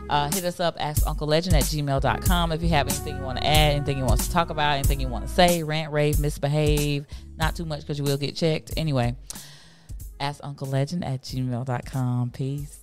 Uh, 0.08 0.28
hit 0.32 0.44
us 0.44 0.58
up 0.58 0.76
ask 0.80 1.06
uncle 1.06 1.26
legend 1.28 1.54
at 1.54 1.62
gmail.com 1.62 2.50
if 2.52 2.62
you 2.62 2.68
have 2.68 2.88
anything 2.88 3.16
you 3.16 3.22
want 3.22 3.38
to 3.38 3.46
add 3.46 3.76
anything 3.76 3.96
you 3.96 4.04
want 4.04 4.20
to 4.20 4.28
talk 4.32 4.50
about 4.50 4.72
anything 4.74 4.98
you 5.00 5.06
want 5.06 5.24
to 5.24 5.32
say 5.32 5.62
rant 5.62 5.92
rave 5.92 6.18
misbehave 6.18 7.06
not 7.36 7.54
too 7.54 7.64
much 7.64 7.80
because 7.82 7.96
you 7.96 8.04
will 8.04 8.16
get 8.16 8.34
checked. 8.34 8.72
Anyway 8.76 9.14
ask 10.18 10.40
uncle 10.42 10.66
legend 10.66 11.04
at 11.04 11.22
gmail.com 11.22 12.30
peace. 12.30 12.80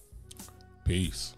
Peace. 0.85 1.33